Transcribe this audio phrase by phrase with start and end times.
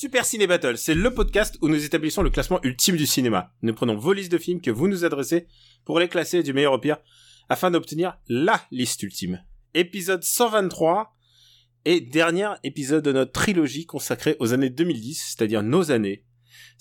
[0.00, 3.52] Super Ciné Battle, c'est le podcast où nous établissons le classement ultime du cinéma.
[3.60, 5.46] Nous prenons vos listes de films que vous nous adressez
[5.84, 6.96] pour les classer du meilleur au pire
[7.50, 9.44] afin d'obtenir LA liste ultime.
[9.74, 11.14] Épisode 123
[11.84, 16.24] et dernier épisode de notre trilogie consacrée aux années 2010, c'est-à-dire nos années.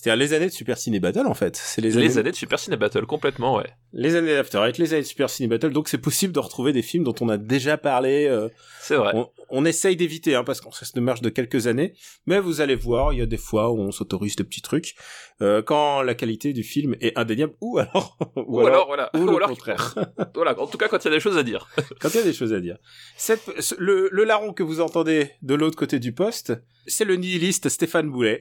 [0.01, 1.57] C'est-à-dire les années de Super Ciné Battle en fait.
[1.57, 3.65] C'est les, Les années de Super Ciné Battle, complètement, ouais.
[3.91, 5.71] les années d'After Eight, les années de Super Ciné Battle.
[5.71, 8.25] Donc c'est possible de retrouver des films dont on a déjà parlé.
[8.27, 8.47] euh,
[8.79, 9.11] C'est vrai.
[9.13, 11.93] on, on essaye d'éviter, hein, parce qu'on ça se marche de quelques années,
[12.27, 14.95] mais vous allez voir, il y a des fois où on s'autorise des petits trucs,
[15.41, 19.09] euh, quand la qualité du film est indéniable, ou alors, Ou, alors, voilà.
[19.15, 19.95] ou Ou le alors, contraire,
[20.35, 20.59] voilà.
[20.59, 21.67] En tout cas, quand il y a des choses à dire.
[22.01, 22.77] quand il y a des choses à dire.
[23.17, 26.53] Cette, ce- le, le larron que vous entendez de l'autre côté du poste,
[26.87, 28.39] c'est le nihiliste Stéphane Boulet.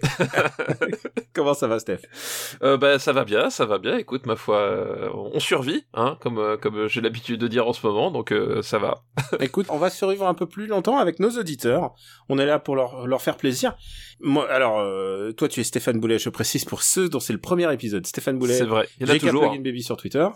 [1.34, 2.00] Comment ça va, Steph?
[2.62, 3.96] Euh, bah, ça va bien, ça va bien.
[3.98, 7.72] Écoute, ma foi, euh, on survit, hein, comme, euh, comme j'ai l'habitude de dire en
[7.72, 9.02] ce moment, donc ça va.
[9.40, 11.94] Écoute, on va survivre un peu plus longtemps avec nos auditeurs.
[12.28, 13.76] On est là pour leur, leur faire plaisir.
[14.20, 14.84] Moi, alors,
[15.36, 18.06] toi, tu es Stéphane Boulet, je précise pour ceux dont c'est le premier épisode.
[18.06, 18.88] Stéphane Boulet, C'est vrai.
[18.98, 19.42] Il y en a toujours.
[19.42, 20.26] Plugin Baby sur Twitter.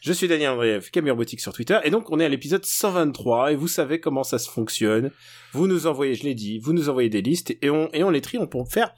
[0.00, 1.78] Je suis Daniel Andreev, Camille Robotique sur Twitter.
[1.84, 5.12] Et donc, on est à l'épisode 123 et vous savez comment ça se fonctionne.
[5.52, 8.10] Vous nous envoyez, je l'ai dit, vous nous envoyez des listes et on, et on
[8.10, 8.92] les trie, on peut faire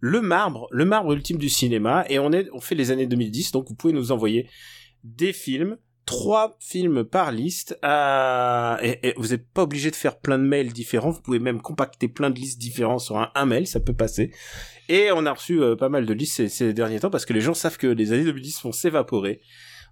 [0.00, 3.52] le marbre, le marbre ultime du cinéma et on est, on fait les années 2010.
[3.52, 4.48] Donc, vous pouvez nous envoyer
[5.02, 5.78] des films,
[6.10, 10.42] trois films par liste à, et, et vous n'êtes pas obligé de faire plein de
[10.44, 11.10] mails différents.
[11.10, 14.32] Vous pouvez même compacter plein de listes différentes sur un, un mail, ça peut passer.
[14.88, 17.32] Et on a reçu euh, pas mal de listes ces, ces derniers temps parce que
[17.32, 19.40] les gens savent que les années 2010 vont s'évaporer.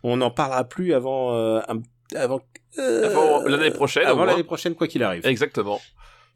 [0.03, 1.83] On n'en parlera plus avant euh, un-
[2.17, 2.41] avant
[2.79, 5.25] euh, Avant l'année prochaine, Avant l'année prochaine, quoi qu'il arrive.
[5.27, 5.81] Exactement.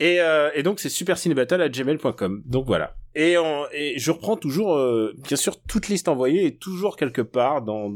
[0.04, 2.42] Et, euh, et donc c'est supercinébattle@gmail.com.
[2.44, 2.96] Donc voilà.
[3.14, 7.20] Et, on- et je reprends toujours, euh, bien sûr, toute liste envoyée est toujours quelque
[7.22, 7.90] part dans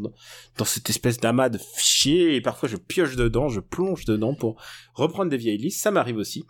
[0.57, 2.37] dans cette espèce d'amas de fichiers.
[2.37, 4.61] Et parfois je pioche dedans, je plonge dedans pour
[4.95, 5.83] reprendre des vieilles listes.
[5.83, 6.45] Ça m'arrive aussi.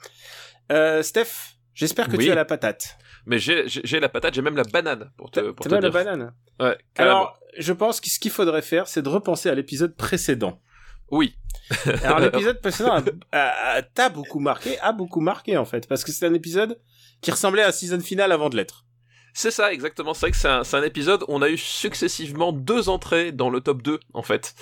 [0.72, 2.24] Euh, Steph, j'espère que Oui.
[2.26, 2.98] tu as la patate.
[3.24, 3.64] Mais j'ai
[4.00, 5.90] la patate, j'ai même la banane pour te, pour te la dire.
[5.90, 6.76] banane Ouais.
[6.96, 10.60] Alors, je pense que ce qu'il faudrait faire, c'est de repenser à l'épisode précédent.
[11.10, 11.34] Oui.
[12.04, 13.02] Alors l'épisode précédent
[13.32, 16.78] t'a beaucoup marqué, a beaucoup marqué en fait, parce que c'est un épisode
[17.20, 18.84] qui ressemblait à la season finale avant de l'être.
[19.38, 20.14] C'est ça, exactement.
[20.14, 23.60] C'est vrai que c'est un, épisode où on a eu successivement deux entrées dans le
[23.60, 24.54] top 2, en fait.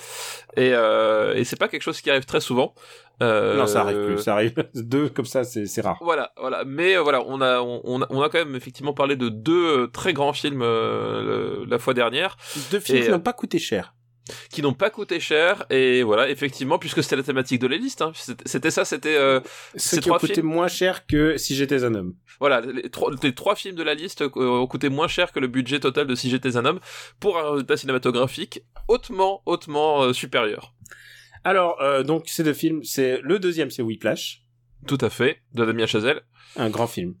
[0.57, 2.75] Et, euh, et c'est pas quelque chose qui arrive très souvent.
[3.23, 5.97] Euh, Non, ça arrive plus, ça arrive deux comme ça, c'est rare.
[6.01, 6.65] Voilà, voilà.
[6.65, 9.29] Mais euh, voilà, on a, on, on a, on a quand même effectivement parlé de
[9.29, 12.35] deux très grands films le- la fois dernière,
[12.69, 13.94] Deux films Et, qui n'ont pas coûté cher.
[14.49, 15.65] Qui n'ont pas coûté cher.
[15.69, 18.11] Et voilà, effectivement, puisque c'était la thématique de la liste, hein,
[18.45, 19.39] c'était ça, c'était euh,
[19.73, 20.47] Ceux ces qui trois coûté films.
[20.47, 22.15] moins cher que si j'étais un homme.
[22.39, 25.39] Voilà, les trois, les trois films de la liste euh, ont coûté moins cher que
[25.39, 26.79] le budget total de Si j'étais un homme
[27.19, 30.73] pour un résultat cinématographique hautement, hautement euh, supérieur.
[31.43, 34.43] Alors, euh, donc ces deux films, c'est le deuxième, c'est Whiplash,
[34.87, 36.21] Tout à fait, de Damien Chazelle.
[36.55, 37.15] un grand film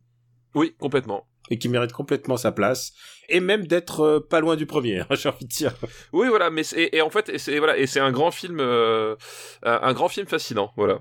[0.55, 1.27] Oui, complètement.
[1.49, 2.93] Et qui mérite complètement sa place
[3.29, 4.99] et même d'être euh, pas loin du premier.
[4.99, 5.73] hein, J'ai envie de dire.
[6.13, 9.15] Oui, voilà, mais et, en fait, c'est voilà, et c'est un grand film, euh,
[9.63, 10.99] un, grand film fascinant, voilà.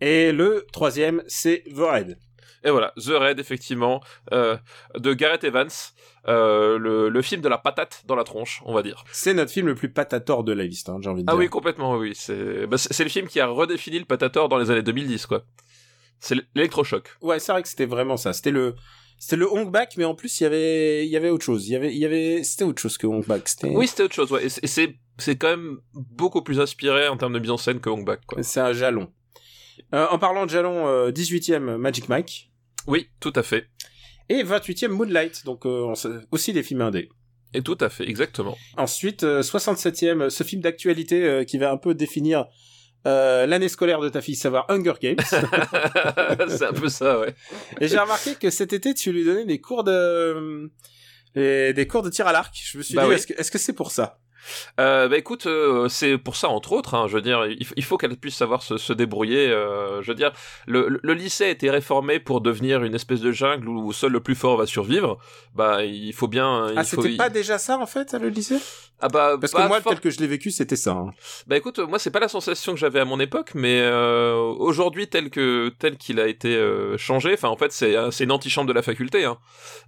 [0.00, 2.18] Et le troisième, c'est The Raid.
[2.64, 4.56] Et voilà, The Raid, effectivement, euh,
[4.96, 5.68] de Gareth Evans,
[6.26, 9.04] le, le film de la patate dans la tronche, on va dire.
[9.12, 11.38] C'est notre film le plus patator de la liste, hein, j'ai envie de Ah dire.
[11.38, 12.12] oui, complètement, oui.
[12.16, 15.44] C'est bah, le film qui a redéfini le patator dans les années 2010, quoi.
[16.18, 17.08] C'est l'électrochoc.
[17.20, 18.32] Ouais, c'est vrai que c'était vraiment ça.
[18.32, 18.74] C'était le,
[19.18, 21.68] c'était le Hong Bak, mais en plus il y avait, il y avait autre chose.
[21.68, 23.48] Il y avait, il y avait, c'était autre chose que Hong Bak.
[23.48, 24.44] C'était, Oui, c'était autre chose, ouais.
[24.46, 27.88] Et c'est- c'est quand même beaucoup plus inspiré en termes de mise en scène que
[27.90, 28.42] Hong Bak, quoi.
[28.42, 29.10] c'est un jalon.
[29.94, 32.50] Euh, en parlant de jalon, euh, 18e Magic Mike
[32.86, 33.66] Oui, tout à fait.
[34.28, 35.92] et 28e Moonlight, donc euh,
[36.32, 37.08] aussi des films indés.
[37.54, 38.56] Et tout à fait, exactement.
[38.76, 42.46] Ensuite, euh, 67e, ce film d'actualité euh, qui va un peu définir
[43.06, 45.16] euh, l'année scolaire de ta fille, savoir Hunger Games.
[46.48, 47.34] c'est un peu ça, ouais.
[47.80, 50.70] Et j'ai remarqué que cet été, tu lui donnais des cours de,
[51.36, 52.54] euh, des cours de tir à l'arc.
[52.62, 53.14] Je me suis Bah dit, oui.
[53.14, 54.18] est-ce que est-ce que c'est pour ça?
[54.80, 56.94] Euh, bah écoute, euh, c'est pour ça entre autres.
[56.94, 59.48] Hein, je veux dire, il, il faut qu'elle puisse savoir se, se débrouiller.
[59.48, 60.32] Euh, je veux dire,
[60.66, 64.20] le, le, lycée a été réformé pour devenir une espèce de jungle où seul le
[64.20, 65.18] plus fort va survivre.
[65.54, 66.66] Bah, il faut bien.
[66.76, 68.58] Ah, faut, c'était pas déjà ça en fait, le lycée?
[69.00, 70.92] Ah bah, Parce que moi, for- tel que je l'ai vécu, c'était ça.
[70.92, 71.10] hein.
[71.46, 75.06] Bah écoute, moi c'est pas la sensation que j'avais à mon époque, mais euh, aujourd'hui
[75.08, 78.66] tel que tel qu'il a été euh, changé, enfin en fait c'est c'est une antichambre
[78.68, 79.24] de la faculté.
[79.24, 79.36] hein.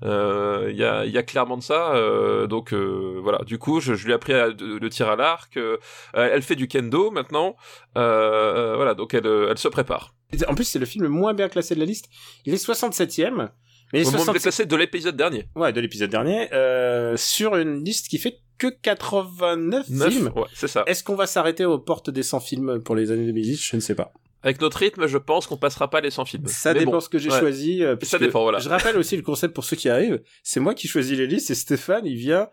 [0.04, 1.94] Euh, Il y a il y a clairement de ça.
[1.94, 3.38] euh, donc euh, voilà.
[3.46, 5.56] Du coup, je, je lui ai appris à- de- le tir à l'arc.
[5.56, 5.76] euh,
[6.14, 7.56] elle fait du kendo maintenant.
[7.96, 10.14] Euh, euh, voilà, donc elle elle se prépare.
[10.48, 12.08] En plus, c'est le film le moins bien classé de la liste.
[12.44, 13.50] Il est 67ème.
[13.92, 15.46] Mais il est Au moment 67 classé de l'épisode dernier.
[15.56, 20.30] ouais, de l'épisode dernier, euh, sur une liste qui fait que 89 Neuf, films.
[20.36, 20.82] ouais, c'est ça.
[20.86, 23.80] Est-ce qu'on va s'arrêter aux portes des 100 films pour les années 2010 Je ne
[23.80, 24.12] sais pas.
[24.42, 26.46] Avec notre rythme, je pense qu'on passera pas les 100 films.
[26.48, 27.38] Ça Mais dépend bon, ce que j'ai ouais.
[27.40, 27.82] choisi.
[27.82, 28.58] euh, Ça dépend, voilà.
[28.58, 30.20] Je rappelle aussi le concept pour ceux qui arrivent.
[30.42, 32.48] C'est moi qui choisis les listes et Stéphane, il vient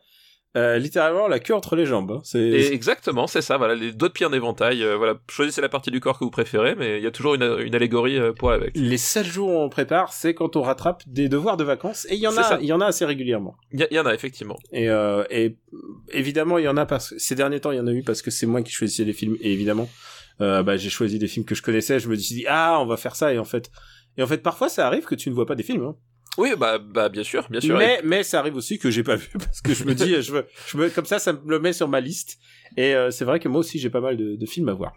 [0.56, 2.12] euh, littéralement la queue entre les jambes.
[2.12, 2.22] hein.
[2.24, 3.58] C'est Et exactement, c'est ça.
[3.58, 4.84] Voilà, les deux pieds en éventail.
[4.84, 7.36] euh, voilà, choisissez la partie du corps que vous préférez, mais il y a toujours
[7.36, 8.72] une, une allégorie euh, pour avec.
[8.76, 12.06] les seuls jours où on prépare, c'est quand on rattrape des devoirs de vacances.
[12.10, 13.56] Et il y en a, il y en a assez régulièrement.
[13.74, 14.58] Il y, a- il y en a effectivement.
[14.72, 15.58] Et, euh, et
[16.14, 18.04] évidemment, il y en a parce que ces derniers temps, il y en a eu
[18.04, 19.36] parce que c'est moi qui choisissais les films.
[19.42, 19.90] Et évidemment,
[20.42, 22.00] euh, bah, j'ai choisi des films que je connaissais.
[22.00, 23.34] Je me suis dit ah, on va faire ça.
[23.34, 23.70] Et en fait,
[24.18, 25.84] et en fait, parfois, ça arrive que tu ne vois pas des films.
[25.84, 25.96] hein.
[26.38, 27.78] Oui, bah, bah bien sûr, bien sûr.
[27.78, 30.32] Mais mais ça arrive aussi que j'ai pas vu parce que je me dis, je
[30.32, 32.38] veux, je me, comme ça, ça me le met sur ma liste.
[32.78, 34.94] Et euh, c'est vrai que moi aussi, j'ai pas mal de, de films à voir.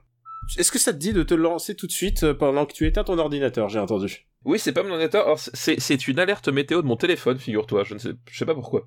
[0.56, 2.87] Est-ce que ça te dit de te lancer tout de suite euh, pendant que tu
[2.87, 4.26] éteins ton ordinateur J'ai entendu?
[4.44, 5.38] Oui, c'est pas mon ordinateur.
[5.38, 7.85] C'est une alerte météo de mon téléphone, figure-toi.
[7.85, 8.87] Je ne sais, je sais pas pourquoi.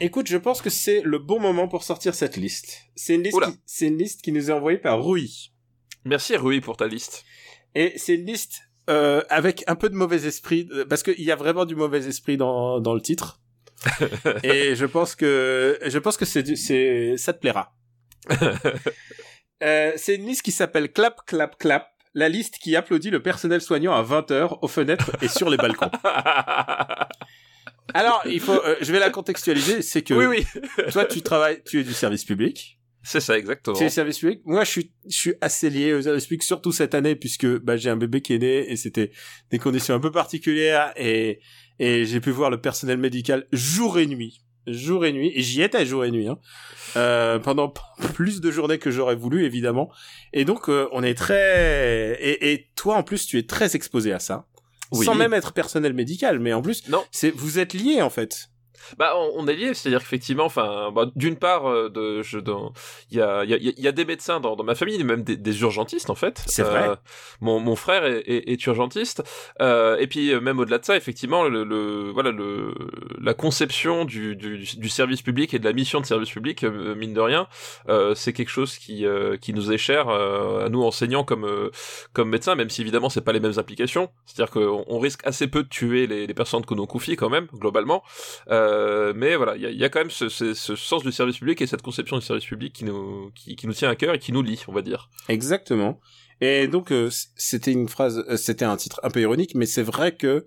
[0.00, 2.86] Écoute, je pense que c'est le bon moment pour sortir cette liste.
[2.94, 3.28] C'est une
[3.80, 5.52] une liste qui nous est envoyée par Rui.
[6.04, 7.24] Merci Rui pour ta liste.
[7.74, 11.36] Et c'est une liste euh, avec un peu de mauvais esprit, parce qu'il y a
[11.36, 13.40] vraiment du mauvais esprit dans, dans le titre.
[14.44, 17.74] et je pense que je pense que c'est du- c'est ça te plaira.
[19.64, 23.60] Euh, c'est une liste qui s'appelle Clap Clap Clap, la liste qui applaudit le personnel
[23.60, 25.88] soignant à 20h aux fenêtres et sur les balcons.
[27.94, 30.46] Alors, il faut euh, je vais la contextualiser, c'est que oui, oui,
[30.90, 32.80] toi tu travailles, tu es du service public.
[33.02, 33.76] C'est ça exactement.
[33.76, 34.40] C'est le service public.
[34.44, 37.76] Moi, je suis, je suis assez lié au service public, surtout cette année, puisque bah,
[37.76, 39.10] j'ai un bébé qui est né et c'était
[39.50, 41.40] des conditions un peu particulières et,
[41.78, 44.42] et j'ai pu voir le personnel médical jour et nuit.
[44.66, 45.32] Jour et nuit.
[45.34, 46.28] Et j'y étais jour et nuit.
[46.28, 46.38] Hein.
[46.96, 47.68] Euh, pendant
[48.14, 49.90] plus de journées que j'aurais voulu, évidemment.
[50.32, 52.16] Et donc, euh, on est très...
[52.20, 54.46] Et, et toi, en plus, tu es très exposé à ça.
[54.92, 55.06] Oui.
[55.06, 57.02] Sans même être personnel médical, mais en plus, Non.
[57.10, 58.50] c'est vous êtes liés en fait.
[58.98, 62.72] Bah, on, on est lié, c'est-à-dire qu'effectivement, enfin, bah, d'une part, euh, de, je, dans-
[63.10, 65.02] il y a, il y a, il y a des médecins dans, dans ma famille,
[65.04, 66.42] même des, des urgentistes en fait.
[66.46, 66.88] C'est vrai.
[66.90, 66.96] Euh,
[67.40, 69.22] mon, mon frère est, est, est urgentiste,
[69.60, 72.74] euh, et puis euh, même au-delà de ça, effectivement, le, le voilà, le,
[73.20, 77.14] la conception du, du, du service public et de la mission de service public, mine
[77.14, 77.46] de rien,
[77.88, 81.44] euh, c'est quelque chose qui, euh, qui nous est cher euh, à nous enseignants comme,
[81.44, 81.70] euh,
[82.12, 84.10] comme médecins, même si évidemment c'est pas les mêmes applications.
[84.26, 87.30] C'est-à-dire qu'on on risque assez peu de tuer les, les personnes que l'on confie quand
[87.30, 88.02] même, globalement.
[88.50, 88.71] Euh,
[89.14, 91.12] mais voilà, il y a, il y a quand même ce, ce, ce sens du
[91.12, 93.96] service public et cette conception du service public qui nous, qui, qui nous tient à
[93.96, 95.10] cœur et qui nous lie, on va dire.
[95.28, 96.00] Exactement.
[96.40, 99.82] Et donc euh, c'était une phrase, euh, c'était un titre un peu ironique, mais c'est
[99.82, 100.44] vrai que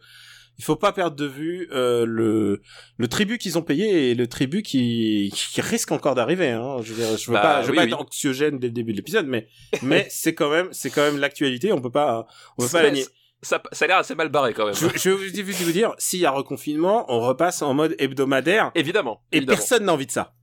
[0.58, 2.62] il faut pas perdre de vue euh, le
[2.98, 6.50] le tribut qu'ils ont payé et le tribut qui, qui risque encore d'arriver.
[6.52, 6.78] Hein.
[6.82, 7.90] Je veux, dire, je veux Bah, pas, je veux oui, pas oui.
[7.92, 9.48] être anxiogène dès le début de l'épisode, mais
[9.82, 11.72] mais c'est quand même c'est quand même l'actualité.
[11.72, 12.28] On peut pas
[12.58, 13.06] on peut pas la nier.
[13.42, 14.74] Ça, ça a l'air assez mal barré quand même.
[14.74, 18.72] Je, je vais vous vous dire, s'il y a reconfinement, on repasse en mode hebdomadaire
[18.76, 19.22] Évidemment.
[19.32, 19.58] et évidemment.
[19.58, 20.34] personne n'a envie de ça.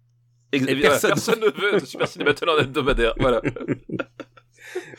[0.52, 1.40] Ex- et évidemment, personne- personne...
[1.40, 3.14] ne veut de Super Ciné Battle en hebdomadaire.
[3.18, 3.40] Voilà.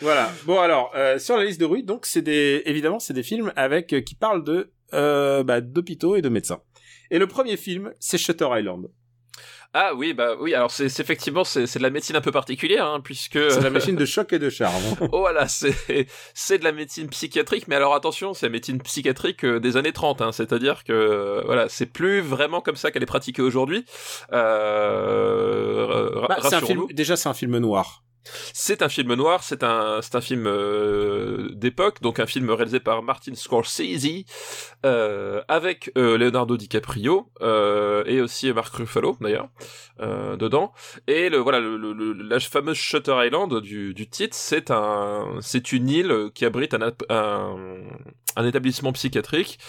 [0.01, 0.29] Voilà.
[0.45, 3.51] Bon alors euh, sur la liste de Rui, donc c'est des évidemment c'est des films
[3.55, 6.61] avec euh, qui parlent de euh, bah, d'hôpitaux et de médecins.
[7.09, 8.89] Et le premier film, c'est Shutter Island.
[9.75, 10.53] Ah oui, bah oui.
[10.53, 13.61] Alors c'est c'est effectivement c'est c'est de la médecine un peu particulière, hein, puisque C'est
[13.61, 14.83] la machine de choc et de charme.
[15.11, 15.73] Oh voilà, c'est
[16.35, 19.91] c'est de la médecine psychiatrique, mais alors attention, c'est la médecine psychiatrique euh, des années
[19.91, 23.85] 30, hein, c'est-à-dire que euh, voilà, c'est plus vraiment comme ça qu'elle est pratiquée aujourd'hui.
[24.31, 26.85] Euh, Bah, un film.
[26.91, 28.03] Déjà, c'est un film noir.
[28.53, 33.03] C'est un film noir, c'est un, un film euh, d'époque, donc un film réalisé par
[33.03, 34.25] Martin Scorsese,
[34.85, 37.29] euh, avec euh, Leonardo DiCaprio
[38.05, 39.49] et aussi Mark Ruffalo d'ailleurs
[39.99, 40.73] dedans.
[41.07, 45.39] Et le voilà, la fameuse Shutter Island du, titre, c'est un,
[45.71, 49.59] une île qui abrite un, un, établissement psychiatrique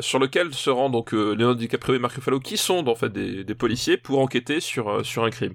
[0.00, 3.54] sur lequel se rend donc Leonardo DiCaprio et Mark Ruffalo, qui sont en fait des,
[3.54, 5.54] policiers pour enquêter sur sur un crime.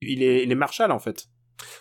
[0.00, 1.28] Il est, il est Marshall en fait.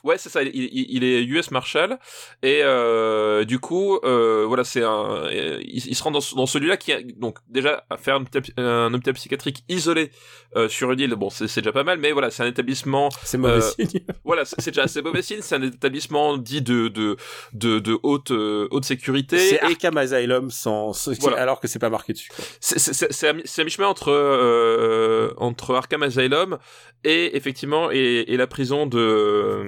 [0.03, 0.42] Ouais, c'est ça.
[0.44, 2.00] Il, est US Marshal
[2.42, 5.30] et euh, du coup, euh, voilà, c'est un.
[5.32, 8.94] Il, il, se rend dans, dans celui-là qui a donc déjà à faire un, un
[8.94, 10.12] hôpital psychiatrique isolé
[10.56, 11.15] euh, sur une île.
[11.15, 13.10] Bon, c'est déjà pas mal, mais voilà, c'est un établissement.
[13.24, 14.01] C'est mauvais signe.
[14.24, 15.39] voilà, c'est déjà assez mauvais signe.
[15.42, 17.18] C'est un établissement dit de de
[17.53, 19.38] de, de haute haute sécurité.
[19.38, 21.42] C'est Arkham Asylum sans voilà.
[21.42, 22.30] alors que c'est pas marqué dessus.
[22.60, 26.58] C'est à, à mi-chemin entre entre Arkham Asylum
[27.03, 29.62] et effectivement et, et la prison de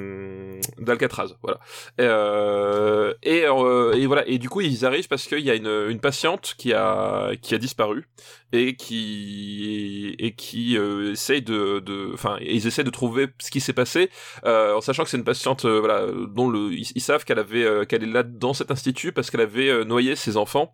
[0.77, 1.59] d'Alcatraz, voilà.
[1.99, 4.27] Euh, et, euh, et voilà.
[4.27, 7.57] Et du coup, ils arrivent parce qu'il y a une, patiente qui a qui a
[7.57, 8.05] disparu
[8.53, 13.73] et qui et qui euh, essaye de enfin ils essaient de trouver ce qui s'est
[13.73, 14.09] passé
[14.45, 17.63] euh, en sachant que c'est une patiente euh, voilà dont le ils, savent qu'elle avait
[17.63, 20.73] euh, qu'elle est là dans cet institut parce qu'elle avait euh, noyé ses enfants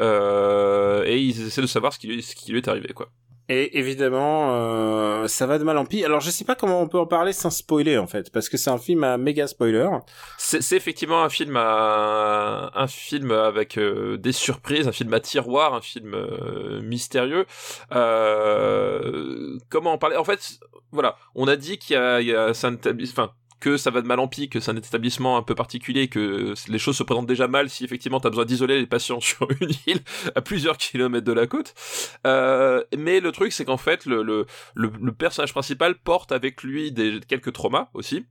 [0.00, 3.10] et ils essaient de savoir ce qui lui, ce qui lui est arrivé quoi.
[3.50, 6.04] Et évidemment, euh, ça va de mal en pis.
[6.04, 8.58] Alors, je sais pas comment on peut en parler sans spoiler, en fait, parce que
[8.58, 9.88] c'est un film à méga spoiler.
[10.36, 15.72] C'est effectivement un film à un film avec euh, des surprises, un film à tiroir,
[15.72, 17.46] un film euh, mystérieux.
[17.92, 20.16] Euh, comment en parler?
[20.16, 20.60] En fait,
[20.92, 22.76] voilà, on a dit qu'il y a, il y a enfin,
[23.60, 26.54] que ça va de mal en pis, que c'est un établissement un peu particulier, que
[26.68, 29.70] les choses se présentent déjà mal si effectivement t'as besoin d'isoler les patients sur une
[29.86, 30.00] île
[30.34, 31.74] à plusieurs kilomètres de la côte.
[32.26, 36.92] Euh, mais le truc, c'est qu'en fait, le, le, le, personnage principal porte avec lui
[36.92, 38.24] des, quelques traumas aussi.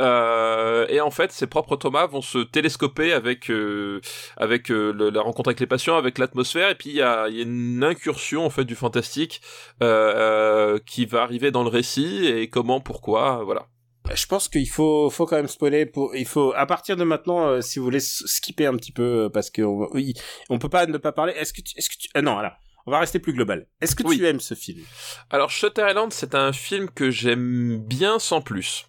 [0.00, 4.00] Euh, et en fait, ses propres traumas vont se télescoper avec, euh,
[4.36, 7.40] avec euh, la rencontre avec les patients, avec l'atmosphère, et puis il y a, y
[7.40, 9.40] a, une incursion en fait du fantastique
[9.82, 13.66] euh, qui va arriver dans le récit, et comment, pourquoi, voilà
[14.14, 17.46] je pense qu'il faut, faut quand même spoiler pour, il faut, à partir de maintenant,
[17.46, 20.14] euh, si vous voulez skipper un petit peu, euh, parce que, on, oui,
[20.48, 21.32] on peut pas ne pas parler.
[21.34, 22.52] Est-ce que tu, est-ce que tu, euh, non, alors,
[22.86, 23.66] on va rester plus global.
[23.80, 24.18] Est-ce que oui.
[24.18, 24.82] tu aimes ce film?
[25.30, 28.86] Alors, Shutter Island, c'est un film que j'aime bien sans plus.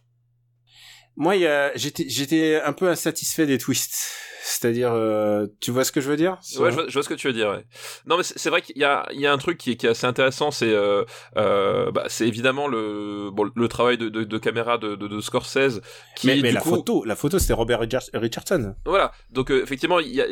[1.15, 1.35] Moi,
[1.75, 4.09] j'étais, j'étais un peu insatisfait des twists.
[4.43, 7.09] C'est-à-dire, euh, tu vois ce que je veux dire Ouais, je vois, je vois, ce
[7.09, 7.49] que tu veux dire.
[7.49, 7.63] Ouais.
[8.07, 9.85] Non, mais c'est vrai qu'il y a, il y a un truc qui est, qui
[9.85, 11.03] est assez intéressant, c'est, euh,
[11.37, 15.21] euh, bah, c'est évidemment le, bon, le travail de, de, de caméra de, de, de,
[15.21, 15.81] Scorsese.
[16.15, 16.69] Qui, mais, mais du la coup...
[16.69, 18.75] photo, la photo, c'était Robert Richardson.
[18.85, 19.11] Voilà.
[19.29, 20.25] Donc euh, effectivement, il y a,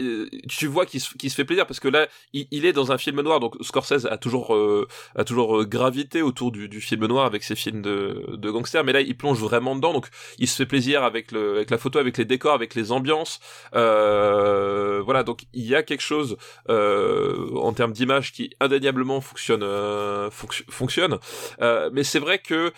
[0.48, 2.92] tu vois qu'il se, qu se fait plaisir parce que là, il, il, est dans
[2.92, 3.40] un film noir.
[3.40, 7.56] Donc Scorsese a toujours, euh, a toujours gravité autour du, du film noir avec ses
[7.56, 9.94] films de, de gangsters, mais là, il plonge vraiment dedans.
[9.94, 10.08] Donc
[10.40, 13.42] il se fait plaisir avec le, avec la photo, avec les décors, avec les ambiances.
[13.76, 16.38] Euh, voilà, donc il y a quelque chose
[16.70, 21.18] euh, en termes d'image qui indéniablement fonctionne, euh, fonc fonctionne.
[21.62, 22.72] Euh, mais c'est vrai que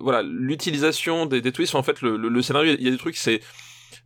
[0.00, 2.98] voilà, l'utilisation des, des twists, en fait, le, le, le, scénario, il y a des
[2.98, 3.40] trucs, c'est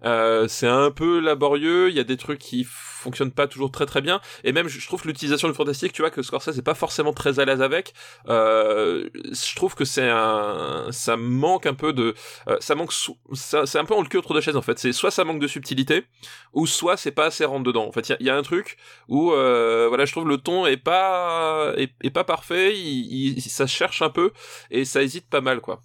[0.05, 1.91] euh, c'est un peu laborieux.
[1.91, 2.67] Il y a des trucs qui
[3.07, 4.21] fonctionnent pas toujours très très bien.
[4.45, 7.13] Et même, je trouve que l'utilisation du fantastique, tu vois, que Scorsese est pas forcément
[7.13, 7.95] très à l'aise avec.
[8.29, 12.15] Euh, je trouve que c'est un, ça manque un peu de,
[12.49, 12.93] euh, ça manque,
[13.33, 14.79] c'est un peu en le cul autour de chaise en fait.
[14.79, 16.05] C'est soit ça manque de subtilité,
[16.53, 17.87] ou soit c'est pas assez rentre dedans.
[17.87, 18.77] En fait, il y, a un truc
[19.09, 22.77] où, euh, voilà, je trouve le ton est pas, est, est pas parfait.
[22.77, 24.33] Il, il, ça cherche un peu
[24.71, 25.81] et ça hésite pas mal, quoi.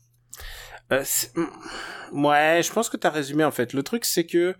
[0.91, 1.03] Euh,
[2.11, 3.73] ouais, je pense que t'as résumé en fait.
[3.73, 4.55] Le truc c'est que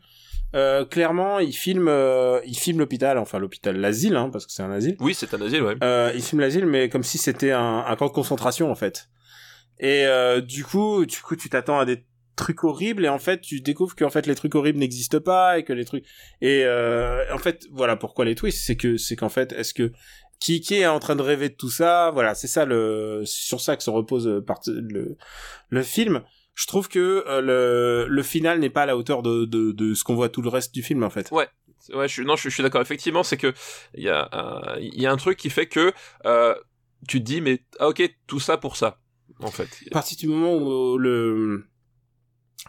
[0.54, 4.64] euh, clairement, il filme, euh, il filme l'hôpital, enfin l'hôpital, l'asile, hein, parce que c'est
[4.64, 4.98] un asile.
[5.00, 5.76] Oui, c'est un asile, ouais.
[5.82, 9.08] Euh, il filme l'asile, mais comme si c'était un, un, camp de concentration en fait.
[9.80, 12.04] Et euh, du coup, du coup, tu t'attends à des
[12.36, 15.64] trucs horribles et en fait, tu découvres qu'en fait les trucs horribles n'existent pas et
[15.64, 16.06] que les trucs.
[16.42, 19.92] Et euh, en fait, voilà pourquoi les twists, c'est que c'est qu'en fait, est-ce que
[20.42, 23.62] qui, qui est en train de rêver de tout ça Voilà, c'est ça le sur
[23.62, 24.28] ça que se repose
[24.68, 25.18] le
[25.70, 26.22] le film
[26.54, 29.94] je trouve que euh, le, le final n'est pas à la hauteur de, de, de
[29.94, 31.32] ce qu'on voit tout le reste du film en fait.
[31.32, 31.48] Ouais.
[31.94, 32.82] Ouais, je suis, non, je, je suis d'accord.
[32.82, 33.54] Effectivement, c'est que
[33.96, 35.92] il y a, euh, il y a un truc qui fait que
[36.26, 36.54] euh,
[37.08, 39.00] tu te dis, mais ah, ok, tout ça pour ça,
[39.40, 39.70] en fait.
[39.88, 41.66] À partir du moment où le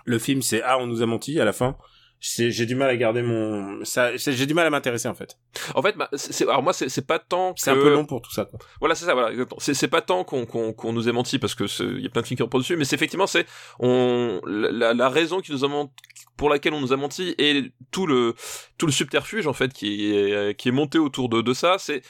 [0.07, 1.77] le film c'est ah on nous a menti à la fin,
[2.23, 5.37] j'ai du mal à garder mon ça j'ai du mal à m'intéresser en fait.
[5.75, 7.61] En fait bah, c'est alors moi c'est pas tant que...
[7.61, 8.61] c'est un peu long pour tout ça quoi.
[8.79, 11.65] Voilà c'est ça voilà c'est pas tant qu'on qu'on qu'on nous ait menti parce que
[11.97, 13.47] il y a plein de films qui dessus mais c'est effectivement c'est
[13.81, 15.93] on la, la raison qui nous a menti
[16.37, 18.35] pour laquelle on nous a menti et tout le
[18.79, 22.03] tout le subterfuge en fait qui est qui est monté autour de de ça c'est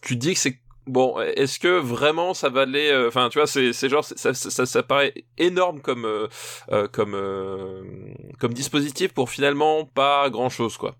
[0.00, 3.88] tu dis que c'est bon, est-ce que vraiment ça valait Enfin, tu vois, c'est c'est
[3.88, 6.28] genre ça, ça, ça paraît énorme comme euh,
[6.72, 7.82] euh, euh,
[8.38, 10.96] comme dispositif pour finalement pas grand chose quoi.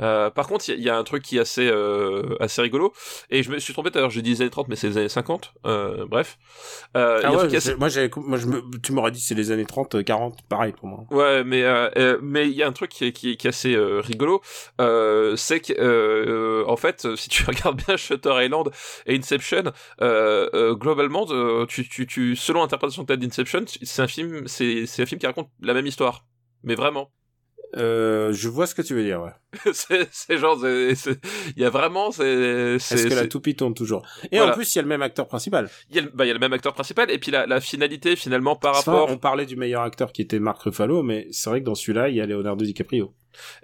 [0.00, 2.92] Euh, par contre, il y, a un truc qui est assez euh, assez rigolo
[3.30, 4.88] et je me suis trompé tout à l'heure, j'ai dit les années 30 mais c'est
[4.88, 5.54] les années 50.
[5.66, 6.38] Euh, bref.
[6.96, 10.04] Euh, ah ouais, moi j'avais moi je me, tu m'aurais dit c'est les années 30
[10.04, 11.04] 40 pareil pour moi.
[11.10, 13.76] Ouais, mais euh, mais il y a un truc qui est qui, qui est assez
[13.76, 14.40] rigolo,
[14.78, 18.70] c'est que en fait, si tu regardes bien Shutter Island
[19.06, 21.26] et Inception, globalement
[21.66, 25.26] tu, tu tu selon l'interprétation de d'Inception, c'est un film c'est c'est un film qui
[25.26, 26.24] raconte la même histoire.
[26.62, 27.10] Mais vraiment.
[27.76, 29.72] Euh, je vois ce que tu veux dire, ouais.
[29.72, 30.96] c'est genre, il
[31.56, 32.24] y a vraiment, c'est.
[32.24, 34.06] Est-ce que la toupie tourne toujours?
[34.32, 35.68] Et en plus, il y a le même acteur principal.
[35.90, 37.60] Il y a, bah, il y a le même acteur principal, et puis la, la
[37.60, 39.10] finalité finalement par rapport.
[39.10, 42.08] On parlait du meilleur acteur qui était Mark Ruffalo, mais c'est vrai que dans celui-là,
[42.08, 43.12] il y a Leonardo DiCaprio.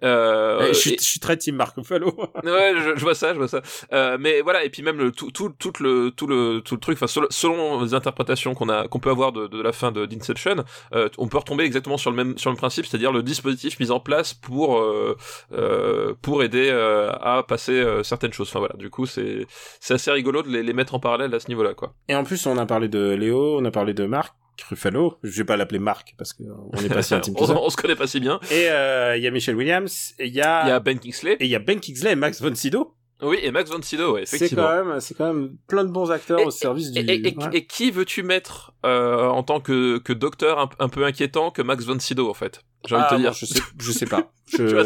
[0.03, 2.15] Euh, je, suis, je, suis, très team Marco Fallo.
[2.45, 3.63] ouais, je, je, vois ça, je vois ça.
[3.93, 6.81] Euh, mais voilà, et puis même le tout, tout, tout le tout le tout le
[6.81, 10.07] truc, enfin selon, les interprétations qu'on a qu'on peut avoir de, de la fin de
[10.07, 10.65] d'Inception,
[10.95, 13.91] euh, on peut retomber exactement sur le même sur le principe, c'est-à-dire le dispositif mis
[13.91, 15.17] en place pour euh,
[15.53, 18.49] euh pour aider à passer certaines choses.
[18.49, 19.47] Enfin voilà, du coup c'est
[19.81, 21.95] c'est assez rigolo de les, les mettre en parallèle à ce niveau-là, quoi.
[22.09, 24.35] Et en plus, on a parlé de Léo, on a parlé de Marc.
[24.63, 27.77] Ruffalo, je vais pas l'appeler Marc parce qu'on est pas si intime on, on, se
[27.77, 28.41] connaît pas si bien.
[28.51, 31.33] Et euh, il y a Michelle Williams, il y a il y a Ben Kingsley
[31.41, 32.95] et il y a Ben Kingsley et Max von Sydow.
[33.23, 34.63] Oui, et Max von Sydow, ouais, effectivement.
[34.63, 37.01] C'est quand même, c'est quand même plein de bons acteurs au service du.
[37.01, 41.05] Et, et, et qui veux-tu mettre euh, en tant que, que docteur un, un, peu
[41.05, 42.65] inquiétant que Max von Sydow en fait?
[42.87, 43.33] J'ai envie de te ah, dire.
[43.33, 44.31] je sais, je sais pas.
[44.47, 44.59] Je...
[44.59, 44.85] tu vois,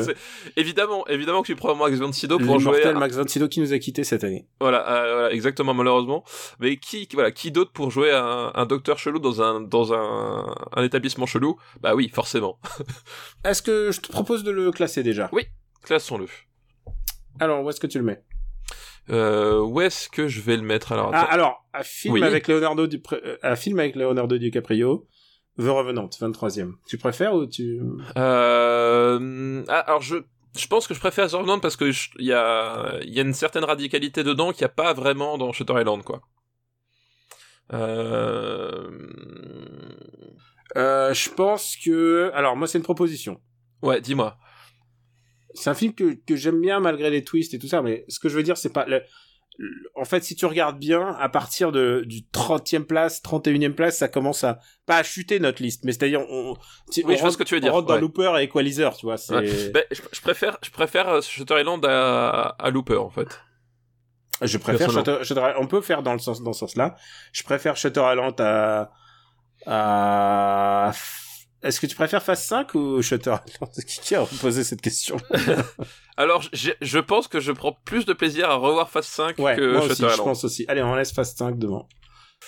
[0.57, 2.85] évidemment, évidemment que tu prends Max von Sydow pour jouer.
[2.85, 2.93] À...
[2.93, 4.47] Max von Sydow qui nous a quitté cette année.
[4.61, 6.23] Voilà, euh, voilà, exactement malheureusement.
[6.61, 10.55] Mais qui, voilà, qui d'autre pour jouer un, un docteur chelou dans un dans un,
[10.77, 11.57] un établissement chelou?
[11.81, 12.61] Bah oui, forcément.
[13.45, 15.29] Est-ce que je te propose de le classer déjà?
[15.33, 15.47] Oui,
[15.83, 16.27] classons-le.
[17.41, 18.23] Alors, où est-ce que tu le mets?
[19.11, 21.11] Euh, où est-ce que je vais le mettre alors?
[21.15, 23.03] Ah, Alors, un film avec Leonardo, du...
[23.13, 25.07] Euh, un film avec Leonardo DiCaprio,
[25.59, 26.73] The Revenant, 23e.
[26.87, 27.81] Tu préfères ou tu
[28.17, 29.65] euh...
[29.69, 30.17] ah, Alors je
[30.57, 33.23] je pense que je préfère The Revenant parce que il y a il y a
[33.23, 36.21] une certaine radicalité dedans qu'il n'y a pas vraiment dans Shutter Island quoi.
[37.73, 38.91] Euh...
[40.77, 43.41] Euh, je pense que alors moi c'est une proposition.
[43.83, 44.37] Ouais, dis-moi
[45.59, 48.19] c'est un film que, que j'aime bien malgré les twists et tout ça, mais ce
[48.19, 48.87] que je veux dire, c'est pas...
[48.87, 49.03] Le,
[49.97, 54.07] en fait, si tu regardes bien, à partir de, du 30e place, 31e place, ça
[54.07, 56.57] commence à, pas à chuter notre liste, mais c'est-à-dire, on,
[57.05, 57.73] oui, je vois ce que tu veux dire.
[57.73, 59.73] On rentre dans Looper et Equalizer, tu vois, c'est...
[59.73, 63.41] Ben, je, préfère, je préfère euh, Shutter Island à, à Looper, en fait.
[64.43, 66.95] Je préfère Shutter, Shutter, on peut faire dans le sens, dans ce sens-là.
[67.33, 68.93] Je préfère Shutter Island à,
[69.67, 70.93] à
[71.63, 73.73] est-ce que tu préfères Phase 5 ou Shutter Island?
[73.87, 75.17] Qui a posé cette question?
[76.17, 79.57] Alors, je pense que je prends plus de plaisir à revoir Phase 5 que moi
[79.57, 80.17] Shutter aussi, Island.
[80.17, 80.65] je pense aussi.
[80.69, 81.89] Allez, on laisse Phase 5 devant.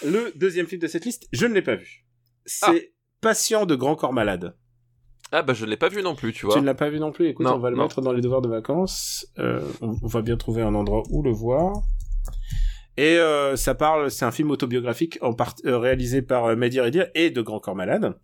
[0.05, 2.07] Le deuxième film de cette liste, je ne l'ai pas vu.
[2.47, 2.97] C'est ah.
[3.21, 4.57] Patient de Grand Corps Malade.
[5.33, 6.55] Ah bah je ne l'ai pas vu non plus, tu vois.
[6.55, 7.29] Tu ne l'as pas vu non plus?
[7.29, 9.27] Écoute, on va le mettre dans les devoirs de vacances.
[9.39, 11.83] Euh, on, va bien trouver un endroit où le voir.
[12.97, 16.81] Et euh, ça parle, c'est un film autobiographique en part, euh, réalisé par Mehdi
[17.15, 18.15] et de Grand Corps Malade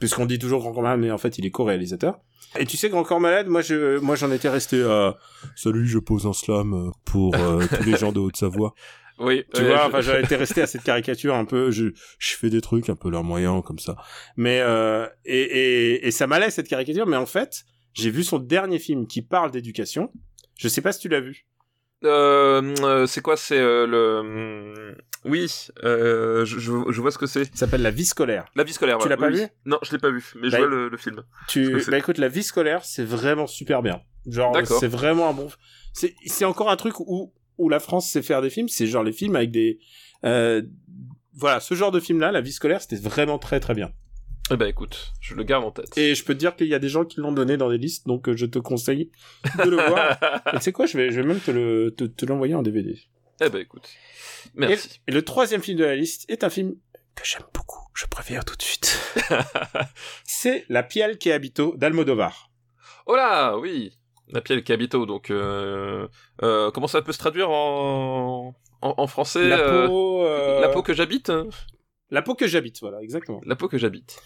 [0.00, 2.18] puisqu'on dit toujours Grand Corps Malade, mais en fait, il est co-réalisateur.
[2.58, 5.16] Et tu sais, Grand Corps Malade, moi, je, moi, j'en étais resté à
[5.54, 8.74] Salut, je pose un slam pour euh, tous les gens de Haute-Savoie.
[9.20, 9.44] Oui.
[9.54, 12.60] Tu vois, enfin, j'en étais resté à cette caricature un peu, je, je fais des
[12.60, 13.96] trucs un peu larmoyants comme ça.
[14.36, 18.38] Mais, euh, et, et, et ça m'allait, cette caricature, mais en fait, j'ai vu son
[18.38, 20.10] dernier film qui parle d'éducation.
[20.58, 21.46] Je sais pas si tu l'as vu.
[22.04, 24.96] Euh, c'est quoi C'est le.
[25.24, 27.44] Oui, euh, je, je, vois ce que c'est.
[27.44, 28.46] Ça s'appelle La vie scolaire.
[28.54, 28.98] La vie scolaire.
[28.98, 29.42] Tu l'as pas vu?
[29.66, 31.22] Non, je l'ai pas vu, mais je bah, vois le, le, film.
[31.46, 34.00] Tu, bah écoute, La vie scolaire, c'est vraiment super bien.
[34.26, 35.48] Genre, c'est vraiment un bon.
[35.92, 38.68] C'est, encore un truc où où la France sait faire des films.
[38.68, 39.78] C'est genre les films avec des.
[40.24, 40.62] Euh,
[41.34, 43.92] voilà, ce genre de film-là, La vie scolaire, c'était vraiment très très bien.
[44.52, 45.96] Eh ben écoute, je le garde en tête.
[45.96, 47.78] Et je peux te dire qu'il y a des gens qui l'ont donné dans des
[47.78, 49.12] listes, donc euh, je te conseille
[49.64, 50.18] de le voir.
[50.52, 52.62] et tu sais quoi, je vais, je vais même te le, te, te l'envoyer en
[52.62, 52.98] DVD.
[53.42, 53.88] Eh ben écoute,
[54.54, 55.00] merci.
[55.06, 56.74] Et, le troisième film de la liste est un film
[57.14, 57.80] que j'aime beaucoup.
[57.94, 58.98] Je préfère tout de suite.
[60.24, 62.50] C'est La Piel qui habito d'Almodovar.
[63.06, 63.98] Oh là, oui,
[64.28, 65.06] La Piel qui habito.
[65.06, 66.06] Donc, euh,
[66.42, 70.60] euh, comment ça peut se traduire en, en, en français La peau, euh...
[70.60, 71.32] la peau que j'habite.
[72.10, 73.40] La peau que j'habite, voilà, exactement.
[73.46, 74.20] La peau que j'habite.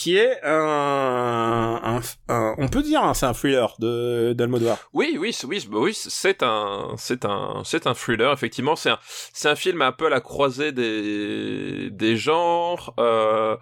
[0.00, 4.78] Qui est un, un, on peut dire, hein, c'est un thriller de d'Almodovar.
[4.94, 8.32] Oui, oui, oui, oui, c'est un, c'est un, c'est un thriller.
[8.32, 8.98] Effectivement, c'est un,
[9.34, 13.58] c'est un film un peu à la croisée des, des genres, euh,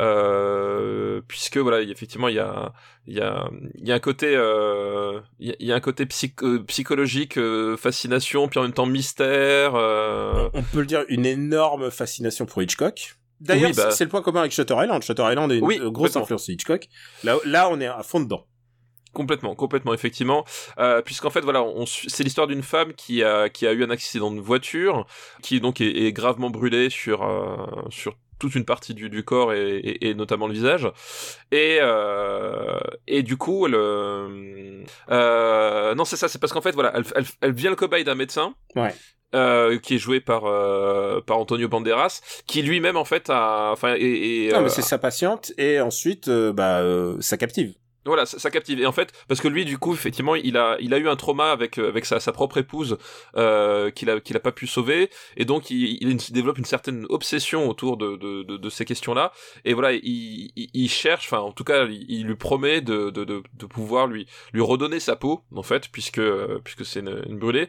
[0.00, 2.72] euh, puisque voilà, effectivement, il y a,
[3.06, 6.08] il y a il y a un côté euh, il y, a un côté
[6.42, 10.48] euh, psychologique euh, fascination puis en même temps mystère euh...
[10.52, 13.90] on peut le dire une énorme fascination pour Hitchcock d'ailleurs bah.
[13.90, 15.02] c'est le point commun avec Shutter Island.
[15.02, 16.88] Shutter Island est une grosse influence de Hitchcock.
[17.24, 18.46] Là là on est à fond dedans.
[19.12, 20.44] Complètement, complètement, effectivement,
[20.78, 23.88] euh, puisqu'en fait, voilà, on, c'est l'histoire d'une femme qui a qui a eu un
[23.88, 25.06] accident de voiture,
[25.42, 27.56] qui donc est, est gravement brûlée sur euh,
[27.88, 30.88] sur toute une partie du, du corps et, et, et, notamment le visage
[31.52, 34.84] et euh, et du coup elle euh,
[35.94, 38.14] non c'est ça c'est parce qu'en fait voilà elle, elle, elle vient le cobaye d'un
[38.14, 38.94] médecin Ouais.
[39.34, 43.94] euh, qui est joué par euh, par Antonio Banderas, qui lui-même en fait a, enfin,
[43.96, 47.74] et, et Non, mais euh, c'est sa patiente et ensuite, euh, bah, euh, ça captive.
[48.06, 48.80] Voilà, ça, ça captive.
[48.80, 51.16] Et en fait, parce que lui, du coup, effectivement, il a, il a eu un
[51.16, 52.98] trauma avec euh, avec sa, sa propre épouse
[53.36, 57.06] euh, qu'il a qu'il a pas pu sauver, et donc il, il développe une certaine
[57.08, 59.32] obsession autour de de, de, de ces questions-là.
[59.64, 63.24] Et voilà, il, il, il cherche, enfin, en tout cas, il, lui promet de, de
[63.24, 66.22] de de pouvoir lui lui redonner sa peau, en fait, puisque
[66.64, 67.68] puisque c'est une, une brûlée.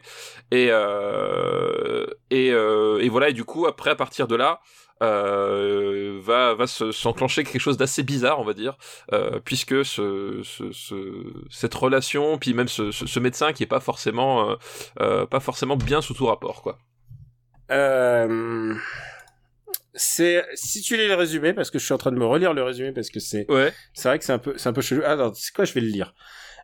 [0.50, 4.60] Et euh, et euh, et voilà, et du coup, après, à partir de là.
[5.00, 8.76] Euh, va va se- s'enclencher quelque chose d'assez bizarre on va dire
[9.12, 14.56] euh, puisque ce, ce, ce- cette relation puis même ce, médecin qui est pas forcément
[15.00, 16.78] euh, pas forcément bien sous tout rapport quoi.
[19.94, 22.52] C'est si tu lis le résumé parce que je suis en train de me relire
[22.54, 24.80] le résumé parce que c'est ouais c'est vrai que c'est un peu c'est un peu
[24.80, 25.02] chelou.
[25.04, 26.14] Ah, c'est quoi Je vais le lire.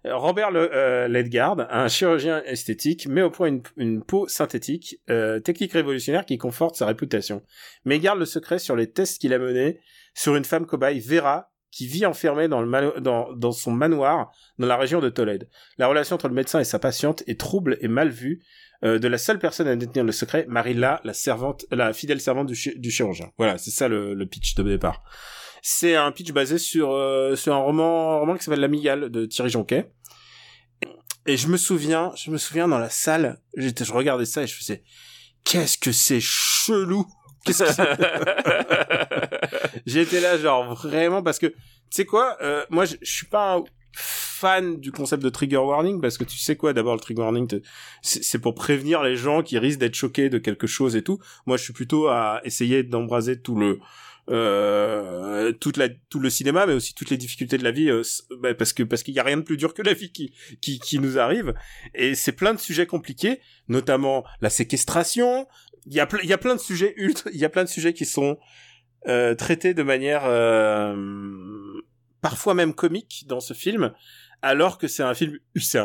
[0.05, 5.73] Robert le, euh, Ledgard, un chirurgien esthétique, met au point une, peau synthétique, euh, technique
[5.73, 7.43] révolutionnaire qui conforte sa réputation,
[7.85, 9.81] mais garde le secret sur les tests qu'il a menés
[10.15, 14.77] sur une femme cobaye, Vera, qui vit enfermée dans, le dans, son manoir dans la
[14.77, 15.49] région de Tolède.
[15.79, 18.45] La relation entre le médecin et sa patiente est trouble et mal vue
[18.85, 22.47] euh, de la seule personne à détenir le secret, Marilla, la servante, la fidèle servante
[22.47, 23.31] du, chi- du chirurgien.
[23.39, 25.03] Voilà, c'est ça le pitch de départ.
[25.67, 29.25] C'est un pitch basé sur euh, sur un roman un roman qui s'appelle L'Amigale de
[29.25, 29.91] Thierry Jonquet.
[31.27, 34.47] Et je me souviens, je me souviens dans la salle, j'étais, je regardais ça et
[34.47, 34.85] je faisais,
[35.43, 37.07] qu'est-ce que c'est chelou.
[37.47, 37.83] Qu'est-ce que c'est?
[39.87, 41.57] J'étais là genre vraiment parce que tu
[41.89, 46.19] sais quoi, euh, moi je, suis pas un fan du concept de trigger warning parce
[46.19, 47.63] que tu sais quoi, d'abord le trigger warning te-
[48.03, 51.21] c'est pour prévenir les gens qui risquent d'être choqués de quelque chose et tout.
[51.47, 53.79] Moi je suis plutôt à essayer d'embraser tout le
[54.31, 58.03] euh, toute la tout le cinéma mais aussi toutes les difficultés de la vie euh,
[58.41, 60.33] bah, parce que parce qu'il y a rien de plus dur que la vie qui
[60.61, 61.55] qui qui nous arrive.
[61.95, 65.47] Et c'est plein de sujets compliqués notamment la séquestration.
[65.87, 67.69] Il y a il y a plein de sujets ultra il y a plein de
[67.69, 68.39] sujets qui sont
[69.07, 70.97] euh, traités de manière euh,
[72.23, 73.93] parfois même comique dans ce film
[74.41, 75.81] alors que c'est un film c'est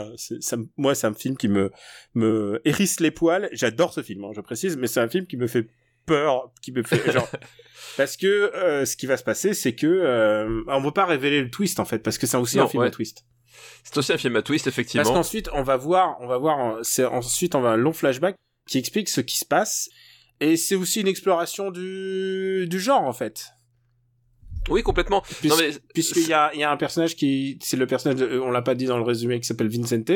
[0.78, 1.72] moi c'est un film qui me
[2.14, 3.50] me hérisse les poils.
[3.52, 5.68] J'adore ce film hein, je précise mais c'est un film qui me fait
[6.06, 7.28] peur qui me fait genre
[7.98, 11.42] parce que euh, ce qui va se passer c'est que euh, on veut pas révéler
[11.42, 12.88] le twist en fait parce que c'est aussi Non, un film ouais.
[12.88, 13.26] à twist.
[13.84, 16.76] C'est aussi un film à twist parce effectivement qu'ensuite on va voir on va voir
[16.78, 18.36] euh, c'est ensuite on va un long flashback
[18.68, 19.90] qui explique ce qui se passe
[20.40, 23.50] et c'est aussi une exploration du du genre en fait.
[24.70, 25.24] Oui complètement.
[25.44, 25.50] Mais
[25.94, 28.62] puisqu'il y a il y a un personnage qui c'est le personnage de- on l'a
[28.62, 30.12] pas dit dans le résumé qui s'appelle Vincente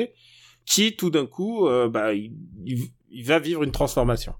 [0.65, 4.33] qui tout d'un coup euh, bah il va vivre une transformation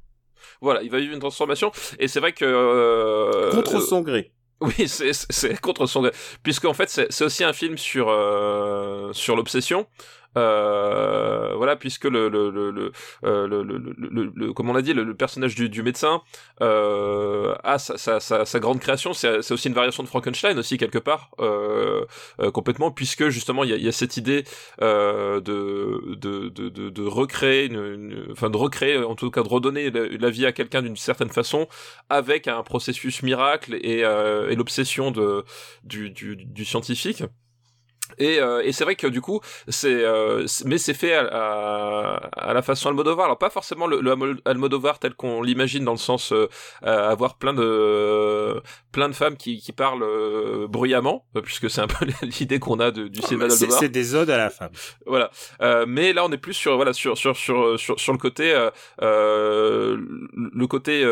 [0.61, 4.31] voilà il va vivre une transformation et c'est vrai que euh, contre euh, son gré
[4.61, 6.11] Oui, c'est c'est- c'est contre son gré.
[6.41, 9.87] Puisqu'en fait, c'est c'est aussi un film sur euh, sur l'obsession.
[10.37, 12.91] Euh, voilà, puisque le le le le,
[13.25, 16.21] euh, le, le, le- comme on l'a dit, le, personnage du, du médecin
[16.61, 19.13] euh, a sa, sa, sa, sa grande création.
[19.13, 22.05] C'est aussi une variation de Frankenstein aussi quelque part, euh,
[22.41, 24.43] euh, complètement, puisque justement il y a, y a cette idée
[24.81, 29.47] euh, de, de de de recréer, une, une- enfin de recréer, en tout cas de
[29.49, 31.67] redonner la, la vie à quelqu'un d'une certaine façon
[32.09, 35.43] avec un processus miracle et, euh, et l'obsession de
[35.83, 37.23] du, du, du scientifique.
[38.19, 42.15] Et, euh, et c'est vrai que du coup, c'est euh, mais c'est fait à, à,
[42.49, 43.25] à la façon Almodovar.
[43.25, 46.47] Alors pas forcément le, le Almo- Almodovar tel qu'on l'imagine dans le sens euh,
[46.83, 48.61] avoir plein de
[48.91, 52.91] plein de femmes qui, qui parlent euh, bruyamment, puisque c'est un peu l'idée qu'on a
[52.91, 53.79] de- du cinéma c'est d'Almodovar.
[53.79, 54.71] c'est des odes à la femme.
[55.07, 55.31] Voilà.
[55.87, 58.53] Mais là on est plus sur voilà sur sur sur sur, sur le côté
[58.99, 61.03] le côté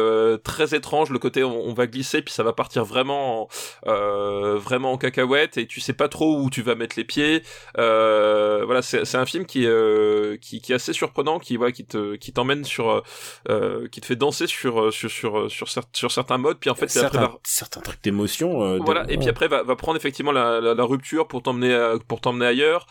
[0.44, 3.50] très étrange le côté on, on va glisser puis ça va partir vraiment
[3.88, 7.44] en, vraiment en cacahuète et tu sais pas trop où tu vas mettre les pieds.
[7.78, 11.86] Euh, voilà c'est un film qui euh, qui qui est assez surprenant qui voilà qui
[11.86, 13.04] te qui t'emmène sur
[13.50, 16.76] euh, qui te fait danser sur sur sur sur, cer- sur certains modes puis en
[16.76, 18.50] fait c'est après certains, va- certains trucs d'émotion
[18.84, 22.20] voilà et puis après va, va prendre effectivement la, la, la rupture pour t'emmener pour
[22.22, 22.86] t'emmener ailleurs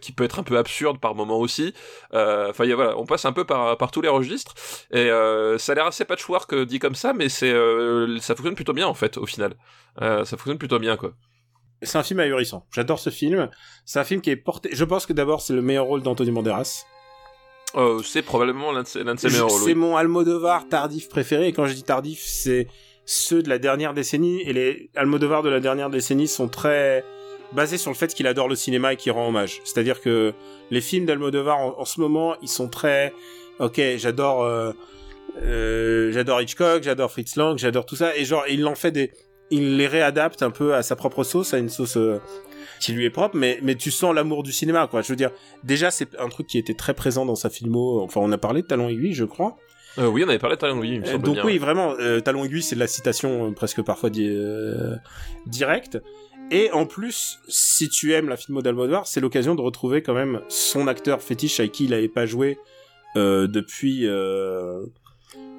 [0.00, 1.72] qui peut être un peu absurde par moment aussi.
[2.12, 4.54] Enfin voilà on passe un peu par par tous les registres
[4.92, 5.08] et
[5.58, 7.52] ça a l'air assez patchwork dit comme ça mais c'est
[8.20, 9.54] ça fonctionne plutôt bien en fait au final.
[10.00, 11.12] Ça fonctionne plutôt bien quoi
[11.82, 13.48] c'est un film ahurissant j'adore ce film
[13.84, 16.30] c'est un film qui est porté je pense que d'abord c'est le meilleur rôle d'Anthony
[16.30, 16.86] Banderas
[17.74, 19.74] euh, c'est probablement l'un de ses, de meilleurs rôles C'est oui.
[19.74, 21.48] mon Almodovar tardif préféré.
[21.48, 22.68] Et quand je dis tardif, c'est
[23.04, 24.40] ceux de la dernière décennie.
[24.42, 27.04] Et les Almodovar de la dernière décennie sont très
[27.52, 29.60] basé sur le fait qu'il adore le cinéma et qu'il rend hommage.
[29.64, 30.32] C'est-à-dire que
[30.70, 33.12] les films d'Almodovar en, en ce moment, ils sont très,
[33.58, 34.72] ok, j'adore, euh,
[35.42, 39.12] euh, j'adore Hitchcock, j'adore Fritz Lang, j'adore tout ça, et genre il en fait des,
[39.50, 42.18] il les réadapte un peu à sa propre sauce, à une sauce euh,
[42.80, 45.02] qui lui est propre, mais mais tu sens l'amour du cinéma, quoi.
[45.02, 45.30] Je veux dire,
[45.64, 48.00] déjà c'est un truc qui était très présent dans sa filmo.
[48.02, 49.56] Enfin, on a parlé de Talon aiguille, je crois.
[49.98, 51.44] Euh, oui, on avait parlé de Talon Aiguille, Euh, Donc bien.
[51.46, 54.36] oui, vraiment, euh, Talon aiguille, c'est de la citation presque parfois di-
[55.46, 55.98] directe.
[56.50, 60.42] Et en plus, si tu aimes la filmo d'Almodovar, c'est l'occasion de retrouver quand même
[60.48, 62.58] son acteur fétiche avec qui il n'avait pas joué
[63.14, 64.06] depuis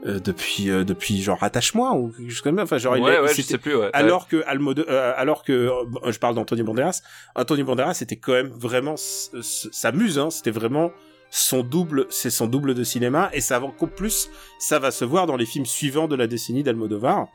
[0.06, 2.64] euh, depuis euh, depuis genre attache-moi ou quelque chose comme ça.
[2.64, 3.90] Enfin, genre il ouais, ouais, je sais plus, ouais.
[3.94, 7.02] alors que Almodo, euh, alors que euh, je parle d'Anthony Banderas,
[7.36, 10.92] Anthony Banderas c'était quand même vraiment sa muse, hein, c'était vraiment
[11.30, 14.30] son double, c'est son double de cinéma et ça va qu'au plus
[14.60, 17.28] ça va se voir dans les films suivants de la décennie d'Almodovar.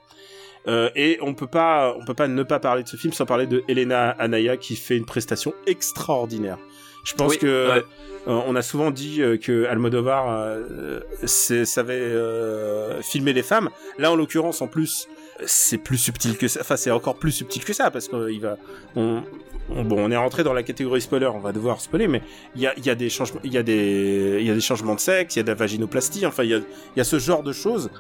[0.68, 3.26] Euh, et on peut pas, on peut pas ne pas parler de ce film sans
[3.26, 6.58] parler de Elena Anaya qui fait une prestation extraordinaire.
[7.04, 7.84] Je pense Oui, que ouais.
[8.28, 13.70] euh, on a souvent dit euh, que Almodovar euh, savait euh, filmer les femmes.
[13.98, 15.08] Là, en l'occurrence, en plus,
[15.44, 16.60] c'est plus subtil que ça.
[16.60, 18.56] Enfin, c'est encore plus subtil que ça parce qu'il va.
[18.94, 19.22] On,
[19.70, 21.26] on- bon, on est rentré dans la catégorie spoiler.
[21.26, 22.22] On va devoir spoiler, mais
[22.54, 23.40] il y a, il y a des changements.
[23.42, 25.34] Il y a des, il y a des changements de sexe.
[25.34, 26.24] Il y a de la vaginoplastie.
[26.26, 27.90] Enfin, il y a, il y a ce genre de choses.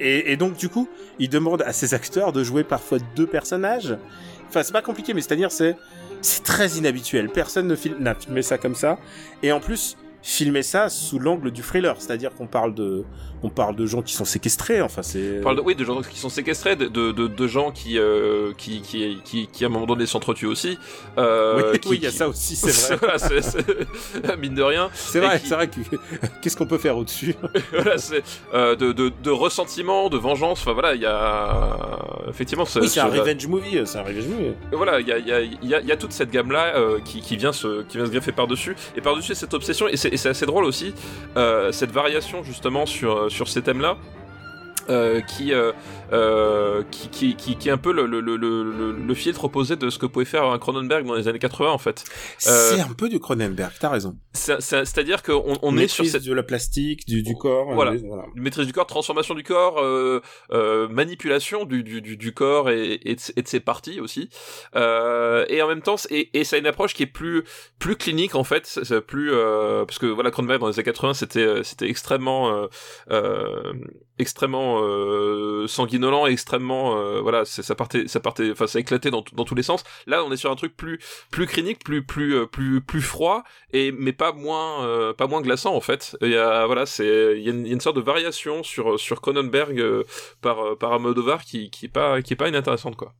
[0.00, 0.88] Et, et donc, du coup,
[1.18, 3.96] il demande à ses acteurs de jouer parfois deux personnages.
[4.48, 5.76] Enfin, c'est pas compliqué, mais c'est-à-dire, c'est
[6.20, 7.28] c'est très inhabituel.
[7.28, 7.68] Personne
[8.00, 8.98] n'a filmé ça comme ça.
[9.42, 9.96] Et en plus,
[10.28, 13.04] filmer ça sous l'angle du thriller, c'est-à-dire qu'on parle de,
[13.44, 14.82] on parle de gens qui sont séquestrés.
[14.82, 15.40] Enfin, c'est.
[15.40, 18.52] Parle de, oui, de gens qui sont séquestrés, de, de, de, de gens qui, euh,
[18.58, 20.78] qui, qui, qui, qui, à un moment donné s'entretuent aussi.
[21.16, 23.18] Euh, oui, il y a ça aussi, c'est vrai.
[23.18, 24.90] C'est- c'est- mine de rien.
[24.94, 25.78] C'est vrai, qui- c'est vrai que
[26.42, 27.36] qu'est-ce qu'on peut faire au-dessus?
[27.72, 30.60] Voilà, c'est euh, de, de, de ressentiment, de vengeance.
[30.60, 32.64] Enfin voilà, il y a effectivement.
[32.64, 34.52] ce- Oui, c'est un ce- revenge movie, c'est un revenge movie.
[34.72, 37.20] Voilà, il y a, y, a, y, a, y a toute cette gamme-là euh, qui,
[37.20, 38.74] qui, vient se, qui vient se greffer par-dessus.
[38.96, 40.94] Et par-dessus cette obsession, et c'est et c'est assez drôle aussi,
[41.36, 43.98] euh, cette variation justement sur, sur ces thèmes-là.
[44.90, 45.72] Euh, qui, euh,
[46.12, 49.76] euh, qui, qui, qui, qui est un peu le, le, le, le, le filtre opposé
[49.76, 52.04] de ce que pouvait faire un Cronenberg dans les années 80 en fait.
[52.46, 54.16] Euh, C'est un peu du Cronenberg, t'as raison.
[54.32, 57.72] C'est- c'est- C'est-à-dire qu'on on est sur Maîtrise cette de la plastique, du, du corps.
[57.74, 57.92] Voilà.
[57.92, 58.24] euh, voilà.
[58.34, 60.20] maîtrise du corps, transformation du corps, euh,
[60.52, 64.28] euh, manipulation du, du, du, du corps et, et, de, et de ses parties aussi.
[64.74, 67.44] Euh, et en même temps, et, et ça a une approche qui est plus
[67.78, 71.62] plus clinique en fait, plus euh, parce que voilà Cronenberg dans les années 80 c'était
[71.64, 72.66] c'était extrêmement euh,
[73.10, 73.72] euh,
[74.18, 79.44] extrêmement euh, sanguinolent, extrêmement euh, voilà, ça partait ça partait enfin ça éclatait dans, dans
[79.44, 79.84] tous les sens.
[80.06, 80.98] Là, on est sur un truc plus
[81.30, 85.40] plus clinique, plus plus euh, plus plus froid et mais pas moins euh, pas moins
[85.42, 86.16] glaçant en fait.
[86.22, 88.02] Il y a voilà, c'est il y, a une- il y a une sorte de
[88.02, 90.04] variation sur sur Cronenberg euh,
[90.40, 93.14] par euh, par Almodovar qui qui est pas qui est pas inintéressante quoi.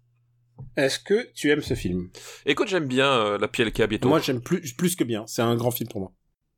[0.76, 2.10] Est-ce que tu aimes ce film?
[2.44, 4.04] Écoute, j'aime bien euh, La qui habite.
[4.04, 5.24] Moi, j'aime plus, plus que bien.
[5.26, 6.12] C'est un grand film pour moi.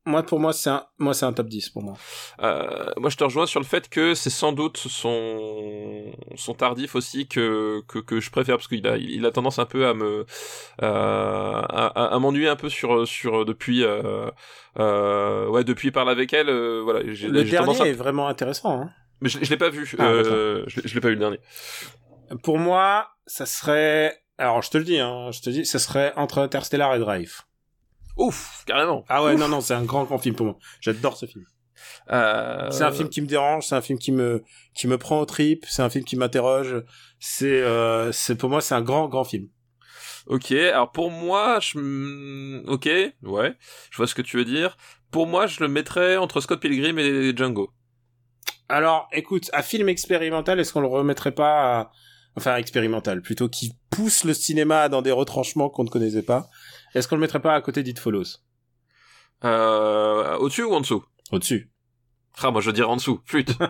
[0.05, 1.95] Moi, pour moi, c'est un, moi, c'est un top 10 pour moi.
[2.41, 6.95] Euh, moi, je te rejoins sur le fait que c'est sans doute son son tardif
[6.95, 9.93] aussi que que, que je préfère parce qu'il a il a tendance un peu à
[9.93, 10.25] me
[10.81, 14.31] à, à, à m'ennuyer un peu sur sur depuis euh,
[14.79, 16.49] euh, ouais depuis parle avec elle
[16.81, 18.81] voilà Le dernier à est vraiment intéressant.
[18.81, 18.89] Hein.
[19.21, 21.39] mais je, je l'ai pas vu Ah, je je l'ai pas vu le dernier
[22.41, 24.17] Pour moi, ça serait.
[24.37, 27.41] Alors, je te le dis, hein, je te dis, ça serait entre Interstellar et Drive.
[28.19, 30.57] Ouf carrément Ah ouais, non, non, c'est un grand, grand film pour moi.
[30.81, 31.45] J'adore ce film.
[32.11, 34.43] Euh, C'est un film qui me dérange, c'est un film qui me,
[34.75, 36.83] qui me prend au trip, c'est un film qui m'interroge.
[37.19, 39.47] C'est, euh, c'est pour moi, c'est un grand, grand film.
[40.27, 42.63] Ok, alors pour moi, je...
[42.67, 42.89] ok,
[43.23, 43.55] ouais,
[43.89, 44.77] je vois ce que tu veux dire.
[45.11, 47.71] Pour moi, je le mettrais entre Scott Pilgrim et Django.
[48.67, 51.91] Alors, écoute, à film expérimental, est-ce qu'on le remettrait pas à...
[52.35, 56.47] Enfin, expérimental, plutôt qui pousse le cinéma dans des retranchements qu'on ne connaissait pas?
[56.95, 58.23] Est-ce qu'on le mettrait pas à côté d'It Follows?
[59.43, 61.03] Euh, au-dessus ou en dessous?
[61.31, 61.69] Au-dessus.
[62.41, 63.51] Ah, moi je veux dire en dessous, flûte.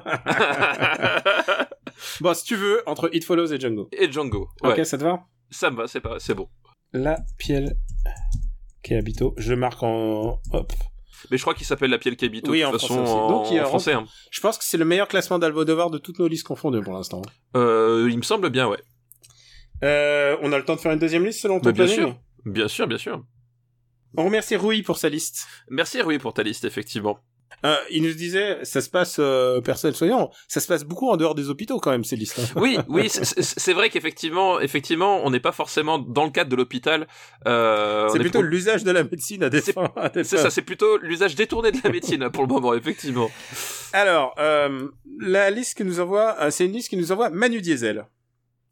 [2.22, 3.90] Bon, si tu veux, entre It Follows et Django.
[3.92, 4.72] et Django, ouais.
[4.80, 5.20] Ok, ça te va?
[5.52, 6.48] Ça me va, c'est pas, c'est bon.
[6.94, 7.76] La Piel
[8.84, 9.34] qui habito.
[9.38, 10.40] Je marque en...
[10.54, 10.74] Hop.
[11.30, 13.20] Mais je crois qu'il s'appelle La Piel Cabito, Oui, de en toute façon, français aussi.
[13.22, 13.94] en, Donc, il en français.
[13.94, 14.06] hein.
[14.32, 17.22] Je pense que c'est le meilleur classement d'Almodovar de toutes nos listes confondues pour l'instant.
[17.58, 18.80] Euh, il me semble bien, ouais.
[19.84, 22.06] Euh, on a le temps de faire une deuxième liste selon ton Mais bien planning
[22.12, 22.20] sûr.
[22.50, 23.24] Bien sûr, bien sûr.
[24.18, 25.46] On remercie Rui pour sa liste.
[25.70, 27.20] Merci Rui pour ta liste, effectivement.
[27.66, 31.18] Euh, il nous disait, ça se passe, euh, personnel soignant, ça se passe beaucoup en
[31.18, 32.40] dehors des hôpitaux quand même, ces listes.
[32.56, 37.08] Oui, oui, c'est- vrai qu'effectivement, effectivement, on n'est pas forcément dans le cadre de l'hôpital.
[37.48, 39.92] Euh, c'est est plutôt l'usage de la médecine à des C'est- fins.
[40.24, 43.30] ça, c'est plutôt l'usage détourné de la médecine pour le moment, effectivement.
[43.94, 44.88] Alors, euh,
[45.20, 48.06] la liste que nous envoie, c'est une liste qui nous envoie Manu Diesel.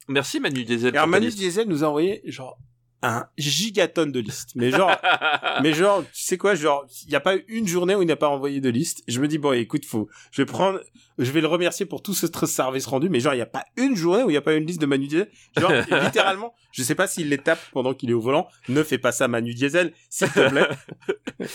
[0.08, 0.96] Merci Manu Diesel.
[0.96, 1.38] Alors Manu liste.
[1.40, 2.58] Diesel nous a envoyé genre
[3.02, 4.52] un gigatonne de listes.
[4.56, 4.92] Mais genre,
[5.62, 8.16] mais genre, tu sais quoi, genre, il n'y a pas une journée où il n'a
[8.16, 9.04] pas envoyé de liste.
[9.08, 10.80] Je me dis, bon, écoute, faut, je vais prendre,
[11.18, 13.66] je vais le remercier pour tout ce service rendu, mais genre, il n'y a pas
[13.76, 15.30] une journée où il n'y a pas une liste de Manu Diesel.
[15.58, 15.72] Genre,
[16.04, 18.48] littéralement, je sais pas s'il les tape pendant qu'il est au volant.
[18.70, 20.68] Ne fais pas ça, Manu Diesel, s'il te plaît.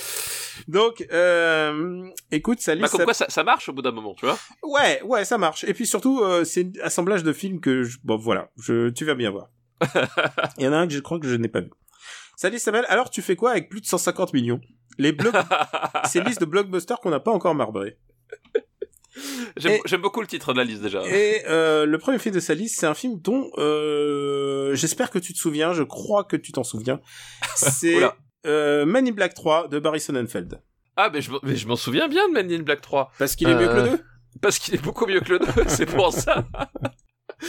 [0.68, 4.26] Donc, euh, écoute, ça bah, comme quoi, ça, ça marche au bout d'un moment, tu
[4.26, 4.38] vois.
[4.62, 5.64] Ouais, ouais, ça marche.
[5.64, 7.98] Et puis surtout, euh, c'est un assemblage de films que, je...
[8.05, 9.48] bon, voilà, je, tu vas bien voir.
[10.59, 11.71] Il y en a un que je crois que je n'ai pas vu.
[12.37, 14.61] Salut Samuel, alors tu fais quoi avec plus de 150 millions?
[14.99, 15.35] Les blocs,
[16.05, 17.99] ces listes de blockbusters qu'on n'a pas encore marbré.
[19.57, 21.03] J'aime beaucoup le titre de la liste déjà.
[21.07, 25.18] Et euh, le premier film de sa liste, c'est un film dont euh, j'espère que
[25.18, 27.01] tu te souviens, je crois que tu t'en souviens.
[27.55, 28.01] C'est
[28.47, 30.61] euh, Man in Black 3 de Barry Sonnenfeld.
[30.97, 33.12] Ah, mais je, m'en souviens bien de Man in Black 3.
[33.18, 34.05] Parce qu'il est mieux que le 2
[34.40, 36.45] Parce qu'il est beaucoup mieux que le 2, c'est pour ça.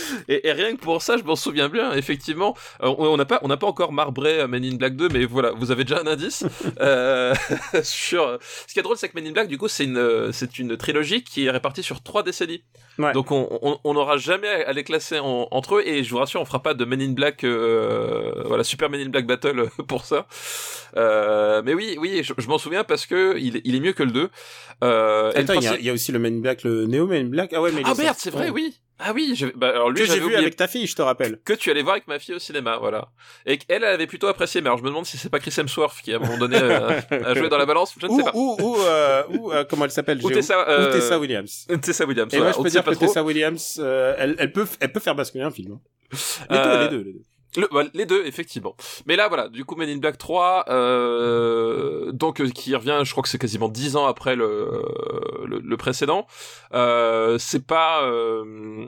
[0.27, 1.93] Et, rien que pour ça, je m'en souviens bien.
[1.93, 5.09] Effectivement, euh, on n'a pas, on n'a pas encore marbré euh, Men in Black 2,
[5.09, 6.45] mais voilà, vous avez déjà un indice
[6.81, 7.33] euh,
[7.83, 8.37] sur.
[8.67, 10.77] Ce qui est drôle, c'est que Men in Black, du coup, c'est une, c'est une
[10.77, 12.63] trilogie qui est répartie sur trois décennies.
[13.13, 16.61] Donc on n'aura jamais à les classer entre eux et je vous rassure, on fera
[16.61, 20.27] pas de Men in Black, voilà, Super Men in Black Battle pour ça.
[20.95, 24.29] mais oui, oui, je, m'en souviens parce que il, il, est mieux que le 2.
[24.81, 27.53] Attends, il y, a aussi le Men in Black, le Neo Men in Black.
[27.53, 28.75] Ah ouais, mais ah merde, c'est vrai, oui.
[29.05, 29.47] Ah oui, je...
[29.47, 31.39] bah, alors lui, que j'ai vu avec ta fille, je te rappelle.
[31.43, 33.09] Que tu allais voir avec ma fille au cinéma, voilà.
[33.45, 35.53] Et qu'elle, elle avait plutôt apprécié, mais alors je me demande si c'est pas Chris
[35.57, 38.23] Hemsworth qui à un moment donné euh, a joué dans la balance, je ne sais
[38.23, 38.31] pas.
[38.33, 40.91] Ou, ou, euh, ou euh, comment elle s'appelle Ou Tessa, euh...
[40.91, 41.67] Tessa Williams.
[41.81, 42.33] Tessa Williams.
[42.33, 43.81] Et moi, je peux dire que Tessa Williams,
[44.17, 45.73] elle, elle peut, elle peut faire basculer un film.
[45.73, 45.79] Hein.
[46.49, 47.21] Les deux, les deux, les deux.
[47.55, 48.75] Le, les deux, effectivement.
[49.05, 53.11] Mais là, voilà, du coup, Men in Black 3, euh, donc euh, qui revient, je
[53.11, 54.83] crois que c'est quasiment dix ans après le,
[55.45, 56.25] le, le précédent.
[56.73, 58.87] Euh, c'est pas, euh,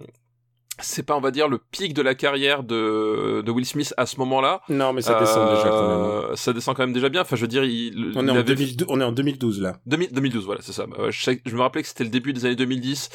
[0.80, 4.06] c'est pas on va dire le pic de la carrière de, de Will Smith à
[4.06, 4.62] ce moment-là.
[4.70, 5.98] Non mais ça descend déjà quand même.
[5.98, 6.28] Hein.
[6.32, 7.22] Euh, ça descend quand même déjà bien.
[7.22, 9.78] Enfin je veux dire il, on, est en 2012, on est en 2012 là.
[9.86, 10.86] 2012 voilà c'est ça.
[11.10, 13.10] Je, je, me rappelais que c'était le début des années 2010.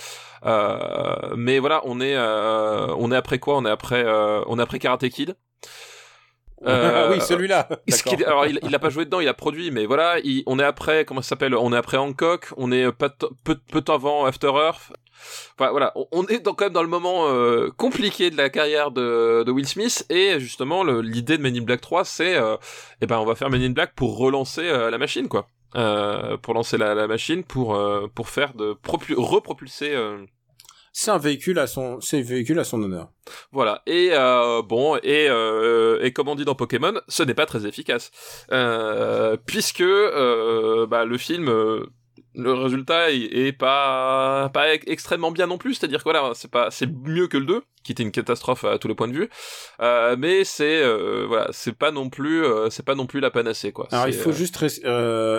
[0.46, 3.58] Euh, mais voilà on est euh, on est après quoi?
[3.58, 5.36] On est après euh, on est après Karate Kid.
[6.66, 7.68] Euh, oui, celui-là.
[8.26, 10.64] alors, il, il a pas joué dedans, il a produit, mais voilà, il, on est
[10.64, 11.54] après, comment ça s'appelle?
[11.54, 13.08] On est après Hancock, on est peu,
[13.44, 14.92] peu, peu avant After Earth.
[15.58, 18.90] Enfin, voilà, on, est dans, quand même dans le moment euh, compliqué de la carrière
[18.90, 22.56] de, de Will Smith, et justement, l'idée de Men in Black 3, c'est, euh,
[23.00, 25.48] eh ben, on va faire Men in Black pour relancer euh, la machine, quoi.
[26.42, 27.80] Pour lancer la, la machine, pour
[28.14, 28.76] pour faire de
[29.16, 29.94] repropulser
[30.92, 33.10] c'est un véhicule à son, c'est véhicule à son honneur.
[33.52, 33.82] Voilà.
[33.86, 37.66] Et euh, bon, et euh, et comme on dit dans Pokémon, ce n'est pas très
[37.66, 38.10] efficace,
[38.52, 41.86] euh, puisque bah, le film
[42.34, 45.74] le résultat est, pas pas extrêmement bien non plus.
[45.74, 48.78] C'est-à-dire que voilà c'est pas c'est mieux que le 2 qui était une catastrophe à
[48.78, 49.28] tous les points de vue.
[49.80, 53.30] Euh, mais c'est euh, voilà c'est pas non plus euh, c'est pas non plus la
[53.30, 53.88] panacée quoi.
[53.90, 54.62] Alors il faut juste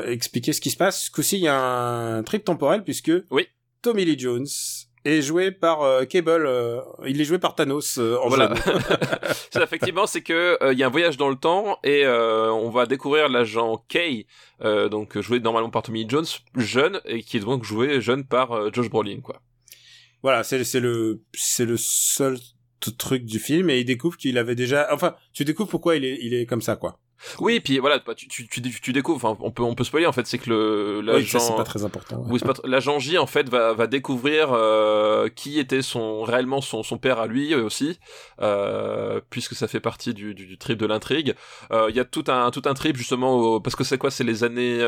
[0.05, 1.05] expliquer ce qui se passe.
[1.05, 3.47] Ce coup-ci il y a un trip temporel puisque oui.
[3.81, 4.47] Tommy Lee Jones
[5.05, 6.45] est joué par euh, Cable.
[6.45, 8.53] Euh, il est joué par Thanos euh, en voilà.
[9.51, 12.85] c'est effectivement, c'est que il y a un voyage dans le temps et on va
[12.85, 14.25] découvrir l'agent Kay,
[14.61, 18.89] donc joué normalement par Tommy Jones, jeune et qui est donc joué jeune par Josh
[18.89, 19.41] Brolin, quoi.
[20.23, 22.37] Voilà, c'est c'est le c'est le seul
[22.97, 24.87] truc du film et il découvre qu'il avait déjà.
[24.91, 26.99] Enfin, tu découvres pourquoi il est il est comme ça, quoi.
[27.39, 30.05] Oui, puis voilà, bah, tu, tu, tu, tu découvres, enfin, on peut, on peut spoiler
[30.05, 32.23] en fait, c'est que le l'agent, oui, c'est pas très important.
[32.27, 32.39] Ouais.
[32.63, 37.19] l'agent J en fait va, va découvrir euh, qui était son réellement son, son père
[37.19, 37.99] à lui aussi,
[38.41, 41.35] euh, puisque ça fait partie du, du, du trip de l'intrigue.
[41.71, 44.23] Euh, il y a tout un tout un trip justement parce que c'est quoi, c'est
[44.23, 44.79] les années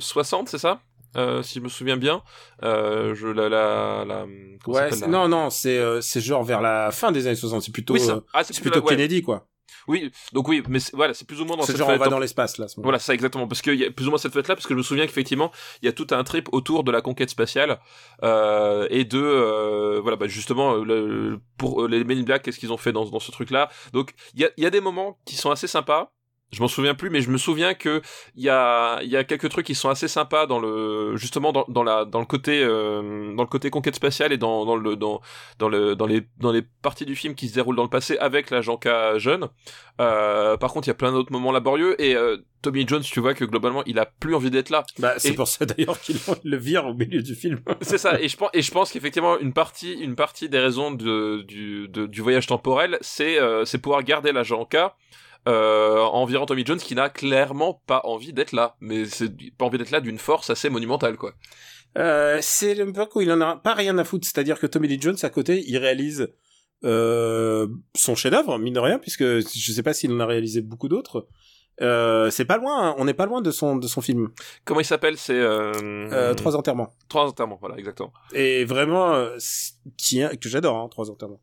[0.00, 0.80] 60, c'est ça?
[1.16, 2.22] Euh, si je me souviens bien.
[2.62, 4.26] Euh, je la la, la
[4.66, 7.96] ouais, non non, c'est c'est genre vers la fin des années 60, c'est plutôt
[8.32, 9.46] ah, c'est plutôt, Kennedy quoi.
[9.88, 12.00] Oui, donc oui, mais voilà, c'est plus ou moins dans cette genre fête.
[12.00, 12.66] on va dans l'espace là.
[12.76, 14.74] Voilà, ça exactement, parce qu'il y a plus ou moins cette fête là, parce que
[14.74, 15.50] je me souviens qu'effectivement,
[15.82, 17.80] il y a tout un trip autour de la conquête spatiale
[18.22, 22.72] euh, et de euh, voilà, bah justement le, pour les Men in Black, qu'est-ce qu'ils
[22.72, 23.70] ont fait dans, dans ce truc là.
[23.92, 26.12] Donc il y a, y a des moments qui sont assez sympas
[26.52, 28.02] je m'en souviens plus, mais je me souviens que
[28.34, 31.64] il y a y a quelques trucs qui sont assez sympas dans le justement dans,
[31.68, 34.96] dans la dans le côté euh, dans le côté conquête spatiale et dans dans le
[34.96, 35.20] dans
[35.58, 38.18] dans le dans les dans les parties du film qui se déroulent dans le passé
[38.18, 39.48] avec l'agent K jeune.
[40.00, 43.20] Euh, par contre, il y a plein d'autres moments laborieux et euh, Tommy Jones, tu
[43.20, 44.84] vois que globalement, il a plus envie d'être là.
[44.98, 47.60] Bah, c'est pour ça d'ailleurs qu'il le vire au milieu du film.
[47.82, 48.20] c'est ça.
[48.20, 51.88] Et je pense, et je pense qu'effectivement, une partie, une partie des raisons de, du,
[51.88, 54.76] de, du voyage temporel, c'est, euh, c'est pouvoir garder l'agent K
[55.48, 59.78] euh, environ Tommy Jones qui n'a clairement pas envie d'être là, mais c'est pas envie
[59.78, 61.34] d'être là d'une force assez monumentale quoi.
[61.98, 64.88] Euh, c'est le peu où il en a pas rien à foutre, c'est-à-dire que Tommy
[64.88, 66.28] Lee Jones à côté, il réalise
[66.84, 70.88] euh, son chef-d'œuvre, mine de rien, puisque je sais pas s'il en a réalisé beaucoup
[70.88, 71.26] d'autres.
[71.82, 74.28] Euh, c'est pas loin, hein, on n'est pas loin de son de son film.
[74.64, 75.72] Comment il s'appelle C'est euh...
[75.82, 76.92] Euh, Trois enterrements.
[77.08, 78.12] Trois enterrements, voilà, exactement.
[78.34, 79.26] Et vraiment,
[79.96, 81.40] qui que j'adore, hein, Trois enterrements.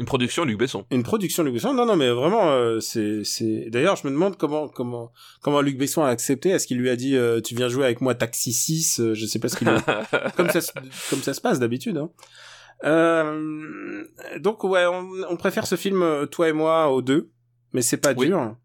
[0.00, 0.84] Une production Luc Besson.
[0.90, 1.72] Une production Luc Besson.
[1.74, 3.68] Non, non, mais vraiment, euh, c'est c'est.
[3.70, 6.48] D'ailleurs, je me demande comment comment comment Luc Besson a accepté.
[6.48, 9.26] Est-ce qu'il lui a dit euh, tu viens jouer avec moi Taxi 6 Euh, Je
[9.26, 9.78] sais pas ce qu'il a...
[10.36, 10.72] comme ça se-
[11.10, 11.98] comme ça se passe d'habitude.
[11.98, 12.10] Hein.
[12.84, 14.04] Euh,
[14.38, 17.30] donc ouais, on, on préfère ce film euh, toi et moi aux deux,
[17.74, 18.26] mais c'est pas Oui.
[18.28, 18.56] dur.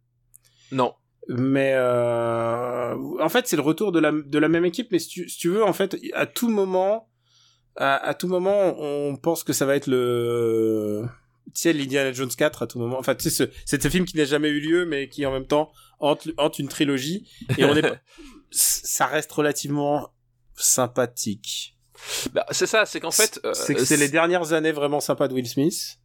[0.71, 0.93] non.
[1.27, 4.89] Mais euh, en fait, c'est le retour de la de la même équipe.
[4.91, 7.09] Mais si tu, si tu veux, en fait, à tout moment,
[7.75, 11.03] à, à tout moment, on pense que ça va être le
[11.61, 12.97] sais l'Indiana Jones 4 à tout moment.
[12.99, 15.31] Enfin, tu sais ce c'est ce film qui n'a jamais eu lieu, mais qui en
[15.31, 17.27] même temps hante, hante une trilogie.
[17.57, 17.83] Et on est
[18.51, 20.09] ça reste relativement
[20.55, 21.75] sympathique.
[22.33, 25.27] Bah, c'est ça, c'est qu'en fait, euh, c'est que c'est les dernières années vraiment sympas
[25.27, 25.97] de Will Smith.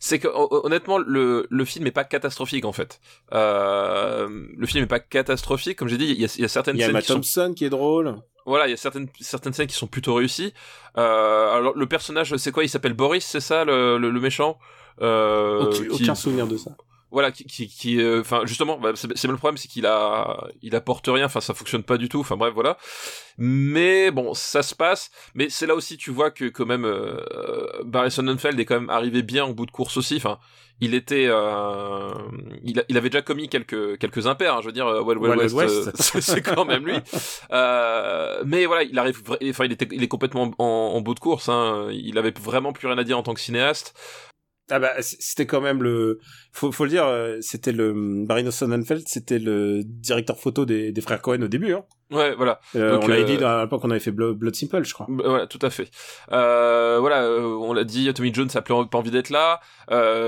[0.00, 3.00] c'est que hon- honnêtement le le film est pas catastrophique en fait.
[3.32, 6.48] Euh, le film est pas catastrophique, comme j'ai dit, il y a, il y a
[6.48, 8.16] certaines y a scènes qui sont Thompson qui est drôle.
[8.44, 10.52] voilà, il y a certaines certaines scènes qui sont plutôt réussies.
[10.98, 12.64] Euh, alors le personnage, c'est quoi?
[12.64, 14.58] Il s'appelle Boris, c'est ça le, le, le méchant?
[15.02, 16.70] Euh, Aucun, qui- aucun souvenir de ça.
[17.10, 20.74] voilà qui qui, qui euh, enfin justement bah, c'est le problème c'est qu'il a il
[20.74, 22.76] apporte rien enfin ça fonctionne pas du tout enfin bref voilà
[23.38, 27.20] mais bon ça se passe mais c'est là aussi tu vois que quand même euh,
[27.84, 30.38] Barry Sonnenfeld est quand même arrivé bien en bout de course aussi enfin
[30.80, 32.12] il était euh,
[32.64, 35.20] il, a- il avait déjà commis quelques quelques impairs hein, je veux dire euh, Wild
[35.22, 36.20] Wild Wild West, West.
[36.20, 36.96] c'est quand même lui
[37.52, 41.20] euh, mais voilà il arrive enfin il était il est complètement en, en bout de
[41.20, 41.88] course hein.
[41.92, 43.94] il avait vraiment plus rien à dire en tant que cinéaste
[44.68, 46.18] Ah bah c'était quand même le
[46.52, 51.00] faut faut le dire euh, c'était le Barry Sonnenfeld c'était le directeur photo des, des
[51.00, 51.84] frères Cohen au début hein.
[52.10, 54.84] ouais voilà Euh, Donc, on l'avait euh, dit dans l'époque qu'on avait fait Blood, Simple
[54.84, 55.06] je crois.
[55.08, 55.88] Bah, Voilà, tout à fait.
[56.32, 59.60] Euh, voilà, euh, on l'a dit, Tommy Jones a plus- pas envie d'être là.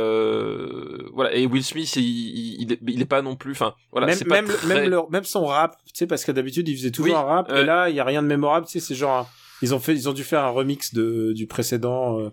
[0.09, 3.53] Euh, voilà, et Will Smith, il, il, est, il est pas non plus.
[3.53, 6.33] Enfin, voilà, même pas même très- même leur- même son rap, tu sais parce que
[6.33, 8.67] d'habitude il faisait toujours Oui, un rap et là il y a rien de mémorable,
[8.67, 9.29] tu sais c'est genre
[9.63, 12.31] ils ont fait ils ont dû faire un remix de du précédent euh,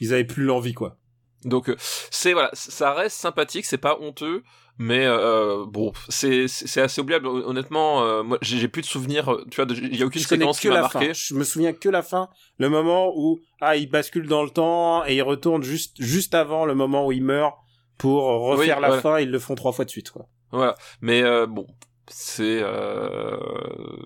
[0.00, 0.97] ils avaient plus l'envie quoi.
[1.44, 4.42] Donc, euh, c'est voilà, ça reste sympathique, c'est pas honteux.
[4.80, 7.26] Mais euh, bon, c'est c'est assez oubliable.
[7.26, 9.32] Honnêtement, euh, moi, j'ai plus de souvenirs.
[9.32, 11.06] euh, Tu vois, il y a aucune je séquence que qui m'a marqué.
[11.06, 11.12] fin.
[11.12, 12.28] Je me souviens que la fin,
[12.58, 16.64] le moment où ah il bascule dans le temps et il retourne juste juste avant
[16.64, 17.56] le moment où il meurt
[17.98, 19.02] pour refaire Oui, la voilà.
[19.02, 19.18] fin.
[19.18, 20.26] Ils le font trois fois de suite quoi.
[20.52, 20.76] Voilà.
[21.00, 21.66] Mais euh, bon,
[22.06, 23.36] c'est euh,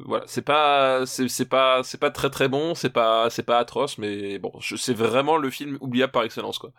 [0.06, 3.58] voilà, c'est pas c'est c'est pas c'est pas très très bon, c'est pas c'est pas
[3.58, 6.70] atroce, mais bon, je- c'est vraiment le film oubliable par excellence quoi.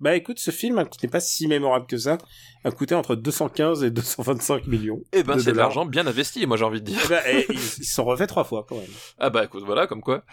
[0.00, 2.18] Bah écoute, ce film hein, n'est pas si mémorable que ça.
[2.64, 5.00] A coûté entre 215 et 225 millions.
[5.12, 6.98] Eh ben, c'est de l'argent bien investi, moi j'ai envie de dire.
[7.04, 8.90] Eh ben, et ils ils se sont refaits trois fois quand même.
[9.18, 10.24] Ah bah écoute, voilà, comme quoi.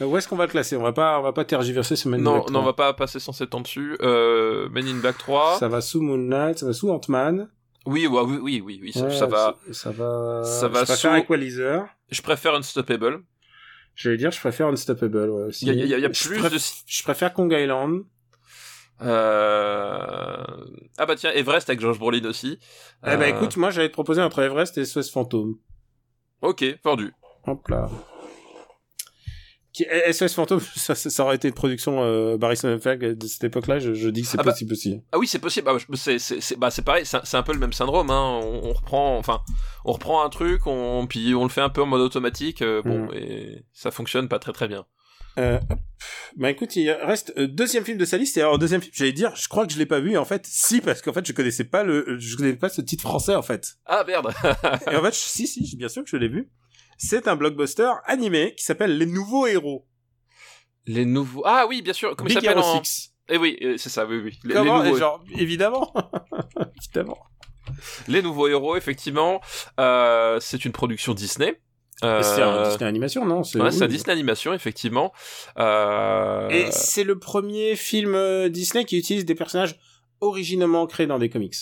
[0.00, 0.76] Où est-ce qu'on va le classer?
[0.76, 2.64] On va pas, on va pas tergiverser ce Men in non, Black non, on 3.
[2.64, 3.96] va pas passer 107 ans dessus.
[4.02, 5.58] Euh, Men in Black 3.
[5.58, 7.48] Ça va sous Moon Knight, ça va sous Ant-Man.
[7.86, 9.56] Oui, ouais, oui, oui, oui, oui, ça, Ouais, ça va.
[9.72, 10.42] Ça, va.
[10.44, 11.86] ça va Je préfère sous- Equalizer.
[12.10, 13.22] Je préfère Unstoppable.
[13.94, 15.30] J'allais dire, je préfère Unstoppable.
[15.30, 15.64] Ouais, aussi.
[15.66, 16.58] Il y a, y y plus de.
[16.86, 18.02] Je préfère Kong Island.
[19.02, 20.44] Euh...
[20.98, 22.58] Ah bah tiens, Everest avec George Brolin aussi.
[23.04, 25.56] Eh Euh, écoute, moi j'allais te proposer entre Everest et SOS Fantôme.
[26.42, 27.12] Ok, vendu.
[27.46, 27.88] Hop là.
[29.72, 33.78] Qui, SOS Fantôme, ça, aurait été une production euh, Barry Sonnenfeld de cette époque-là.
[33.78, 35.02] Je, je dis que c'est Ah bah- possible aussi.
[35.12, 35.68] Ah oui, c'est possible.
[35.70, 37.04] Ah, c'est c'est bah c'est pareil.
[37.04, 38.08] C'est un- peu le même syndrome.
[38.10, 38.40] Hein.
[38.42, 39.42] On, on reprend, enfin,
[39.84, 42.62] on reprend un truc, on puis on le fait un peu en mode automatique.
[42.62, 43.14] euh, bon, Mm.
[43.14, 44.86] et ça fonctionne pas très très bien.
[45.38, 45.58] Euh,
[46.36, 48.36] bah écoute, il reste euh, deuxième film de sa liste.
[48.36, 50.12] Et alors deuxième film, j'allais dire, je crois que je l'ai pas vu.
[50.12, 52.80] Et en fait, si parce qu'en fait, je connaissais pas le, je connaissais pas ce
[52.80, 53.76] titre français en fait.
[53.86, 54.32] Ah merde.
[54.90, 56.48] Et en fait, si si, bien sûr que je l'ai vu.
[56.98, 59.86] C'est un blockbuster animé qui s'appelle Les Nouveaux Héros.
[60.86, 61.42] les nouveaux.
[61.44, 62.16] Ah oui, bien sûr.
[62.16, 62.82] Comment il Big s'appelle Hero en...
[62.84, 63.12] Six.
[63.28, 64.06] Eh oui, euh, c'est ça.
[64.06, 64.38] Oui oui.
[64.44, 65.92] Les, les Comment nouveaux, et genre évidemment,
[66.80, 67.18] évidemment.
[68.08, 69.40] les nouveaux héros, effectivement.
[69.80, 71.60] Euh, c'est une production Disney.
[72.04, 73.42] Euh, C'est un Disney animation, non?
[73.42, 73.88] C'est Ouais, c'est un.
[73.88, 75.12] Disney animation, effectivement.
[75.58, 76.48] Euh...
[76.50, 79.78] Et c'est le premier film euh, Disney qui utilise des personnages
[80.20, 81.54] originellement créés dans des comics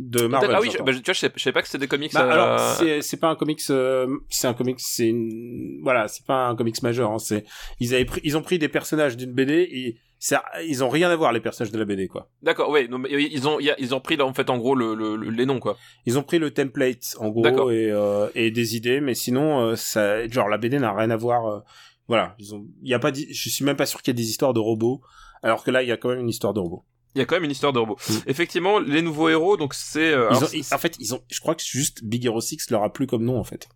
[0.00, 0.50] de Marvel.
[0.54, 2.12] ah oui, je, bah, tu vois, je je savais pas que c'était des comics.
[2.12, 6.08] Bah, euh, alors c'est c'est pas un comics euh, c'est un comics c'est une voilà
[6.08, 7.44] c'est pas un comics majeur hein, c'est
[7.80, 11.10] ils avaient pris ils ont pris des personnages d'une BD et ça ils ont rien
[11.10, 13.94] à voir les personnages de la BD quoi D'accord, ouais, non, mais ils ont, ils
[13.94, 15.78] ont pris là, en fait, en gros, le, le- le- les noms, quoi.
[16.06, 19.76] ils ont pris le template en gros et euh, et des idées mais sinon euh,
[19.76, 21.60] ça genre la BD n'a rien à voir euh,
[22.08, 24.22] voilà ils ont il y a pas je suis même pas sûr qu'il y ait
[24.22, 25.00] des histoires de robots
[25.42, 26.84] alors que là il y a quand même une histoire de robots
[27.14, 27.96] Il y a quand même une histoire de robot.
[28.08, 28.14] Mm.
[28.26, 30.12] Effectivement, les nouveaux héros, donc c'est.
[30.12, 32.92] euh, alors, en fait ils ont je crois que juste Big Hero 6 leur a
[32.92, 33.68] plu comme nom en fait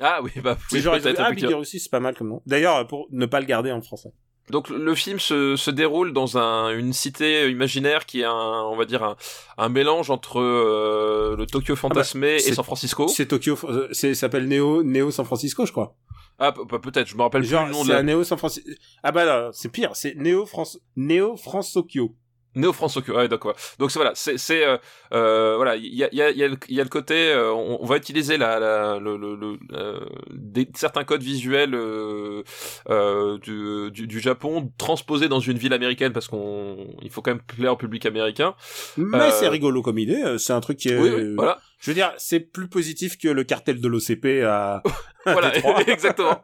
[0.00, 1.44] Ah oui, bah, oui, genre dit, ah Big.
[1.44, 4.12] Hero 6 c'est pas mal comme nom d'ailleurs pour ne pas le garder en français
[4.50, 8.76] donc le film se, se déroule dans un, une cité imaginaire qui est un, on
[8.76, 9.16] va dire un,
[9.58, 13.08] un mélange entre euh, le Tokyo fantasmé et San Francisco.
[13.08, 15.96] C'est Tokyo, euh, c'est ça s'appelle Neo Neo San Francisco, je crois.
[16.38, 18.02] Ah pe- pe- peut-être, je me rappelle Genre plus le nom de c'est la...
[18.04, 18.70] Neo San Francisco.
[19.02, 22.14] Ah bah c'est pire, c'est Neo France Neo France Tokyo.
[22.56, 22.96] Néo France.
[22.96, 23.28] Ouais.
[23.28, 24.78] Donc c'est voilà, c'est euh,
[25.12, 27.78] euh, voilà, il y a y a y a y a le côté, euh, on,
[27.80, 30.00] on va utiliser la, la le, le, le euh,
[30.32, 32.42] des, certains codes visuels euh,
[32.88, 37.32] euh, du, du du Japon transposés dans une ville américaine parce qu'on il faut quand
[37.32, 38.54] même plaire au public américain.
[38.96, 41.58] Mais c'est rigolo comme idée, c'est un truc qui est Oui, oui, voilà.
[41.78, 44.82] Je veux dire, c'est plus positif que le cartel de l'OCP à,
[45.24, 45.52] Voilà,
[45.88, 46.40] exactement.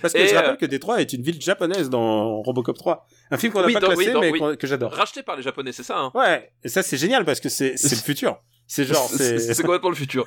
[0.00, 3.06] Parce que Et, je euh, rappelle que Détroit est une ville japonaise dans Robocop 3.
[3.30, 4.38] Un film qu'on n'a Oui, pas dans- classé, oui, dans- mais oui.
[4.40, 4.92] qu'on- que j'adore.
[4.92, 5.98] Racheté par les Japonais, c'est ça.
[5.98, 6.10] Hein.
[6.14, 8.38] Ouais, et ça c'est génial parce que c'est le futur.
[8.66, 9.38] C'est genre, c'est...
[9.38, 10.26] c'est complètement le futur.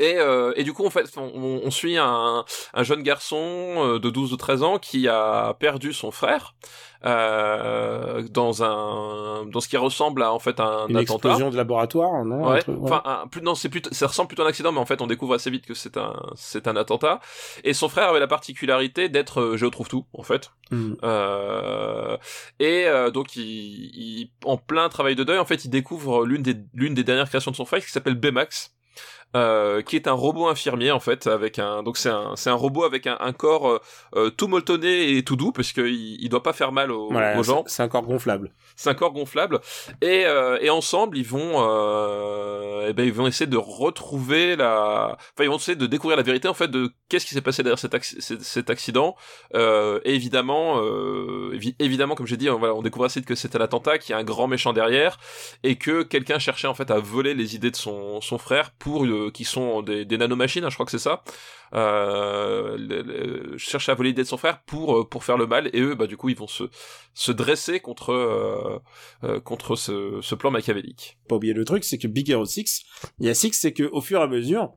[0.00, 3.36] Et, euh, et du coup, en fait, on, on suit un, un jeune garçon
[3.78, 6.54] euh, de 12 ou 13 ans qui a perdu son frère
[7.04, 11.28] euh, dans un dans ce qui ressemble à en fait un Une attentat.
[11.28, 12.60] explosion de laboratoire, non Ouais.
[12.62, 12.90] truc- ouais.
[12.90, 15.00] Enfin, un- plus, non, c'est plutôt, ça ressemble plutôt à un accident, mais en fait,
[15.00, 17.20] on découvre assez vite que c'est un, c'est un attentat.
[17.64, 20.50] Et son frère avait la particularité d'être euh, Géo trouve tout, en fait.
[20.70, 20.94] Hmm.
[21.04, 22.16] Euh,
[22.58, 26.42] et euh, donc, il, il- en plein travail de deuil, en fait, il découvre l'une
[26.42, 28.74] des, l'une des dernières créations de son frère qui s'appelle Baymax.
[29.36, 32.54] Euh, qui est un robot infirmier en fait avec un donc c'est un c'est un
[32.54, 33.78] robot avec un, un corps euh,
[34.16, 35.84] euh, tout molletonné et tout doux parce qu'il
[36.18, 37.62] il doit pas faire mal aux, Voilà, aux gens.
[37.66, 38.52] c'est- un corps gonflable.
[38.74, 39.60] c'est un corps gonflable.
[40.00, 41.62] Et, euh, et ensemble ils vont
[42.02, 46.16] euh, eh ben ils vont essayer de retrouver la enfin ils vont essayer de découvrir
[46.16, 49.14] la vérité en fait de qu'est-ce qui s'est passé derrière cet, cet- accident.
[49.54, 53.28] Euh, et évidemment euh, évi- évidemment comme j'ai dit on, voilà, on découvre assez vite
[53.28, 55.18] que c'était l'attentat qu'il y a un grand méchant derrière
[55.64, 59.04] et que quelqu'un cherchait en fait à voler les idées de son, son frère pour
[59.26, 61.22] euh, qui sont des, des nanomachines hein, je crois que c'est ça
[61.74, 65.46] euh, le- le- cherchait à voler l'idée de son frère pour euh, pour faire le
[65.46, 66.64] mal et eux bah du coup ils vont se
[67.14, 71.18] se dresser contre euh, contre ce, ce plan machiavélique.
[71.28, 72.84] Pas oublier le truc, c'est que Big Hero 6,
[73.18, 74.72] il y a Six, c'est que au fur et à mesure,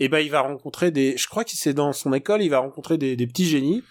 [0.00, 2.58] eh ben il va rencontrer des, je crois que c'est dans son école, il va
[2.60, 3.82] rencontrer des, des petits génies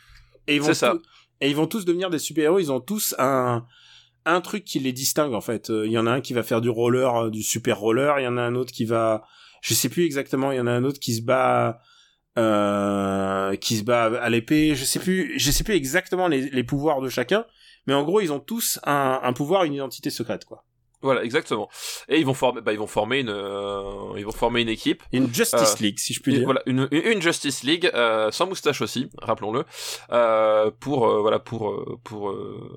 [0.48, 0.92] et ils vont ça.
[0.92, 1.02] tous-
[1.42, 2.60] et ils vont tous devenir des super-héros.
[2.60, 3.66] Ils ont tous un
[4.26, 5.70] un truc qui les distingue en fait.
[5.70, 8.20] Euh, Il y en a un qui va faire du roller, euh, du super roller.
[8.20, 9.26] Il y en a un autre qui va,
[9.64, 10.52] je sais plus exactement.
[10.52, 11.82] Il y en a un autre qui se bat,
[12.38, 14.76] euh, qui se bat à l'épée.
[14.76, 17.46] Je sais plus, je sais plus exactement les, pouvoirs de chacun.
[17.88, 20.66] Mais en gros, ils ont tous un, un pouvoir, une identité secrète quoi.
[21.04, 21.70] Voilà, exactement.
[22.10, 25.04] Et ils vont former bah ils vont former une euh, ils vont former une équipe
[25.12, 26.46] Une Justice Euh, League, si je puis dire.
[26.46, 29.64] voilà une, une Justice League euh, sans moustache aussi, rappelons-le,
[30.12, 32.76] euh, pour voilà pour pour euh,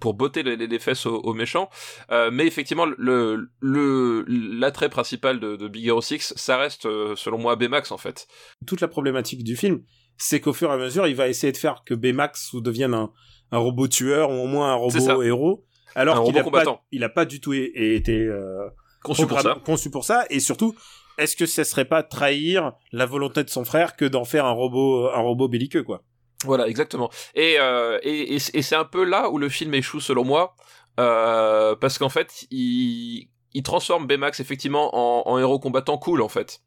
[0.00, 1.68] pour botter les, les- fesses aux, aux méchants.
[2.12, 6.82] Euh, mais effectivement le le l'attrait principal de, de Big Hero 6, ça reste
[7.16, 8.26] selon moi Baymax en fait.
[8.66, 9.82] toute la problématique du film,
[10.16, 13.10] c'est qu'au fur et à mesure, il va essayer de faire que Baymax devienne un,
[13.50, 15.64] un robot tueur ou au moins un robot héros,
[15.94, 18.68] alors qu'il robot a pas, il a pas du tout été euh,
[19.02, 19.56] Conçu pour ça.
[19.64, 20.24] conçu pour ça.
[20.30, 20.74] Et surtout,
[21.18, 24.52] est-ce que ça serait pas trahir la volonté de son frère que d'en faire un
[24.52, 26.02] robot, un robot belliqueux, quoi?
[26.44, 27.10] Voilà, exactement.
[27.34, 30.54] Et, euh, et, et, et c'est un peu là où le film échoue selon moi,
[31.00, 36.28] euh, parce qu'en fait, il, il transforme Baymax effectivement en, en héros combattant cool en
[36.28, 36.60] fait.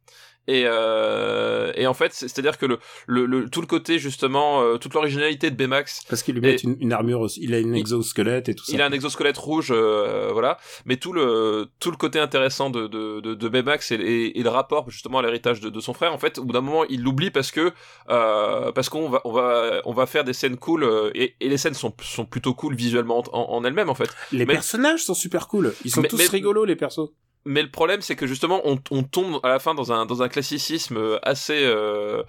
[0.47, 4.61] Et, euh, et en fait, c'est- c'est-à-dire que le, le, le- tout le côté justement,
[4.63, 7.39] euh, toute l'originalité de Baymax, Parce qu'il lui Et- met une, une armure, aussi.
[7.43, 8.73] il a une exosquelette et tout ça.
[8.73, 10.57] il a un exosquelette rouge, euh, voilà.
[10.85, 14.43] Mais tout le tout le côté intéressant de de, de, de Baymax et, et, et
[14.43, 16.85] le rapport justement à l'héritage de, de son frère, en fait, au bout d'un moment,
[16.89, 17.71] il l'oublie parce que
[18.09, 21.49] euh, parce qu'on va on va on va faire des scènes cool euh, et, et
[21.49, 24.09] les scènes sont sont plutôt cool visuellement en, en, en elles-mêmes en fait.
[24.31, 25.73] Les mais- personnages sont super cool.
[25.85, 27.11] Ils sont Mais- tous mais- rigolos, les persos.
[27.45, 30.21] Mais le problème, c'est que justement, on, on tombe à la fin dans un dans
[30.21, 32.21] un classicisme assez euh,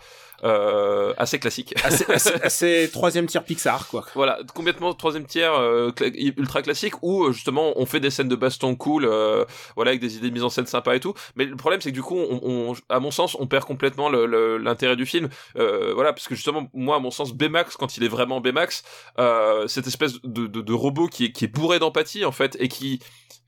[0.45, 1.75] euh, assez classique.
[1.85, 4.05] Assez, assez, assez troisième tiers Pixar, quoi.
[4.15, 8.29] Voilà, complètement troisième tiers euh, cla- ultra classique où euh, justement on fait des scènes
[8.29, 9.45] de baston cool, euh,
[9.77, 11.15] voilà avec des idées de mise en scène sympa et tout.
[11.37, 14.09] Mais le problème c'est que du coup, on, on- à mon sens, on perd complètement
[14.11, 15.29] l'intérêt du film.
[15.57, 18.83] Euh, voilà, parce que justement, moi, à mon sens, Baymax, quand il est vraiment Baymax,
[19.19, 22.57] euh, cette espèce de, de, de robot qui est, qui est bourré d'empathie en fait
[22.59, 23.01] et qui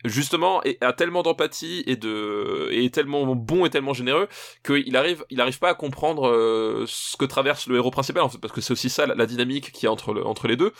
[0.05, 4.29] justement a tellement d'empathie et de est tellement bon et tellement généreux
[4.65, 8.29] qu'il arrive il arrive pas à comprendre euh, ce que traverse le héros principal en
[8.29, 10.73] fait parce que c'est aussi ça la, dynamique qui est entre le, entre les deux.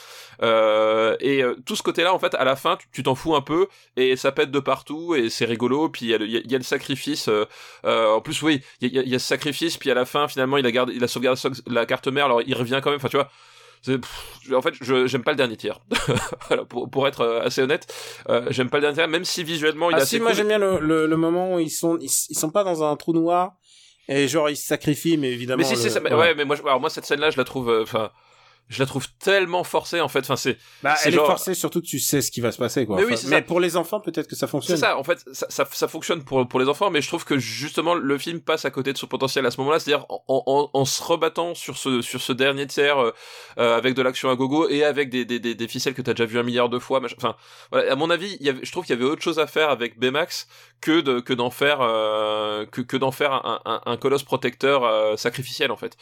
[0.43, 3.35] Euh, et euh, tout ce côté là en fait à la fin tu- t'en fous
[3.35, 5.89] un peu et ça pète de partout et c'est rigolo.
[5.89, 7.45] Puis il y, a le- il y a- le sacrifice euh,
[7.87, 10.29] euh, en plus oui il y a, y a ce sacrifice puis à la fin
[10.29, 12.99] finalement il a gardé il a sauvegardé la carte mère alors il revient quand même
[12.99, 13.31] enfin tu vois
[13.85, 15.81] pff, en fait, je j'aime pas le dernier tiers.
[16.49, 17.87] voilà, pour, pour être euh, assez honnête,
[18.29, 20.37] euh, j'aime pas le dernier tiers, même si visuellement il Ah assez si, moi cool.
[20.37, 22.97] j'aime bien le, le, le moment où ils sont, ils, ils sont pas dans un
[22.97, 23.53] trou noir
[24.09, 25.59] et genre ils se sacrifient, mais évidemment.
[25.63, 26.01] Mais si, le- c'est ça.
[26.03, 28.11] Ouais, mais moi, alors moi cette scène-là, je la trouve, euh, enfin,
[28.69, 30.21] je la trouve tellement forcée en fait.
[30.21, 30.57] Enfin, c'est.
[30.83, 32.87] Bah, c'est elle genre- est forcée surtout que tu sais ce qui va se passer,
[32.87, 32.97] quoi.
[32.97, 34.77] Mais oui, Enfin, mais pour les enfants, peut-être que ça fonctionne.
[34.77, 37.25] C'est ça, en fait, ça, ça, ça fonctionne pour, pour les enfants, mais je trouve
[37.25, 40.23] que justement le film passe à côté de son potentiel à ce moment-là, c'est-à-dire en,
[40.29, 43.13] en, en se rebattant sur ce, sur ce dernier tiers euh,
[43.59, 46.15] euh, avec de l'action à gogo et avec des, des, des, des ficelles que t'as
[46.15, 47.01] déjà vu un milliard de fois.
[47.01, 47.17] machin.
[47.19, 47.37] Enfin,
[47.71, 49.47] voilà, à mon avis, il y avait, je trouve qu'il y avait autre chose à
[49.47, 50.49] faire avec Baymax
[50.81, 55.19] que de que d'en faire euh, que, que d'en faire un, un, un colosse protecteur
[55.19, 55.97] sacrificiel en fait.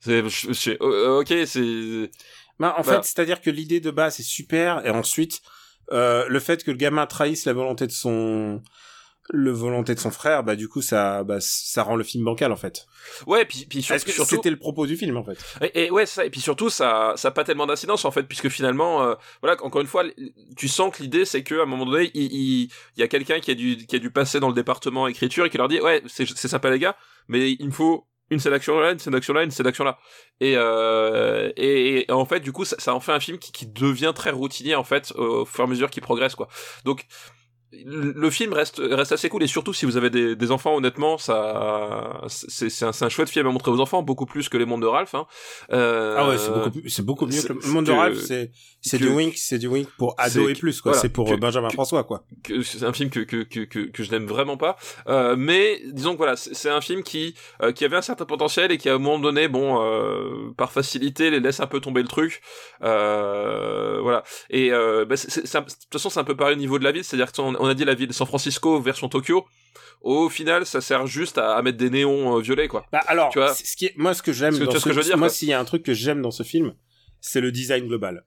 [0.00, 2.10] C'est, je- je- euh, ok, c'est
[2.58, 3.02] Bah, en Voilà.
[3.02, 5.40] fait, c'est-à-dire que l'idée de base est super, et ensuite,
[5.92, 8.60] euh, le fait que le gamin trahisse la volonté de son,
[9.30, 12.50] le volonté de son frère, bah, du coup, ça, bah, ça rend le film bancal,
[12.50, 12.86] en fait.
[13.26, 15.38] ouais, puis puis sur- que surtout c'était le propos du film, en fait?
[15.74, 16.24] Et, et ouais, ça.
[16.24, 19.62] Et puis surtout, ça, ça a pas tellement d'incidence en fait, puisque finalement, euh, voilà,
[19.62, 20.04] encore une fois,
[20.56, 22.62] tu sens que l'idée, c'est que à un moment donné, il, il,
[22.96, 25.44] il y a quelqu'un qui a dû, qui a dû passer dans le département écriture
[25.44, 26.96] et qui leur dit, ouais, c'est, c'est sympa les gars,
[27.28, 29.84] mais il me faut une scène d'action là, une scène d'action là, une scène d'action
[29.84, 29.98] là.
[30.40, 33.52] Et, euh, et, et en fait, du coup, ça, ça en fait un film qui,
[33.52, 36.48] qui devient très routinier en fait au fur et à mesure qu'il progresse quoi.
[36.84, 37.06] Donc
[37.72, 41.18] le film reste reste assez cool et surtout si vous avez des, des enfants honnêtement
[41.18, 44.64] ça c'est c'est un, un chouette film à montrer aux enfants beaucoup plus que les
[44.64, 45.26] mondes de Ralph hein.
[45.72, 48.52] Euh, Ah ouais, c'est beaucoup, c'est beaucoup mieux que le monde de que- Ralph, c'est,
[48.80, 50.92] c'est que- du wink, c'est du wink pour ado et que- plus, quoi.
[50.92, 52.24] voilà, c'est pour que- Benjamin que- François, quoi.
[52.42, 54.76] que c'est un film que que que que, que je n'aime vraiment pas
[55.08, 58.72] euh, mais disons que voilà c'est un film qui euh, qui avait un certain potentiel
[58.72, 62.00] et qui à un moment donné bon euh, par facilité les laisse un peu tomber
[62.02, 62.40] le truc
[62.82, 66.78] euh, voilà et euh, bah, c'est- de toute façon c'est un peu pareil au niveau
[66.78, 69.46] de la ville c'est-à-dire qu'on on a dit la ville San Francisco version Tokyo
[70.00, 73.30] au final ça sert juste à, à mettre des néons euh, violets quoi Bah, alors,
[73.30, 75.28] Tu vois ce qui est, moi, ce que j'aime ce que je veux dire, moi,
[75.28, 75.34] quoi.
[75.34, 76.74] s'il y a un truc que j'aime dans ce film,
[77.20, 78.24] c'est le design global.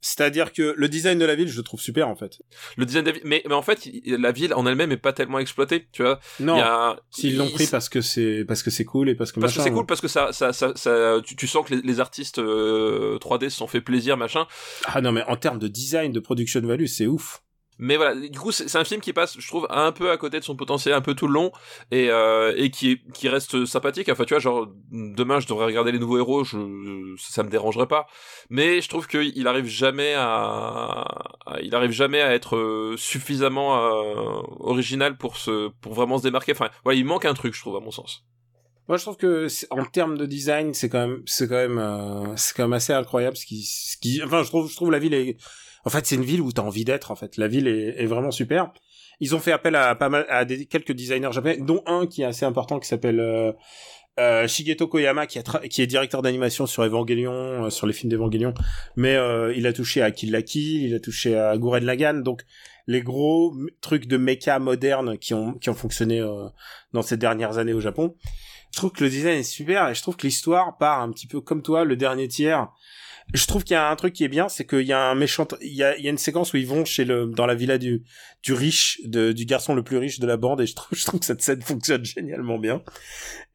[0.00, 2.42] C'est-à-dire que le design de la ville, je le trouve super, en fait.
[2.76, 5.14] le design de la ville mais mais en fait la ville en elle-même est pas
[5.14, 6.94] tellement exploitée tu vois Non.
[7.10, 9.62] S'ils l'ont pris parce que c'est, parce que c'est cool et parce que parce que
[9.62, 12.38] c'est cool parce que ça ça ça, ça tu, tu sens que les, les artistes
[12.38, 14.46] euh, 3D se sont fait plaisir machin
[14.84, 17.42] Ah non, mais en termes de design, de production value, c'est ouf.
[17.78, 20.38] Mais voilà du coup c'est un film qui passe je trouve un peu à côté
[20.38, 21.50] de son potentiel un peu tout le long
[21.90, 24.08] et euh, et qui qui reste sympathique.
[24.08, 26.56] Enfin tu vois genre demain je devrais regarder les nouveaux héros je
[27.18, 28.06] ça me dérangerait pas.
[28.50, 31.04] Mais je trouve qu'il arrive jamais à,
[31.62, 36.52] il arrive jamais à être euh, suffisamment euh, original pour se pour vraiment se démarquer.
[36.52, 38.24] Enfin voilà il manque un truc je trouve à mon sens.
[38.86, 42.36] Moi, je trouve que en termes de design, c'est quand même, c'est quand même, euh,
[42.36, 44.98] c'est quand même assez incroyable ce qui, ce qui, enfin, je trouve, je trouve la
[44.98, 45.38] ville est,
[45.84, 47.10] en fait, c'est une ville où t'as envie d'être.
[47.10, 48.72] En fait, la ville est, vraiment super.
[49.20, 52.26] Ils ont fait appel à pas mal, à quelques designers japonais, dont un qui est
[52.26, 53.52] assez important qui s'appelle euh,
[54.18, 58.54] euh, Shigeto Koyama, qui, est directeur d'animation sur Evangelion, euh, sur les films d'Evangelion,
[58.96, 62.22] mais euh, il a touché à Kill la Kill, il a touché à Gurren Lagann,
[62.22, 62.44] donc
[62.86, 66.48] les gros trucs de mecha modernes qui ont qui ont fonctionné euh,
[66.92, 68.14] dans ces dernières années au Japon.
[68.72, 71.26] Je trouve que le design est super et je trouve que l'histoire part un petit
[71.26, 72.68] peu comme toi, le dernier tiers.
[73.32, 75.14] Je trouve qu'il y a un truc qui est bien, c'est qu'il y a un
[75.16, 77.46] méchant, il y a, il y a une séquence où ils vont chez le, dans
[77.46, 78.02] la villa du,
[78.44, 81.04] du riche, de, du garçon le plus riche de la bande et je trouve, je
[81.04, 82.82] trouve que cette scène fonctionne génialement bien.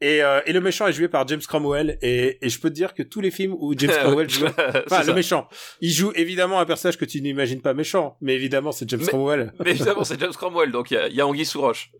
[0.02, 2.74] Et, euh, et le méchant est joué par James Cromwell et, et je peux te
[2.74, 5.48] dire que tous les films où James Cromwell joue, enfin, le méchant,
[5.80, 9.06] il joue évidemment un personnage que tu n'imagines pas méchant, mais évidemment c'est James Mais-
[9.08, 9.52] Cromwell.
[9.64, 11.90] mais évidemment c'est James Cromwell donc il y a, il y a Anguille sous roche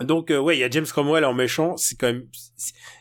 [0.00, 2.26] Donc euh, ouais, il y a James Cromwell en méchant, c'est quand même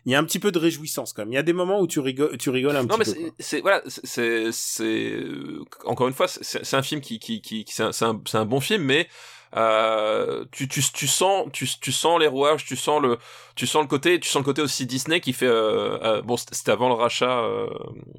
[0.06, 1.32] il y a un petit peu de réjouissance quand même.
[1.32, 3.32] Il y a des moments où tu rigoles tu rigoles un non mais petit peu.
[3.40, 3.82] c'est quoi.
[3.84, 4.02] c'est-
[4.42, 5.16] voilà c'est
[5.86, 8.38] encore une fois c'est un film qui qui qui, qui- c'est un, c'est un c'est
[8.38, 9.08] un bon film mais
[9.56, 13.18] euh, tu, tu, tu sens tu, tu sens les rouages tu sens le
[13.56, 16.36] tu sens le côté tu sens le côté aussi Disney qui fait euh, euh, bon
[16.38, 17.42] c'était avant le rachat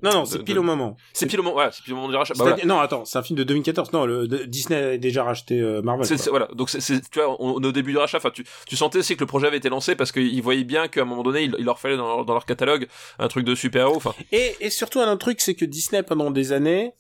[0.02, 0.96] Non non, c'est de- pile au moment.
[1.12, 2.64] c'est pile au moment voilà c'est pile au moment du rachat Bah, voilà.
[2.64, 3.92] Non, attends, c'est un film de 2014.
[3.92, 6.06] Non, le de- Disney a déjà racheté Marvel.
[6.06, 8.16] C'est- c'est- voilà donc c'est c'est- tu vois on, on est au début du rachat
[8.18, 10.88] enfin tu, tu sentais aussi que le projet avait été lancé parce qu'ils voyaient bien
[10.88, 13.44] qu'à un moment donné il, il leur fallait dans leur, dans leur catalogue un truc
[13.44, 16.52] de super héros enfin Et, et surtout un autre truc, c'est que Disney pendant des
[16.52, 16.92] années,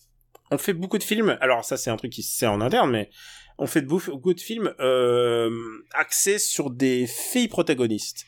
[0.50, 1.36] on fait beaucoup de films.
[1.40, 3.10] Alors ça, c'est un truc qui se sait en interne, mais
[3.58, 5.50] on fait beaucoup de films euh,
[5.92, 8.24] axés sur des filles protagonistes.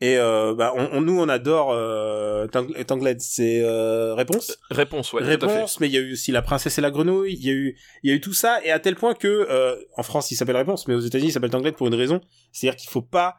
[0.00, 4.58] Et euh, bah, on, on- nous, on adore euh, Tang- Tangled, c'est euh, réponse?
[4.70, 5.22] réponse ouais.
[5.22, 7.52] Réponse, mais il y a eu aussi La Princesse et la Grenouille, il y a
[7.52, 10.30] eu, il y a eu tout ça, et à tel point que, euh, en France,
[10.32, 12.20] il s'appelle Réponse, mais aux États-Unis, il s'appelle Tangled pour une raison,
[12.52, 13.36] c'est-à-dire qu'il faut pas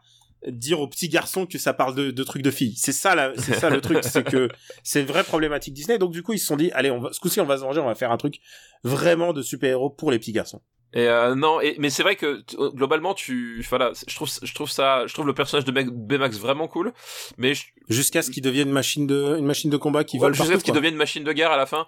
[0.47, 2.75] dire aux petits garçons que ça parle de, de trucs de filles.
[2.77, 4.47] C'est ça, là, c'est ça le truc, c'est que
[4.83, 5.97] c'est une vraie problématique Disney.
[5.97, 7.63] Donc du coup, ils se sont dit, allez, on va, ce coup-ci, on va se
[7.63, 8.39] venger, on va faire un truc
[8.83, 10.61] vraiment de super-héros pour les petits garçons.
[10.95, 14.53] Et euh, non, et, mais c'est vrai que euh, globalement, tu, voilà, je trouve, je
[14.53, 16.93] trouve ça, je trouve le personnage de Baymax vraiment cool,
[17.37, 20.21] mais je, Jusqu'à ce qu'il devienne une machine de, une machine de combat qui ouais,
[20.21, 21.85] vole jusqu'à partout, ce qu'il devienne une machine de guerre à la fin,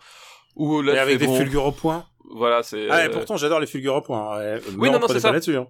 [0.55, 2.05] où là, Et avec des bon, fulgures au point.
[2.29, 2.87] Voilà, c'est.
[2.89, 4.37] Ah, et euh, pourtant, j'adore les fulgures au point.
[4.37, 5.31] Ouais, Oui, non, non, c'est ça.
[5.31, 5.67] là-dessus, hein.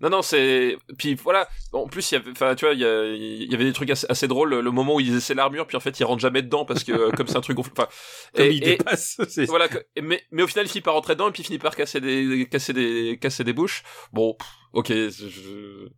[0.00, 0.76] Non, non, c'est.
[0.98, 3.54] Puis voilà, en plus, il y avait, enfin, tu vois, il y, a- il y
[3.54, 4.54] avait des trucs assez, assez drôles.
[4.54, 6.92] Le moment où ils essaient l'armure, puis en fait, ils rentrent jamais dedans parce que,
[6.92, 7.72] euh, comme c'est un truc gonflé.
[7.76, 7.88] Enfin,
[8.34, 9.20] Comme et- il et- dépasse.
[9.28, 11.46] c'est- voilà, que- mais, mais au final, il finit par rentrer dedans et puis il
[11.46, 13.82] finit par casser des, casser des, casser des bouches.
[14.12, 15.88] Bon, pff, ok, je-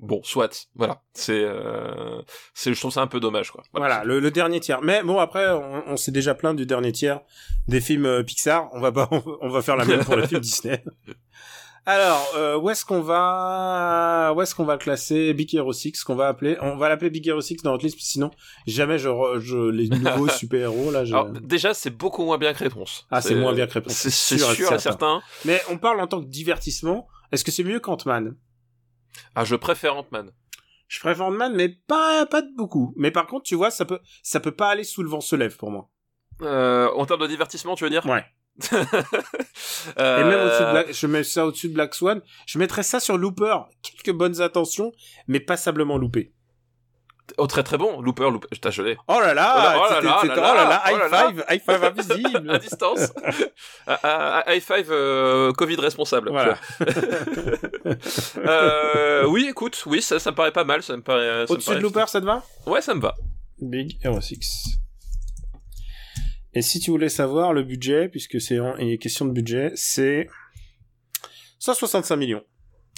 [0.00, 1.02] bon, soit, voilà.
[1.12, 2.20] C'est, euh,
[2.54, 3.62] c'est, je trouve ça un peu dommage, quoi.
[3.72, 4.80] Voilà, le, le dernier tiers.
[4.82, 7.20] Mais bon, après, on, on s'est déjà plaint du dernier tiers
[7.66, 8.68] des films euh, Pixar.
[8.72, 9.08] On va pas,
[9.40, 10.82] on va faire la même pour les films Disney.
[11.88, 16.04] Alors, euh, où est-ce qu'on va, où est-ce qu'on va le classer Big Hero 6,
[16.04, 18.30] qu'on va appeler, on va l'appeler Big Hero 6 dans notre liste, sinon
[18.66, 21.06] jamais je, re- je les nouveaux super héros là.
[21.06, 21.14] Je...
[21.14, 23.06] Alors, déjà, c'est beaucoup moins bien que Réponse.
[23.10, 24.78] Ah, c'est moins bien que Réponse, C'est sûr sûr et certain.
[24.78, 25.22] certain.
[25.46, 27.08] Mais on parle en tant que divertissement.
[27.32, 28.36] Est-ce que c'est mieux qu'Ant-Man?
[29.34, 30.30] Ah, je préfère Ant-Man.
[30.88, 32.92] Je préfère Ant-Man, mais pas, pas de beaucoup.
[32.98, 35.36] Mais par contre, tu vois, ça peut, ça peut pas aller sous le vent se
[35.36, 35.88] lève pour moi.
[36.42, 38.04] Euh, en termes de divertissement, tu veux dire?
[38.04, 38.24] Ouais.
[38.72, 42.20] Euh, Et même au-dessus de Black, je mets ça au-dessus de Black Swan.
[42.46, 43.56] Je mettrais ça sur Looper.
[43.82, 44.92] Quelques bonnes intentions,
[45.28, 46.32] mais passablement loupé.
[47.36, 48.00] Oh, très très bon.
[48.00, 48.48] Looper, Looper.
[48.70, 48.96] Je l'ai.
[49.06, 51.08] Oh là là, Oh là là c'était- là oh là là, là, oh high là.
[51.28, 52.50] five, high five invisible.
[52.54, 53.12] à distance.
[53.86, 56.30] Ah, ah, ah, high five euh, Covid responsable.
[56.30, 56.58] Voilà.
[58.36, 60.82] Euh, oui, écoute, oui, ça, ça me paraît pas mal.
[60.82, 61.46] Ça me paraît.
[61.46, 62.42] ça me Au-dessus de Looper, ça te va?
[62.66, 63.14] Ouais, ça me va.
[63.60, 64.78] Big Hero 6.
[66.58, 70.28] Et si tu voulais savoir le budget, puisque c'est une question de budget, c'est
[71.60, 72.42] 165 millions.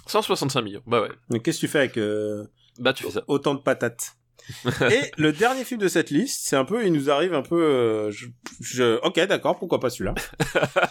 [0.06, 0.82] 165 millions.
[0.86, 1.10] Bah ouais.
[1.28, 2.46] Mais qu'est-ce que tu fais avec euh,
[2.78, 3.22] Bah tu fais ça.
[3.26, 4.16] autant de patates
[4.90, 7.62] Et le dernier film de cette liste, c'est un peu, il nous arrive un peu,
[7.62, 8.28] euh, je,
[8.60, 10.14] je- ok, d'accord, pourquoi pas celui-là.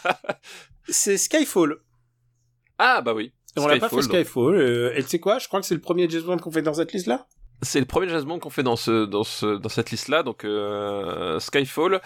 [0.90, 1.78] c'est Skyfall.
[2.78, 3.34] Ah bah oui.
[3.58, 5.74] Et on l'a pas fait Skyfall, euh, et tu sais quoi Je crois que c'est
[5.74, 7.28] le premier James Bond qu'on fait dans cette liste-là.
[7.62, 10.46] C'est le premier Bond qu'on fait dans ce dans ce dans cette liste là donc
[10.46, 12.02] euh, Skyfall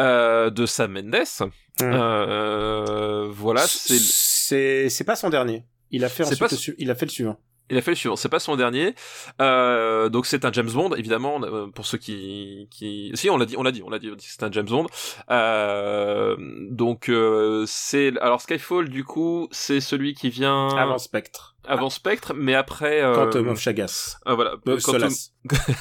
[0.00, 1.50] euh, de Sam Mendes.
[1.80, 5.64] Euh, voilà, c'est c'est c'est pas son dernier.
[5.90, 7.38] Il a fait ensuite pas le il a fait le suivant.
[7.70, 8.94] Il a fait le suivant, c'est pas son dernier.
[9.42, 13.10] Euh, donc c'est un James Bond, évidemment, euh, pour ceux qui, qui...
[13.14, 14.86] Si, on l'a dit, on l'a dit, on l'a dit, c'est un James Bond.
[15.30, 16.36] Euh,
[16.70, 18.12] donc euh, c'est...
[18.20, 20.68] Alors Skyfall, du coup, c'est celui qui vient...
[20.76, 21.56] Avant Spectre.
[21.66, 23.02] Avant Spectre, mais après...
[23.02, 23.14] Euh...
[23.14, 24.16] Quantum of Chagas.
[24.26, 25.10] euh, voilà, Euh, Quantum-.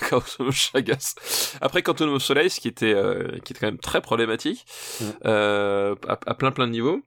[0.09, 1.15] Quantum of Chagas.
[1.61, 4.65] Après Quantum of Solace, qui était, euh, qui était quand même très problématique,
[4.99, 5.05] Mm.
[5.25, 7.01] euh, à, à plein plein de niveaux.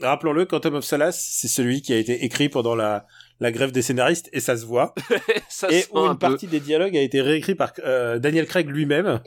[0.00, 3.06] Rappelons-le, Quantum of Solace, c'est celui qui a été écrit pendant la,
[3.40, 4.94] la grève des scénaristes, et ça se voit.
[5.48, 6.18] Ça et se où une peu.
[6.18, 9.20] partie des dialogues a été réécrit par euh, Daniel Craig lui-même,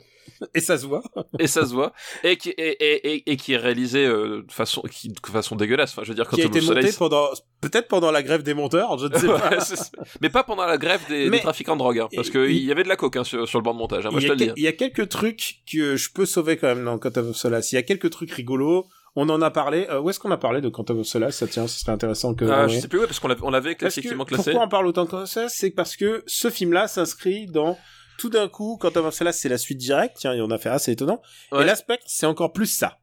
[0.54, 1.02] et ça se voit.
[1.38, 1.92] et ça se voit
[2.22, 5.56] et qui et, et, et, et qui est réalisé euh, de façon qui, de façon
[5.56, 7.28] dégueulasse enfin je veux dire quand qui a été soleil, monté pendant,
[7.62, 9.50] peut-être pendant la grève des monteurs, je ne sais pas.
[10.20, 12.70] mais pas pendant la grève des, trafiquants de drogue hein, parce que il- il y
[12.72, 14.26] avait de la coke hein, sur, sur le banc de montage hein, moi il, je
[14.26, 16.56] y te a le dis que- il y a quelques trucs que je peux sauver
[16.56, 17.72] quand même dans Quantum of Solace.
[17.72, 18.86] Il y a quelques trucs rigolos.
[19.20, 19.88] On en a parlé.
[19.90, 21.38] Euh, où est-ce qu'on a parlé de Quantum of Solace?
[21.38, 22.44] Ça tient, ce serait intéressant que.
[22.44, 24.68] Ah, je sais plus ouais, parce qu'on l'avait on l'avait que, effectivement classé pourquoi on
[24.68, 25.54] parle autant de Quantum of Solace?
[25.56, 27.76] C'est parce que ce film-là s'inscrit dans
[28.16, 30.18] tout d'un coup Quantum of Solace, c'est la suite directe.
[30.20, 31.20] Tiens, et on a fait assez étonnant.
[31.50, 31.62] Ouais.
[31.62, 32.98] Et l'aspect, c'est encore plus ça.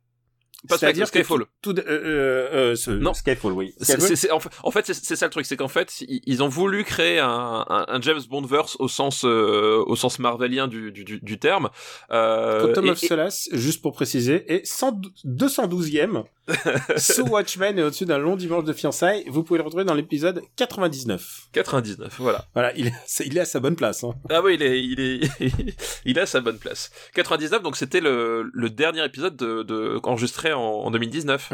[0.66, 3.14] Pas C'est-à-dire que Skyfall tout, tout- euh, euh, euh, ce- Non.
[3.14, 3.74] Skyfall, oui.
[3.78, 4.08] C'est- Skyfall.
[4.10, 7.20] c'est- c'est- en fait, c'est ça le truc, c'est qu'en fait, ils, ont voulu créer
[7.20, 11.20] un, un, un James Bond verse au sens euh, au sens marvelien du, du, du,
[11.20, 11.70] du terme.
[12.12, 16.24] Euh, Quantum et- of et- Solace, juste pour préciser, est 100 212e
[16.98, 19.24] sous Watchmen et au-dessus d'un long dimanche de fiançailles.
[19.28, 21.48] Vous pouvez le retrouver dans l'épisode 99.
[21.52, 22.46] 99, voilà.
[22.54, 24.04] Voilà, il est, c'est- il est à sa bonne place.
[24.04, 24.14] Hein.
[24.30, 25.22] Ah oui, il est, il est,
[26.06, 26.92] il est à sa bonne place.
[27.16, 31.52] 99, donc c'était le, le dernier épisode de, de enregistré en, en 2019.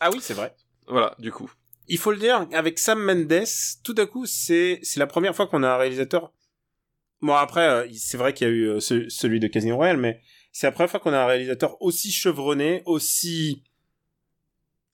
[0.00, 0.54] Ah oui, c'est vrai.
[0.88, 1.50] Voilà, du coup.
[1.88, 3.44] Il faut le dire, avec Sam Mendes,
[3.82, 6.32] tout à coup, c'est la première fois qu'on a un réalisateur.
[7.20, 9.96] Bon après, euh, c'est vrai qu'il y a eu euh, ce- celui de Casino Royale,
[9.96, 10.20] mais
[10.52, 13.62] c'est la première fois qu'on a un réalisateur aussi chevronné, aussi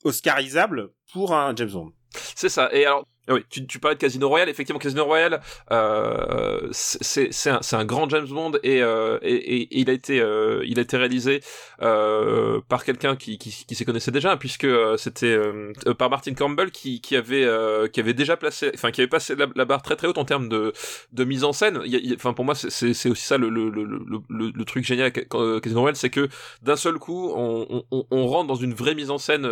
[0.05, 1.93] oscarisable pour un James Bond.
[2.35, 2.71] C'est ça.
[2.73, 4.49] Et alors, oui, tu, tu parlais de Casino Royale.
[4.49, 5.41] Effectivement, Casino Royale,
[5.73, 10.63] euh, c'est un, un grand James Bond et, euh, et, et- il a été euh,
[10.67, 11.41] il a été réalisé
[11.83, 16.11] euh, par quelqu'un qui, qui, qui s'y connaissait déjà, hein, puisque euh, c'était euh, par
[16.11, 17.47] Martin Campbell qui, qui avait
[17.93, 20.49] qui avait déjà placé, enfin qui avait passé la, barre très très haute en termes
[20.49, 20.73] de,
[21.13, 21.81] de mise en scène.
[22.15, 25.81] Enfin pour moi, c'est- aussi ça le, le, le, le, le, truc génial avec Casino
[25.81, 26.29] Royale, c'est que
[26.63, 29.47] d'un seul coup, on, on, on rentre dans une vraie mise en scène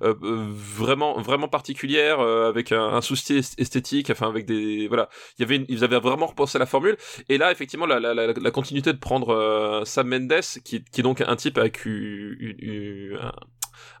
[0.00, 2.18] vraiment vraiment particulière
[2.56, 5.84] avec un, un souci est- esthétique enfin avec des voilà il y avait une- ils
[5.84, 6.96] avaient vraiment repensé la formule
[7.28, 11.20] et là effectivement la, la, continuité de prendre euh, Sam Mendes qui, qui est donc
[11.20, 13.32] un type avec eu- un,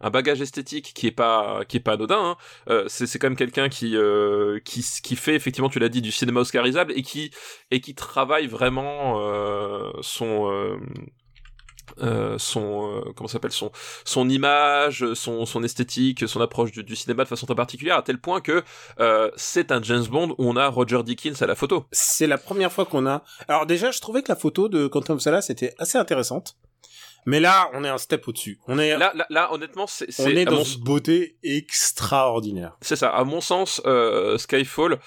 [0.00, 2.36] un bagage esthétique qui est pas qui est pas anodin hein.
[2.70, 6.02] Euh, c'est c'est quand même quelqu'un qui euh, qui qui fait effectivement tu l'as dit
[6.02, 7.30] du cinéma oscarisable et qui
[7.70, 10.50] et qui travaille vraiment euh, son
[12.02, 13.70] euh, son euh, comment s'appelle son
[14.04, 18.02] son image, son son esthétique, son approche du, du, cinéma de façon très particulière à
[18.02, 18.62] tel point que
[19.00, 21.86] euh, c'est un James Bond où on a Roger Dickens à la photo.
[21.92, 23.22] C'est la première fois qu'on a.
[23.48, 26.56] Alors déjà, je trouvais que la photo de Quantum Solace était assez intéressante.
[27.28, 28.60] Mais là, on est un step au-dessus.
[28.68, 32.76] On est là, là, là honnêtement, c'est on est dans une beauté extraordinaire.
[32.80, 33.08] C'est ça.
[33.08, 33.82] À mon sens,
[34.36, 35.00] Skyfall,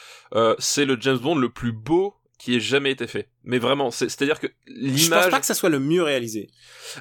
[0.58, 3.30] c'est le James Bond le plus beau qui ait jamais été fait.
[3.44, 5.00] Mais vraiment, c'est-à-dire que l'image.
[5.00, 6.50] Je pense pas que ça soit le mieux réalisé.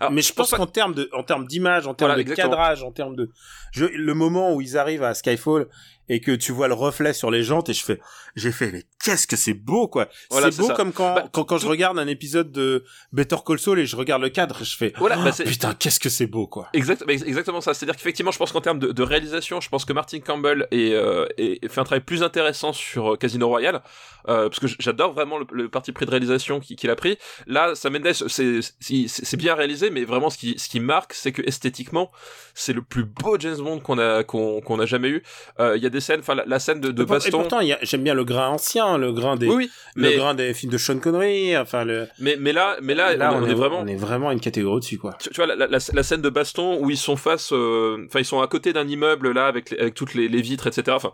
[0.01, 2.91] Alors, mais je, pense, qu'en termes de, en termes d'image, en termes de cadrage, en
[2.91, 3.31] termes de,
[3.73, 5.69] je, le moment où ils arrivent à Skyfall
[6.09, 8.01] et que tu vois le reflet sur les jantes et je fais,
[8.37, 10.09] j'ai fait, mais qu'est-ce que c'est beau, quoi.
[10.31, 13.79] c'est beau comme quand, bah, quand, quand je regarde un épisode de Better Call Saul
[13.79, 16.69] et je regarde le cadre, je fais, voilà, bah, putain, qu'est-ce que c'est beau, quoi.
[16.73, 17.75] Exact, bah, exactement ça.
[17.75, 20.93] C'est-à-dire qu'effectivement, je pense qu'en termes de, de, réalisation, je pense que Martin Campbell est,
[20.93, 23.83] euh, est, fait un travail plus intéressant sur euh, Casino Royale,
[24.29, 27.19] euh, parce que j'adore vraiment le, le, parti pris de réalisation qu'il a pris.
[27.47, 28.61] Là, Sam Mendes, c'est,
[29.09, 32.11] c'est bien réalisé, mais vraiment, ce qui, ce qui marque, c'est que esthétiquement,
[32.55, 35.23] c'est le plus beau James Bond qu'on a, qu'on, qu'on a jamais eu.
[35.61, 37.29] Euh, il y a des scènes, enfin, la, la, scène de, de baston.
[37.29, 40.73] Et pourtant, j'aime bien le grain ancien, le grain des, oui, le grain des films
[40.73, 42.09] de Sean Connery, enfin le.
[42.19, 44.81] Mais, mais là, mais là, là on, on, est, vraiment, on est vraiment une catégorie
[44.81, 45.17] dessus, quoi.
[45.21, 48.21] Tu, tu vois, la, la, la, scène de baston où ils sont face, euh, enfin,
[48.21, 50.97] ils sont à côté d'un immeuble, là, avec, avec toutes les, les vitres, etc.
[50.97, 51.13] Enfin,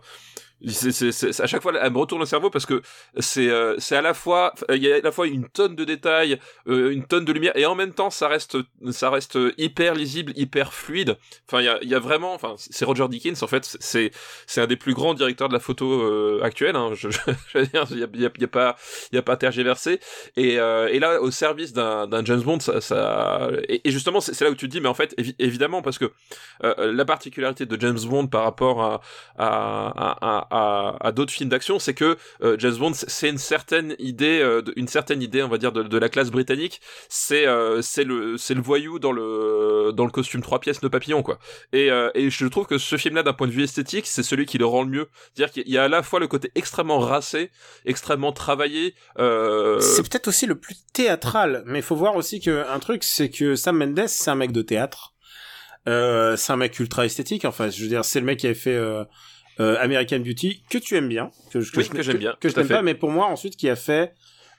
[0.63, 2.81] à chaque fois, elle me retourne le cerveau parce que
[3.19, 6.39] c'est, euh, à la fois, il y a à la fois une tonne de détails,
[6.67, 8.57] euh, une tonne de lumière, et en même temps, ça reste,
[8.91, 11.17] ça reste hyper lisible, hyper fluide.
[11.47, 14.11] Enfin, il y a, y a vraiment, enfin, c'est Roger Dickens en fait, c'est,
[14.47, 16.75] c'est un des plus grands directeurs de la photo euh, actuelle.
[16.75, 17.07] Hein, je,
[17.53, 18.75] veux dire, il y a, pas,
[19.11, 19.99] il y a pas tergiversé.
[20.37, 24.55] Et, euh, et là, au service d'un, James Bond, ça, et, justement, c'est, là où
[24.55, 26.11] tu te dis, mais en fait, évi- évidemment, parce que
[26.63, 29.01] euh, la particularité de James Bond par rapport
[29.37, 34.61] à à, d'autres films d'action, c'est que euh, James Bond, c'est une certaine idée, euh,
[34.75, 36.81] une certaine idée, on va dire, de, la classe britannique.
[37.09, 40.87] C'est euh, c'est le c'est le voyou dans le dans le costume trois pièces de
[40.87, 41.39] papillon quoi.
[41.73, 44.45] Et euh, et je trouve que ce film-là, d'un point de vue esthétique, c'est celui
[44.45, 45.07] qui le rend le mieux.
[45.33, 47.51] C'est-à-dire qu'il y a à la fois le côté extrêmement racé,
[47.85, 48.95] extrêmement travaillé.
[49.17, 53.29] C'est peut-être aussi le plus théâtral, mais il faut voir aussi que un truc, c'est
[53.29, 55.13] que Sam Mendes, c'est un mec de théâtre.
[55.85, 57.45] C'est un mec ultra esthétique.
[57.45, 58.79] Enfin, je veux dire, c'est le mec qui avait fait
[59.59, 62.49] euh, American Beauty que tu aimes bien, que, que, oui, je, que j'aime bien, que
[62.49, 64.13] je n'aime pas, mais pour moi ensuite qui a fait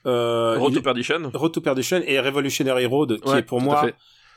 [0.06, 3.90] euh, Road to Perdition, Road to Perdition et Revolutionary Road, qui Ouais, est pour moi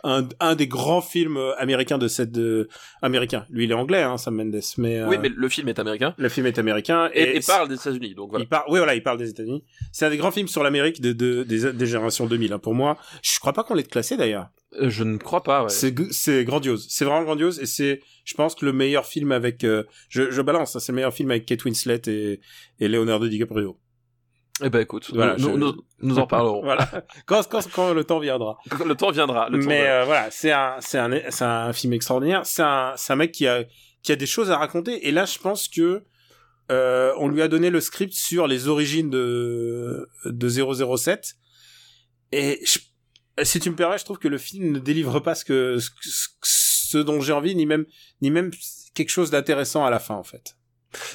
[0.03, 2.70] un, un des grands films euh, américains de cette de
[3.01, 3.45] américain.
[3.49, 6.14] Lui, il est anglais, hein, Sam Mendes, mais, euh, Oui, mais le film est américain
[6.18, 8.43] le film est américain et, et, et parle des États-Unis, donc voilà.
[8.43, 9.64] il parle, oui, voilà, il parle des États-Unis.
[9.91, 12.53] C'est un des grands films sur l'Amérique de, de, des, des générations 2000.
[12.53, 12.60] Hein.
[12.60, 14.47] Pour moi, je crois pas qu'on l'ait classé d'ailleurs.
[14.80, 15.63] Euh, Je ne crois pas.
[15.63, 15.70] Ouais.
[15.70, 16.86] C'est grandiose.
[16.89, 20.41] C'est vraiment grandiose et c'est, je pense que le meilleur film avec, euh, je, je
[20.41, 22.39] balance, hein, c'est le meilleur film avec Kate Winslet et,
[22.80, 23.80] et Leonardo DiCaprio.
[24.61, 26.61] Eh ben écoute, Voilà, nous, je- nous, nous en parlerons.
[26.63, 27.05] Voilà.
[27.26, 28.57] quand, quand, quand le temps viendra.
[28.86, 29.49] Le temps viendra.
[29.49, 30.01] Le temps Mais viendra.
[30.01, 32.45] euh, voilà, c'est un, c'est un, c'est un film extraordinaire.
[32.45, 33.63] C'est un, c'est un mec qui a,
[34.03, 35.07] qui a des choses à raconter.
[35.07, 36.03] Et là, je pense que
[36.72, 41.36] euh, on lui a donné le script sur les origines de de 007.
[42.34, 42.80] Et je-
[43.43, 46.27] si tu me permets, je trouve que le film ne délivre pas ce que ce,
[46.43, 47.85] ce dont j'ai envie, ni même
[48.21, 48.51] ni même
[48.93, 50.55] quelque chose d'intéressant à la fin, en fait.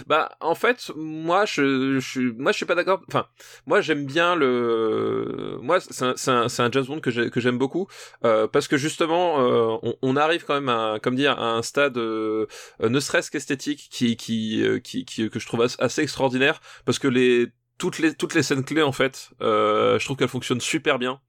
[0.07, 3.03] Bah, en fait, moi, je, je, moi, je suis pas d'accord.
[3.09, 3.27] Enfin,
[3.67, 5.59] moi, j'aime bien le.
[5.63, 7.89] Moi, c'est un, un, un James Bond que j'ai- que j'aime beaucoup
[8.25, 11.63] euh, parce que justement, euh, on, on arrive quand même à, comme dire, à un
[11.63, 12.47] stade, euh,
[12.81, 17.01] ne serait-ce qu'esthétique, qui, qui, euh, qui, qui, que je trouve as- assez extraordinaire parce
[17.01, 20.61] que les toutes les toutes les scènes clés en fait, euh, je trouve qu'elles fonctionnent
[20.61, 21.21] super bien.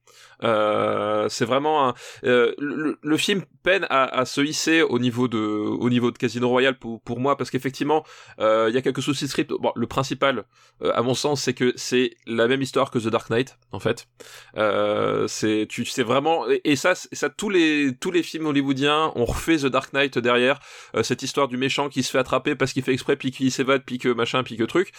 [0.43, 1.93] Euh, c'est vraiment un,
[2.25, 6.17] euh, le, le film peine à, à se hisser au niveau de au niveau de
[6.17, 8.05] Casino Royale pour pour moi parce qu'effectivement
[8.39, 9.51] euh, il y a quelques soucis de script.
[9.51, 10.43] Bon, le principal,
[10.81, 13.79] euh, à mon sens, c'est que c'est la même histoire que The Dark Knight, en
[13.79, 14.07] fait.
[15.27, 19.57] C'est, tu sais vraiment, et, ça, ça, tous les tous les films hollywoodiens ont refait
[19.57, 20.59] The Dark Knight derrière
[21.01, 23.83] cette histoire du méchant qui se fait attraper parce qu'il fait exprès, puis qui s'évade,
[23.85, 24.91] puis que machin, puis que truc.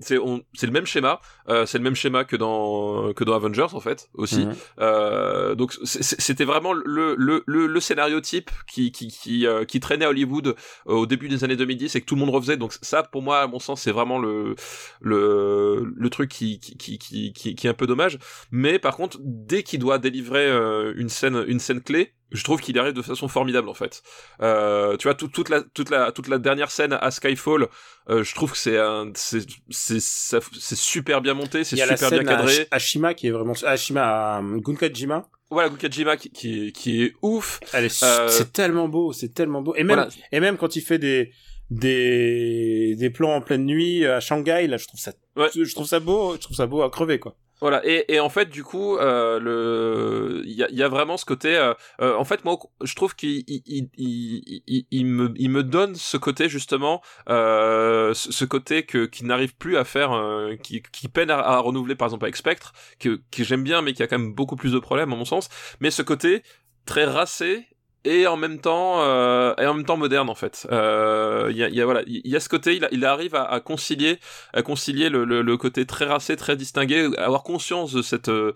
[0.00, 1.20] C'est on, c'est le même schéma.
[1.46, 4.46] C'est le même schéma que dans que dans Avengers, en fait, aussi.
[4.46, 4.54] Mhm.
[4.80, 9.80] Euh, donc c'était vraiment le le le, le scénario type qui qui qui, euh, qui
[9.80, 10.54] traînait à Hollywood euh,
[10.86, 12.56] au début des années 2010 et que tout le monde refaisait.
[12.56, 14.54] Donc ça, pour moi, à mon sens, c'est vraiment le
[15.00, 18.18] le le truc qui qui qui qui, qui, qui est un peu dommage.
[18.50, 22.60] Mais par contre, dès qu'il doit délivrer euh, une scène une scène clé, je trouve
[22.60, 24.02] qu'il arrive de façon formidable en fait.
[24.42, 27.68] Euh, tu vois tout- toute la toute la toute la dernière scène à Skyfall,
[28.10, 32.10] euh, je trouve que c'est un c'est c'est c'est super bien monté, c'est la super
[32.10, 32.52] bien scène à cadré.
[32.60, 34.02] Ash- Ashima qui est vraiment Ashima
[34.36, 35.28] à euh, Gunkajima.
[35.50, 37.58] Voilà, Gukajima qui, qui est qui est ouf.
[37.72, 39.74] Elle est, Euh, c'est tellement beau, c'est tellement beau.
[39.76, 40.10] Et même, Voilà.
[40.30, 41.32] et même quand il fait des,
[41.70, 45.48] des, des plans en pleine nuit euh, à Shanghai, là, je trouve ça, Ouais.
[45.54, 47.36] je trouve ça beau, je trouve ça beau à crever, quoi.
[47.60, 51.16] Voilà, et, et en fait, du coup, euh, le, il y a, y a vraiment
[51.16, 51.56] ce côté.
[51.56, 55.96] Euh, euh, en fait, moi, je trouve qu'il il, il, il, me, il me donne
[55.96, 60.82] ce côté justement, euh, ce ce côté que qui n'arrive plus à faire, euh, qui,
[60.92, 64.04] qui peine à, à renouveler, par exemple avec Spectre, que que j'aime bien, mais qui
[64.04, 65.48] a quand même beaucoup plus de problèmes à mon sens.
[65.80, 66.44] Mais ce côté
[66.86, 67.66] très racé
[68.14, 71.64] et en même temps euh, et en même temps moderne en fait Euh, il y,
[71.64, 74.18] a, y a voilà il y a ce côté il, arrive à, concilier
[74.52, 78.52] à concilier le, le, le côté très racé très distingué avoir conscience de cette euh,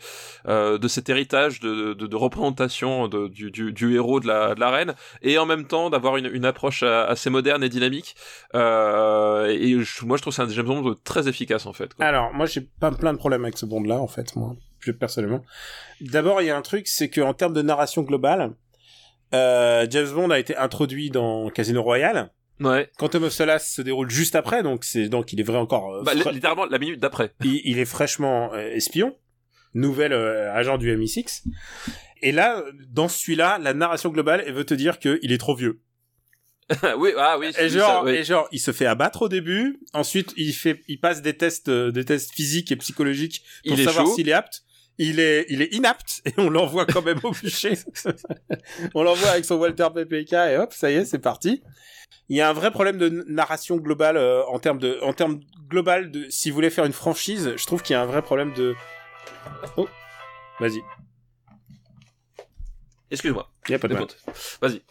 [0.48, 4.54] euh, de cet héritage de, de, de représentation de, du, du, du héros de la,
[4.54, 7.68] de la reine et en même temps d'avoir une, une approche euh, assez moderne et
[7.68, 8.14] dynamique
[8.54, 11.90] euh, et je- moi je trouve que c'est un James Bond très efficace en fait.
[11.98, 14.54] Alors, moi, j'ai pas plein de problèmes avec ce bond-là, en fait, moi,
[14.98, 15.42] personnellement.
[16.00, 18.52] D'abord, il y a un truc, c'est qu'en termes de narration globale,
[19.34, 22.30] euh, James Bond a été introduit dans Casino Royale.
[22.60, 25.94] ouais Quantum of Solace se déroule juste après, donc c'est donc il est vrai encore.
[25.94, 29.16] euh, bah, fra- littéralement la minute d'après il, il est fraîchement euh, espion,
[29.74, 31.44] nouvel euh, agent du MI6.
[32.24, 35.80] Et là, dans celui-là, la narration globale, elle veut te dire qu'il est trop vieux.
[36.98, 38.12] oui ah oui Et genre, ça, oui.
[38.12, 39.80] et genre, il se fait abattre au début.
[39.92, 44.06] Ensuite, il fait, il passe des tests, des tests physiques et psychologiques pour il savoir
[44.06, 44.62] s'il est apte.
[44.98, 47.74] Il est, il est inapte et on l'envoie quand même au bûcher.
[48.94, 51.62] on l'envoie avec son Walter PPK et hop, ça y est, c'est parti.
[52.28, 55.40] Il y a un vrai problème de narration globale euh, en termes de, en termes
[55.68, 58.22] global de, si vous voulez faire une franchise, je trouve qu'il y a un vrai
[58.22, 58.74] problème de.
[59.76, 59.88] Oh,
[60.60, 60.80] vas-y.
[63.10, 63.94] excuse-moi Il y a pas de.
[63.94, 64.18] Écoute,
[64.60, 64.82] vas-y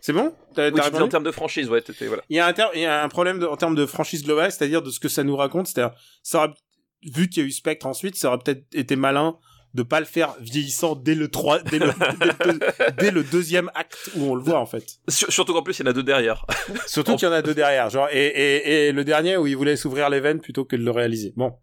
[0.00, 0.34] C'est bon?
[0.54, 2.86] T'as oui, en termes de franchise ouais voilà Il y a un, ter- il y
[2.86, 5.36] a un problème de- en termes de franchise globale, c'est-à-dire de ce que ça nous
[5.36, 5.66] raconte.
[5.68, 6.54] C'est-à-dire, ça aurait,
[7.04, 9.36] vu qu'il y a eu Spectre ensuite, ça aurait peut-être été malin
[9.72, 13.70] de pas le faire vieillissant dès le 3, dès le, dès le- dès le deuxième
[13.76, 14.98] acte où on le voit, en fait.
[15.08, 16.44] Sur- surtout qu'en plus il y en a deux derrière
[16.86, 19.56] Surtout qu'il y en a deux derrière, genre, et, et, et le dernier où il
[19.56, 21.32] voulait s'ouvrir les veines plutôt que de le réaliser.
[21.36, 21.54] Bon.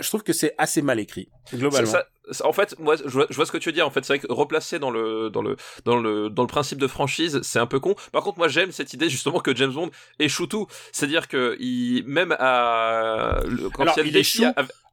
[0.00, 1.90] Je trouve que c'est assez mal écrit, globalement.
[1.90, 2.06] Ça-
[2.42, 3.86] en fait, moi, je vois, je vois ce que tu veux dire.
[3.86, 6.78] En fait, c'est vrai que replacer dans le dans le dans le dans le principe
[6.78, 7.94] de franchise, c'est un peu con.
[8.12, 10.66] Par contre, moi, j'aime cette idée justement que James Bond échoue tout.
[10.92, 14.44] C'est-à-dire que il même à le- quand Alors, il il échoue.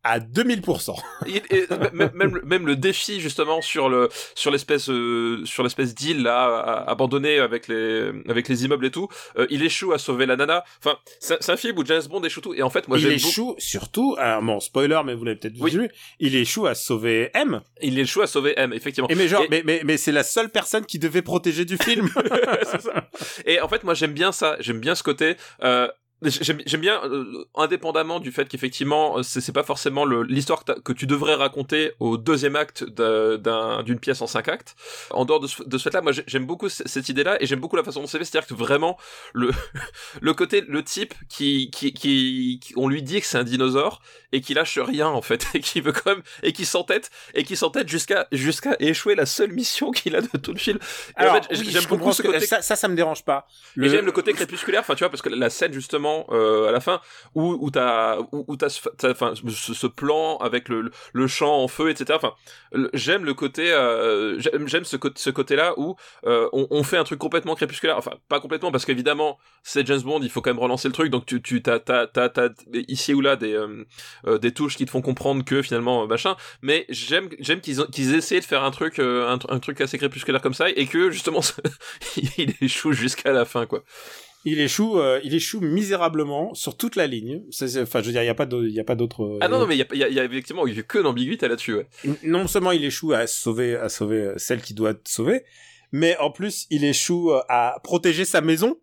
[0.04, 0.96] À- À 2000%.
[1.28, 5.64] il- et même, même le- même le défi justement sur le sur l'espèce euh, sur
[5.64, 9.98] l'espèce d'île là abandonnée avec les avec les immeubles et tout, euh, il échoue à
[10.00, 10.64] sauver la nana.
[10.84, 12.54] Enfin, c'est un film où James Bond échoue tout.
[12.54, 15.72] Et en fait, moi, il échoue, surtout, alors, bon, spoiler, mais vous l'avez peut-être Oui.
[15.72, 15.90] vu,
[16.20, 17.62] il échoue à sauver M.
[17.82, 19.08] Il échoue à sauver M, effectivement.
[19.10, 21.78] Et mais genre, Et- mais, mais, mais c'est la seule personne qui devait protéger du
[21.78, 22.10] film.
[22.80, 23.08] Ça.
[23.46, 24.56] Et en fait, moi, j'aime bien ça.
[24.60, 25.36] J'aime bien ce côté.
[25.64, 25.88] Euh,
[26.24, 30.64] J'aime j'aime bien, euh, indépendamment du fait qu'effectivement, euh, c'est c'est pas forcément le- l'histoire
[30.66, 34.76] que, tu devrais raconter au deuxième acte d'un- d'un- d'une pièce en cinq actes.
[35.10, 37.60] En dehors de ce, de ce fait-là, moi j'ai- j'aime beaucoup cette idée-là et j'aime
[37.60, 38.26] beaucoup la façon dont c'est fait.
[38.26, 39.00] C'est-à-dire que vraiment,
[39.34, 39.50] le,
[40.22, 44.02] le côté, le type qui, qui, qui, qui- on lui dit que c'est un dinosaure
[44.32, 47.44] et qui lâche rien en fait et qui veut quand même et qui s'entête et
[47.44, 50.78] qui s'entête jusqu'à jusqu'à échouer la seule mission qu'il a de tout le film.
[50.78, 53.24] Et Alors, en fait, oui, j'aime beaucoup ce que- côté ça, ça, ça me dérange
[53.26, 53.48] pas.
[53.82, 56.72] et j'aime le côté crépusculaire, enfin tu vois, parce que la scène justement euh, à
[56.72, 57.02] la fin
[57.36, 61.90] où où t'as où, t'as ce- enfin ce, plan avec le le champ en feu,
[61.90, 62.14] etc.
[62.16, 62.34] Enfin,
[62.94, 65.96] j'aime le côté, euh, j'aime ce côté côté-là où
[66.26, 70.20] euh, on, fait un truc complètement crépusculaire, enfin pas complètement parce qu'évidemment c'est James Bond,
[70.22, 72.50] il faut quand même relancer le truc, donc tu tu t'as t'as t'as,
[72.88, 73.58] ici ou là des
[74.42, 78.40] des touches qui te font comprendre que finalement machin, mais j'aime j'aime qu'ils qu'ils essaient
[78.40, 81.42] de faire un truc un truc assez crépusculaire comme ça et que justement
[82.38, 83.84] il échoue jusqu'à la fin quoi.
[84.44, 87.44] Il échoue, euh, il échoue misérablement sur toute la ligne.
[87.52, 89.24] Enfin, je veux dire, il y a pas de, il y a pas d'autre.
[89.24, 90.98] euh, Ah non, non, mais il y y y a effectivement il y a que
[91.00, 91.88] d'ambiguïté là-dessus, ouais.
[92.24, 95.44] non seulement il échoue à sauver, à sauver euh, celle qui doit être sauvée,
[95.92, 98.78] mais en plus il échoue euh, à protéger sa maison.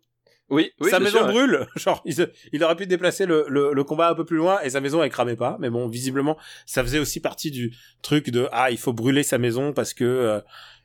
[0.51, 1.31] Oui, oui, sa maison sûr, ouais.
[1.33, 1.67] brûle.
[1.75, 4.59] Genre, il, se- il aurait pu déplacer le, le, le combat un peu plus loin
[4.61, 5.57] et sa maison elle cramait pas.
[5.59, 9.37] Mais bon, visiblement, ça faisait aussi partie du truc de ah, il faut brûler sa
[9.37, 10.39] maison parce que euh,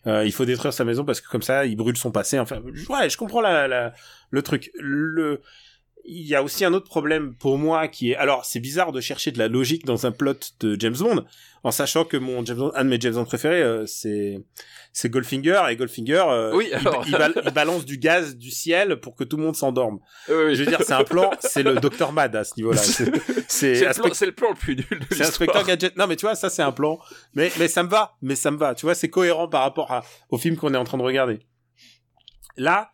[0.07, 2.39] il faut détruire sa maison parce que comme ça, il brûle son passé.
[2.39, 3.93] Enfin, ouais, je comprends la, la,
[4.31, 4.71] le truc.
[4.79, 5.41] Le
[6.07, 9.01] il y a aussi un autre problème pour moi qui est alors c'est bizarre de
[9.01, 11.25] chercher de la logique dans un plot de James Bond
[11.63, 14.45] en sachant que mon James Bond, un de mes James Bond préférés euh, c'est
[14.93, 17.05] c'est Goldfinger et Goldfinger euh, Oui, il- alors.
[17.07, 19.99] il, bal- il balance du gaz du ciel pour que tout le monde s'endorme.
[20.29, 20.55] Oui.
[20.55, 22.81] Je veux dire c'est un plan, c'est le Docteur Mad à ce niveau-là.
[23.49, 25.23] C'est le, c'est le plan le plus nul c'est.
[25.23, 25.97] Inspecteur Gadget.
[25.97, 26.99] Non mais tu vois ça c'est un plan
[27.35, 28.75] mais mais ça me va, mais ça me va.
[28.75, 31.39] Tu vois c'est cohérent par rapport à, au film qu'on est en train de regarder.
[32.57, 32.91] Là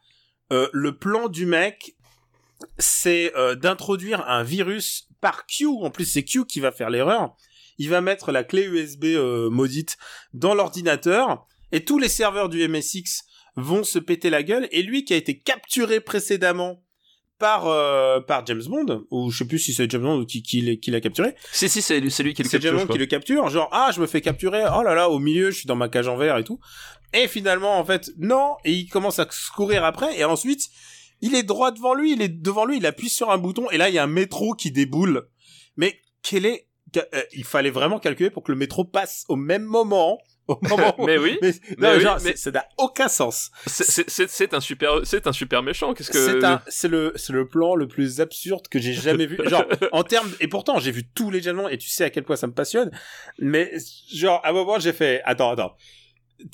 [0.53, 1.95] euh, le plan du mec
[2.79, 5.67] c'est euh, d'introduire un virus par Q.
[5.67, 7.37] En plus, c'est Q qui va faire l'erreur.
[7.79, 9.97] Il va mettre la clé USB euh, maudite
[10.35, 13.25] dans l'ordinateur et tous les serveurs du MSX
[13.57, 14.69] vont se péter la gueule.
[14.71, 16.83] Et lui qui a été capturé précédemment
[17.39, 20.79] par euh, par James Bond ou je sais plus si c'est James Bond qui qui,
[20.79, 21.35] qui l'a capturé.
[21.53, 22.73] Si si c'est c'est lui qui le C'est capture.
[22.73, 25.09] James je Bond qui le capture, genre ah je me fais capturer, oh là là
[25.09, 26.61] au milieu je suis dans ma cage en verre et tout.
[27.15, 30.69] Et finalement en fait non et il commence à se courir après et ensuite
[31.21, 33.77] il est droit devant lui, il est devant lui, il appuie sur un bouton et
[33.79, 35.29] là il y a un métro qui déboule.
[35.77, 36.67] Mais quel est
[36.97, 40.19] euh, il fallait vraiment calculer pour que le métro passe au même moment
[40.49, 41.39] au moment Mais oui.
[41.41, 43.53] mais, mais non, oui, genre, mais- c'est- ça n'a aucun sens.
[43.67, 45.95] C'est- un super c'est un super méchant.
[45.95, 49.39] Qu'est-ce que C'est le, c'est le plan le plus absurde que j'ai jamais vu.
[49.49, 52.25] Genre, en termes, et pourtant, j'ai vu tous les Bond et tu sais à quel
[52.25, 52.91] point ça me passionne.
[53.39, 53.73] Mais,
[54.13, 55.77] genre, à un moment, j'ai fait, attends, attends.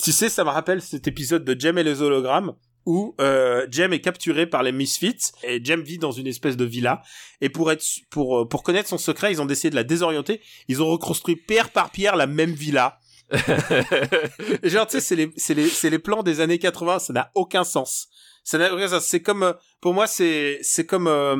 [0.03, 2.53] Tu sais, ça me rappelle cet épisode de Jem et les hologrammes
[2.87, 6.65] où euh, Jem est capturé par les Misfits et Jem vit dans une espèce de
[6.65, 7.03] villa
[7.41, 10.41] et pour être pour euh, pour connaître son secret ils ont décidé de la désorienter
[10.69, 12.97] ils ont reconstruit pierre par pierre la même villa
[14.63, 17.31] genre, tu sais, c'est les, c'est les, c'est les plans des années 80, ça n'a
[17.35, 18.07] aucun sens.
[18.45, 19.03] Ça n'a aucun sens.
[19.05, 21.35] C'est comme, euh, pour moi, c'est, c'est comme, euh,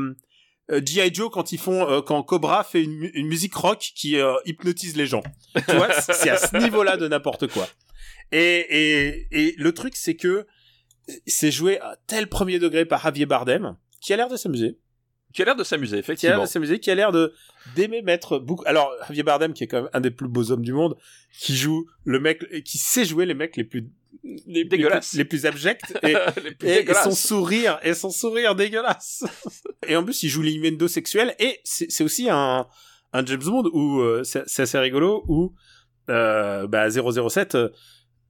[0.70, 1.14] euh, G.I.
[1.14, 4.34] Joe quand ils font, euh, quand Cobra fait une, mu- une musique rock qui euh,
[4.46, 5.24] hypnotise les gens.
[5.66, 7.68] Tu vois, c'est c'est à ce niveau-là de n'importe quoi.
[8.34, 10.46] Et, et, et le truc, c'est que
[11.26, 14.78] c'est joué à tel premier degré par Javier Bardem, qui a l'air de s'amuser
[15.34, 16.42] qui a l'air de s'amuser qui a l'air effectivement.
[16.44, 17.34] de s'amuser, qui a l'air de
[17.76, 18.64] d'aimer mettre beaucoup.
[18.66, 20.96] Alors Javier Bardem, qui est quand même un des plus beaux hommes du monde,
[21.38, 23.90] qui joue le mec, qui sait jouer les mecs les plus
[24.48, 25.14] les, Dégueulasses.
[25.14, 27.04] les plus, les plus abjects et, Les plus et, et dégueulasses.
[27.04, 29.26] son sourire et son sourire dégueulasse.
[29.88, 32.66] et en plus, il joue l'innuendo sexuel et c'est aussi un
[33.14, 35.54] un James Bond où euh, c'est c'est assez rigolo où
[36.10, 37.70] euh, bah 007 euh,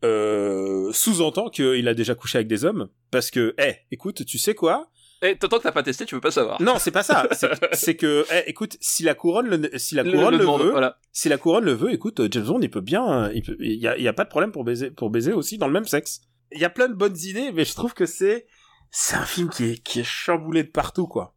[0.04, 4.54] euh, sous-entend qu'il a déjà couché avec des hommes parce que eh écoute tu sais
[4.56, 4.90] quoi?
[5.24, 6.62] Et tant que t'as pas testé, tu peux pas savoir.
[6.62, 7.28] non, c'est pas ça.
[7.74, 10.70] C'est- que, eh, écoute, si la couronne le, si la couronne le le, demande, veut,
[10.70, 11.00] voilà.
[11.12, 13.88] si la couronne le veut, écoute, James Bond, il peut bien, il peut, il y
[13.88, 15.88] a, il y a pas de problème pour baiser, pour baiser aussi dans le même
[15.88, 16.22] sexe.
[16.52, 18.46] Il y a plein de bonnes idées, mais je trouve que c'est,
[18.92, 21.34] c'est un film qui est, qui est chamboulé de partout, quoi.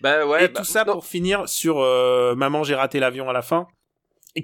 [0.00, 0.46] Bah ouais.
[0.46, 0.94] Et bah, tout ça non.
[0.94, 3.68] pour finir sur euh, Maman, j'ai raté l'avion à la fin.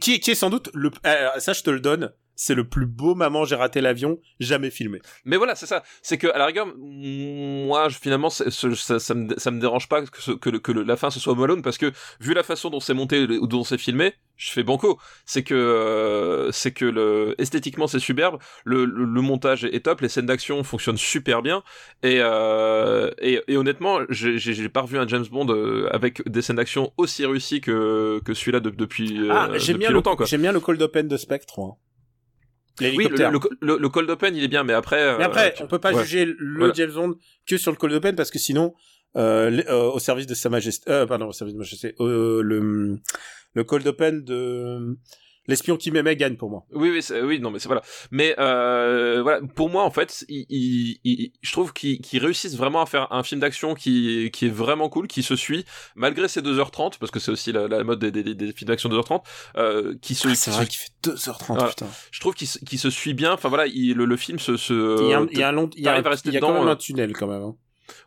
[0.00, 2.12] Qui, est- qui est sans doute le, euh, ça je te le donne,
[2.42, 5.00] c'est le plus beau Maman, j'ai raté l'avion jamais filmé.
[5.26, 5.82] Mais voilà, c'est ça.
[6.00, 10.00] C'est que à la rigueur, moi, je- finalement, ça, ça, me, ça me dérange pas
[10.02, 12.32] que, ce- que, le- que le- la fin ce soit Home Alone parce que vu
[12.32, 14.98] la façon dont c'est monté ou dont c'est filmé, je fais banco.
[15.26, 20.00] C'est que euh, c'est que le esthétiquement c'est superbe, le, le, le montage est top,
[20.00, 21.62] les scènes d'action fonctionnent super bien
[22.02, 26.26] et euh, et, et honnêtement, j'ai j'ai j'ai pas revu un James Bond euh, avec
[26.26, 29.90] des scènes d'action aussi réussties que que celui-là de- depuis Ah, euh, j'aime depuis bien
[29.90, 30.26] longtemps le, quoi.
[30.26, 31.58] j'aime bien le cold open de Spectre.
[32.80, 35.18] Oui, le, le, le, le cold open il est bien, mais après.
[35.18, 36.02] Mais après, euh, tu- on peut pas ouais.
[36.04, 36.72] juger le Voilà.
[36.74, 37.14] James Bond
[37.46, 38.74] que sur le cold open parce que sinon,
[39.16, 42.98] euh, euh, au service de Sa Majesté, euh, pardon, au service de Majesté, euh, le
[43.54, 44.96] le cold open de
[45.46, 46.64] l'espion qui m'aimait gagne pour moi.
[46.72, 47.82] Oui, oui, c'est- oui, non, mais c'est voilà.
[48.10, 52.56] Mais euh, voilà, pour moi, en fait, il, il- il- je trouve qu'ils qu'ils réussissent
[52.56, 55.64] vraiment à faire un film d'action qui, qui est vraiment cool, qui se suit
[55.96, 58.88] malgré ses 2h30, parce que c'est aussi la, la mode des, des, des films d'action
[58.88, 59.22] 2h30,
[59.56, 61.68] euh, qui se, Ah, c'est vrai qu'il fait 2h30, Voilà.
[61.68, 61.86] putain.
[62.12, 63.32] je trouve qu'il se, qu'il se suit bien.
[63.32, 65.48] Enfin voilà, il- le, le film se, se Il y a un, il y a
[65.48, 66.72] un long, il y a, il y a dedans, quand même euh.
[66.72, 67.42] un tunnel quand même.
[67.42, 67.56] hein.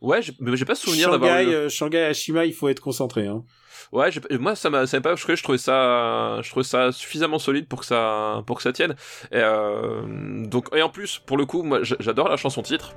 [0.01, 1.31] ouais, mais j'ai pas souvenir d'avoir.
[1.39, 3.27] Shanghai, eu- euh, Shanghai, Hashima, il faut être concentré.
[3.27, 3.43] Hein.
[3.91, 4.09] Ouais,
[4.39, 5.15] moi ça m'a, ça m'a pas.
[5.15, 8.95] Je trouvais ça, je trouvais ça suffisamment solide pour que ça, pour que ça tienne.
[9.31, 10.01] Et euh,
[10.45, 12.93] donc et en plus, pour le coup, moi j'adore la chanson titre.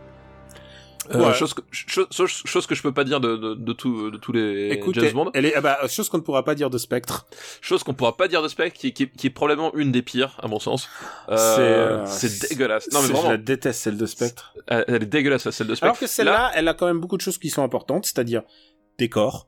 [1.14, 2.08] Euh, chose, que, chose,
[2.46, 5.04] chose- que je peux pas dire de, de, de, tout- de tous les Écoute, James
[5.06, 5.30] elle, Bond.
[5.34, 7.26] elle est, ah bah, chose qu'on ne pourra pas dire de Spectre.
[7.60, 10.36] Chose qu'on pourra pas dire de Spec, qui, qui, qui est probablement une des pires,
[10.42, 10.88] à mon sens.
[11.28, 12.88] Euh, C'est, euh, dégueulasse.
[12.92, 14.52] Non mais vraiment, Je la déteste celle de Spectre.
[14.66, 15.84] elle, elle est dégueulasse la celle de Spec.
[15.84, 18.42] Alors que celle-là, elle a quand même beaucoup de choses qui sont importantes, c'est-à-dire
[18.98, 19.46] décor.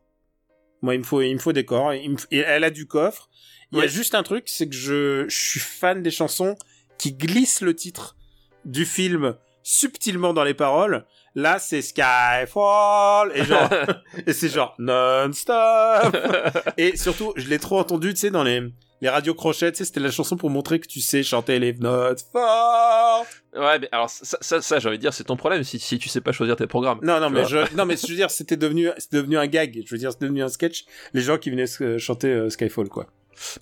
[0.83, 1.53] Moi, il me faut, il me faut.
[1.53, 3.29] Il me f- et elle a du coffre.
[3.73, 6.57] Il y a juste un truc, c'est que je, je suis fan des chansons
[6.99, 8.17] qui glissent le titre
[8.65, 11.05] du film subtilement dans les paroles.
[11.35, 13.69] Là, c'est Skyfall et genre,
[14.27, 16.17] et c'est genre non-stop.
[16.79, 18.63] Et surtout, je l'ai trop entendu, tu sais, dans les
[19.01, 21.73] les radios crochets, tu sais, c'était la chanson pour montrer que tu sais chanter les
[21.75, 23.29] notes fortes.
[23.55, 25.99] ouais, mais alors ça, ça, ça j'ai envie de dire, c'est ton problème si, si
[25.99, 26.99] tu sais pas choisir tes programmes.
[27.03, 29.83] Non, non, mais je, non, mais je veux dire, c'était devenu, c'est devenu un gag.
[29.85, 30.85] Je veux dire, c'est devenu un sketch.
[31.15, 33.07] Les gens qui venaient euh, chanter euh, Skyfall, quoi.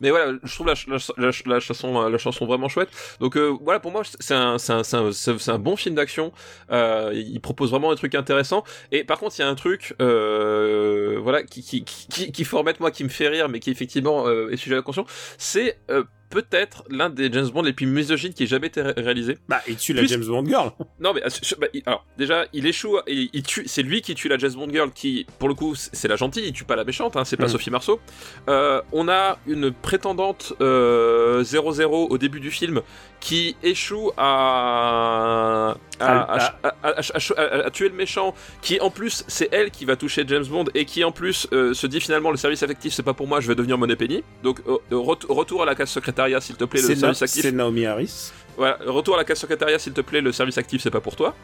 [0.01, 2.89] Mais voilà, je trouve la, la, la, la chanson, la chanson vraiment chouette.
[3.21, 6.33] Donc euh, voilà, pour moi, c'est un, bon film d'action.
[6.71, 8.65] Euh, il propose vraiment des trucs intéressants.
[8.93, 12.45] Et par contre, il y a un truc, euh, voilà, qui, qui, qui, qui, qui
[12.57, 15.09] remettre moi, qui me fait rire, mais qui effectivement euh, est sujet à la conscience.
[15.39, 18.95] C'est euh, peut-être l'un des James Bond les plus misogynes qui ait jamais été ré-
[18.97, 19.39] réalisé.
[19.49, 20.71] Bah, il tue la Plus- James Bond girl.
[21.01, 24.15] Non mais sur- bah, il- alors déjà il échoue et il tue c'est lui qui
[24.15, 26.77] tue la James Bond girl qui pour le coup c'est la gentille il tue pas
[26.77, 27.49] la méchante hein, c'est pas Mm.
[27.49, 28.01] Sophie Marceau
[28.49, 32.81] Euh, on a une prétendante euh, 0-0 au début du film
[33.21, 36.51] qui échoue à à,
[36.83, 40.85] Ah, tuer le méchant, qui en plus c'est elle qui va toucher James Bond et
[40.85, 43.49] qui en plus euh, se dit finalement le service affectif c'est pas pour moi, je
[43.49, 44.23] vais devenir Money Penny.
[44.43, 45.89] Donc euh, ret- retour à la case
[46.41, 47.43] s'il te plaît, le service actif.
[47.43, 48.33] c'est Naomi Harris.
[48.57, 51.15] Voilà, retour à la case secrétariat s'il te plaît, le service actif c'est pas pour
[51.17, 51.35] toi.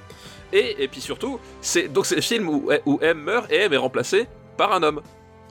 [0.52, 3.72] Et, et puis surtout, c'est donc c'est le film où, où M meurt et M
[3.72, 4.26] est remplacé
[4.56, 5.00] par un homme.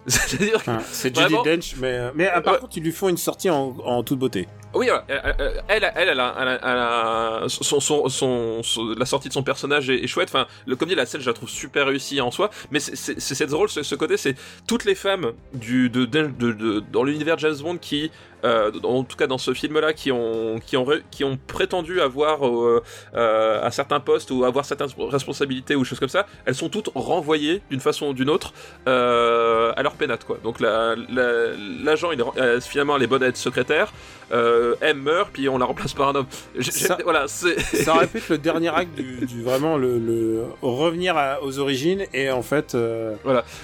[0.07, 2.60] C'est-à-dire que c'est Judy Vraiment Dench, mais, euh, mais ah, par Ouais.
[2.60, 4.48] contre, ils lui font une sortie en, en toute beauté.
[4.73, 5.22] Oui, voilà, elle,
[5.68, 9.44] elle, elle, a, elle a- elle a- son, son, son, son- la sortie de son
[9.44, 10.30] personnage est, est chouette.
[10.30, 12.49] Enfin, le, comme dit, la scène, je la trouve super réussie en soi.
[12.72, 14.36] Mais c'est- cette drôle, ce, ce côté, c'est
[14.68, 18.11] toutes les femmes du, de, de, de- de- dans l'univers James Bond qui,
[18.45, 22.48] euh, en tout cas dans ce film-là, qui ont, qui ont, qui ont prétendu avoir
[22.48, 22.82] euh,
[23.14, 26.90] euh, un certain poste ou avoir certaines responsabilités ou choses comme ça, elles sont toutes
[26.95, 28.53] renvoyées d'une façon ou d'une autre
[28.88, 30.38] euh, à leur pénate, quoi.
[30.43, 31.51] Donc la- la-
[31.84, 33.91] l'agent, il est- euh, finalement, elle est bonne à être secrétaire.
[34.34, 36.26] Euh, M meurt, puis on la remplace par un homme.
[36.61, 37.27] Ça- Voilà.
[37.27, 42.31] Ça répète le dernier acte du, du vraiment le, le revenir à- aux origines et
[42.31, 43.13] en fait, euh,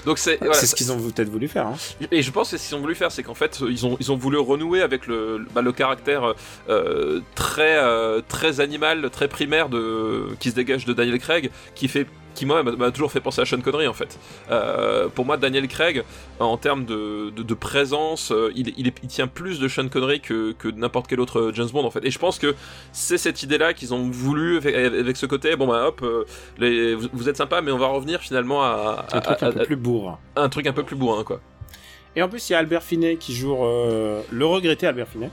[0.06, 0.38] Donc c'est.
[0.40, 1.68] voilà, c'est ce qu'ils ont peut-être voulu faire.
[1.68, 1.76] Hein.
[2.12, 4.12] Et je pense que ce qu'ils ont voulu faire, c'est qu'en fait, ils ont, ils
[4.12, 6.34] ont voulu renouer avec le, bah, le caractère
[7.36, 7.78] très,
[8.28, 12.08] très animal, très primaire de, qui se dégage de Daniel Craig, qui fait
[12.38, 14.18] qui moi m'a- toujours fait penser à Sean Connery en fait.
[14.52, 16.04] Euh, pour moi, Daniel Craig,
[16.40, 19.88] en termes de, de, de présence, euh, il, il, est- il tient plus de Sean
[19.90, 22.06] Connery que, n'importe quel autre James Bond en fait.
[22.06, 22.56] Et je pense que
[22.92, 25.56] c'est cette idée-là qu'ils ont voulu avec, avec ce côté.
[25.56, 26.24] Bon bah hop, euh,
[26.60, 29.52] les, vous, vous êtes sympa, mais on va revenir finalement à, un truc à- un
[29.52, 30.20] peu plus bourrin.
[30.36, 31.42] un truc un peu plus bourrin quoi.
[32.16, 35.30] Et en plus, il y a Albert Finet qui joue euh, le regretté Albert Finet,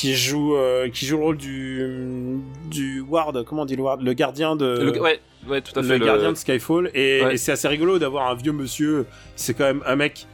[0.00, 2.38] qui joue euh, qui joue le rôle du
[2.70, 5.82] du Ward, comment on dit le Ward, le gardien de Le- ouais, ouais, tout à
[5.82, 5.98] fait.
[5.98, 6.90] le gardien de Skyfall.
[6.94, 7.34] Et, Ouais.
[7.34, 9.04] et c'est assez rigolo d'avoir un vieux monsieur.
[9.36, 10.26] C'est quand même un mec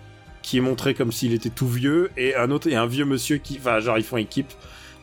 [0.43, 3.39] qui est montré comme s'il était tout vieux et un autre et un vieux monsieur
[3.39, 4.53] qui, enfin, genre ils font équipe.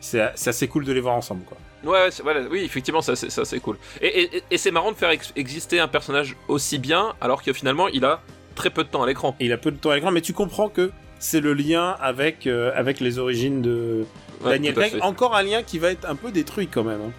[0.00, 1.58] C'est c'est assez cool de les voir ensemble, quoi.
[1.84, 3.76] Ouais, voilà, oui, effectivement, ça c'est ça, c'est cool.
[4.00, 7.88] Et, et- c'est marrant de faire ex- exister un personnage aussi bien, alors que finalement,
[7.88, 8.22] il a
[8.54, 9.36] très peu de temps à l'écran.
[9.40, 12.46] Il a peu de temps à l'écran, mais tu comprends que c'est le lien avec
[12.46, 14.04] euh, avec les origines de
[14.44, 14.98] Ouais, Daniel Craig.
[15.02, 17.00] Encore un lien qui va être un peu détruit quand même.
[17.00, 17.10] hein.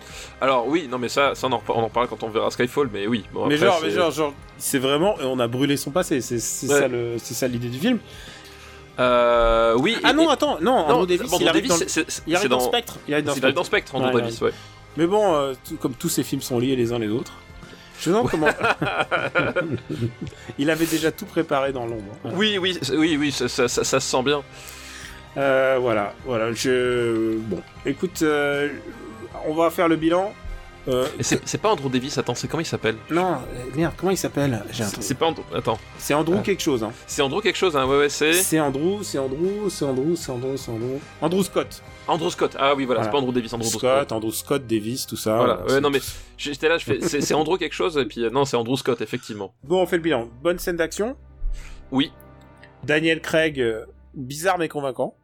[0.41, 2.49] Alors oui, non mais ça, ça on, en, repa- on en parlera quand on verra
[2.51, 3.25] Skyfall, mais oui.
[3.33, 6.21] Bon, mais après, genre, mais genre, genre, c'est vraiment, on a brûlé son passé.
[6.21, 6.35] C'est
[6.67, 7.17] Ouais.
[7.19, 7.99] ça l'idée du film.
[8.99, 9.97] Euh, oui.
[10.03, 11.75] Ah et- non, et- attends, non, non, Andrew Davis, il arrive dans,
[12.27, 12.95] il arrive dans, dans Spectre.
[13.07, 13.65] Il arrive dans arrive dans Spectre.
[13.89, 14.51] Spectre, Andrew Ouais, Davis, ouais.
[14.97, 17.33] Mais bon, euh, tout- comme tous ces films sont liés les uns les autres.
[17.99, 18.47] Je me demande comment.
[20.57, 22.13] il avait déjà tout préparé dans l'ombre.
[22.25, 22.29] hein.
[22.33, 24.41] Oui, oui, oui, oui, ça, ça- ça- ça se sent bien.
[25.37, 26.51] Euh, voilà, voilà.
[26.53, 28.69] Je bon, écoute, euh,
[29.45, 30.33] on va faire le bilan.
[30.87, 32.95] Euh, c'est pas Andrew Davis, attends, c'est comment il s'appelle?
[33.09, 33.37] Non, euh,
[33.75, 34.63] merde, comment il s'appelle?
[34.71, 35.03] J'ai un C'est truc.
[35.03, 35.41] c'est pas Andrew.
[35.55, 36.43] Attends, C'est Andrew Ah.
[36.43, 36.83] quelque chose.
[36.83, 36.91] Hein.
[37.07, 40.31] c'est Andrew quelque chose, hein, ouais, ouais, c'est C'est Andrew, c'est Andrew, c'est Andrew, c'est
[40.31, 40.99] Andrew, c'est Andrew.
[41.21, 41.81] Andrew Scott.
[42.07, 42.55] Andrew Scott.
[42.59, 43.79] Ah oui, voilà, c'est pas Andrew Davis, Andrew Scott.
[43.79, 45.35] Scott, Andrew Scott, Davis, tout ça.
[45.37, 46.01] Voilà, ouais, non mais
[46.37, 49.55] j'étais là, je fais, c'est Andrew quelque chose, et puis non, c'est Andrew Scott, effectivement.
[49.63, 50.29] Bon, on fait le bilan.
[50.43, 51.15] Bonne scène d'action?
[51.91, 52.11] Oui,
[52.83, 53.59] Daniel Craig,
[54.13, 55.15] bizarre mais convaincant.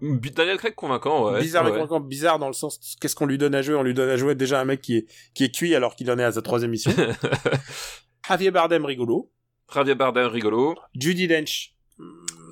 [0.00, 1.40] Daniel Craig convaincant, ouais.
[1.40, 1.76] bizarre mais ouais.
[1.76, 2.00] convaincant.
[2.00, 3.74] Bizarre dans le sens, qu'est-ce qu'on lui donne à jouer?
[3.74, 6.10] On lui donne à jouer déjà un mec qui est, qui est cuit alors qu'il
[6.10, 6.92] en est à sa troisième mission.
[8.28, 9.30] Javier Bardem rigolo.
[9.72, 11.74] Javier Bardem rigolo, Judy Dench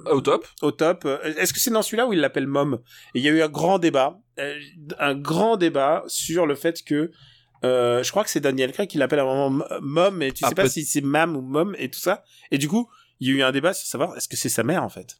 [0.06, 0.46] au top.
[0.62, 1.04] au top.
[1.04, 2.80] Euh, Est-ce que c'est dans celui-là où il l'appelle Mom?
[3.14, 4.58] Et il y a eu un grand débat, euh,
[4.98, 7.10] un grand débat sur le fait que
[7.64, 10.44] euh, je crois que c'est Daniel Craig qui l'appelle à un moment Mom, mais tu
[10.44, 12.22] Ah, sais pas si c'est Mam ou Mom et tout ça.
[12.50, 12.88] Et du coup,
[13.20, 15.16] il y a eu un débat sur savoir est-ce que c'est sa mère en fait?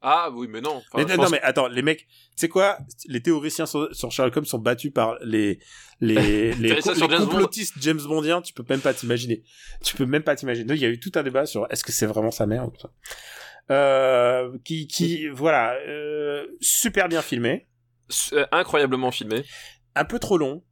[0.00, 0.76] Ah oui, mais non.
[0.76, 2.06] Enfin, mais non, pense- mais attends, les mecs, tu
[2.36, 2.78] sais quoi?
[3.08, 5.58] Les théoriciens sur, sur Sherlock Holmes sont battus par les
[6.00, 6.14] les
[6.54, 7.26] les, les James Bond?
[7.26, 8.40] complotistes James Bondiens.
[8.40, 9.42] Tu peux même pas t'imaginer.
[9.84, 10.64] Tu peux même pas t'imaginer.
[10.66, 12.66] Donc, Il y a eu tout un débat sur est-ce que c'est vraiment sa mère
[12.66, 12.90] ou tout ça.
[13.70, 17.66] Euh, qui qui voilà euh, super bien filmé,
[18.32, 19.42] Euh, incroyablement filmé.
[19.94, 20.62] un peu trop long.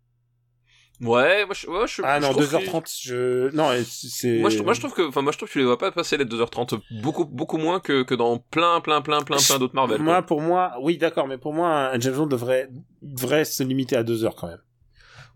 [1.00, 4.48] Ouais, moi je, ouais, je Ah je non, trouve que- 2h30, je non, c'est Moi
[4.48, 6.16] je, moi je trouve que enfin moi je trouve que tu les vois pas passer
[6.16, 10.00] les 2h30 beaucoup beaucoup moins que, que dans plein plein plein plein plein d'autres Marvel.
[10.00, 10.22] Moi, quoi.
[10.26, 12.70] pour moi, oui, d'accord, mais pour moi, un James Bond devrait,
[13.02, 14.60] devrait se limiter à deux heures quand même.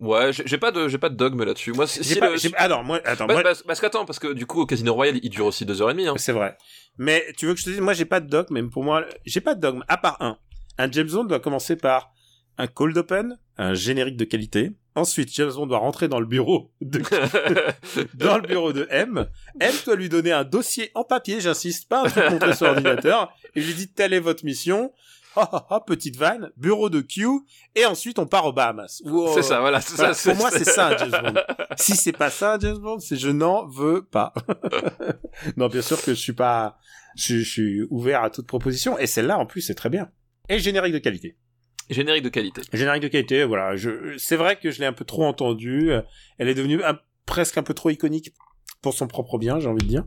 [0.01, 1.73] Ouais, j'ai pas de j'ai pas de dogme là-dessus.
[1.75, 4.33] Moi si pas, le- ah non, moi, attends, Bah, moi, bah, parce qu'attends, parce que
[4.33, 6.09] du coup, au Casino Royale, il dure aussi 2h30.
[6.09, 6.15] Hein.
[6.17, 6.57] c'est vrai.
[6.97, 9.05] Mais tu veux que je te dise, moi, j'ai pas de dogme, mais pour moi,
[9.27, 10.39] j'ai pas de dogme, à part un.
[10.79, 12.13] Un James Bond doit commencer par
[12.61, 14.73] un cold open, un générique de qualité.
[14.95, 17.01] Ensuite, James Bond doit rentrer dans le bureau de,
[18.15, 19.27] dans le bureau de M.
[19.61, 23.33] M doit lui donner un dossier en papier, j'insiste, pas un truc montré sur ordinateur.
[23.55, 24.93] Et lui dis, telle est votre mission.
[25.37, 27.25] Ah, ah, ah, petite vanne, bureau de Q,
[27.77, 29.01] et ensuite on part aux Bahamas.
[29.33, 30.31] C'est ça, voilà, c'est Voilà, ça.
[30.31, 31.41] pour moi, c'est ça, James Bond.
[31.77, 34.35] si c'est pas ça, James Bond, c'est je n'en veux pas.
[35.57, 36.79] non, bien sûr que je suis pas,
[37.17, 40.11] je, je suis ouvert à toute proposition, et celle-là, en plus, c'est très bien.
[40.49, 41.37] Et générique de qualité.
[41.91, 42.63] Générique de qualité.
[42.73, 43.77] Générique de qualité, voilà.
[43.77, 45.91] Je, c'est vrai que je l'ai un peu trop entendu.
[46.39, 48.33] Elle est devenue un- presque un peu trop iconique
[48.83, 50.05] pour son propre bien, j'ai envie de dire.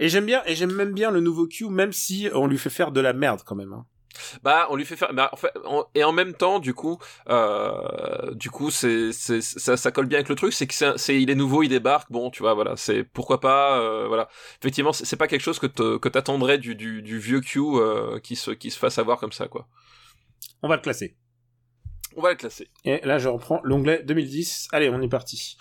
[0.00, 2.70] Et j'aime bien, et j'aime même bien le nouveau Q, même si on lui fait
[2.70, 3.72] faire de la merde quand même.
[3.72, 3.86] hein.
[4.42, 5.12] Bah, on lui fait faire.
[5.14, 5.52] Bah, en fait,
[5.94, 6.98] et en même temps, du coup,
[7.30, 11.20] euh, du coup, c'est, c'est, ça, ça colle bien avec le truc, c'est que c'est,
[11.20, 12.10] il est nouveau, il débarque.
[12.10, 14.28] Bon, tu vois, voilà, c'est pourquoi pas, euh, voilà.
[14.60, 17.60] Effectivement, c'est, c'est pas quelque chose que te- que t'attendrais du, du, du vieux Q
[17.60, 19.66] euh, qui se, qui se fasse avoir comme ça, quoi.
[20.62, 21.16] On va le classer.
[22.16, 22.68] On va le classer.
[22.84, 24.68] Et là, je reprends l'onglet 2010.
[24.72, 25.56] Allez, on est parti.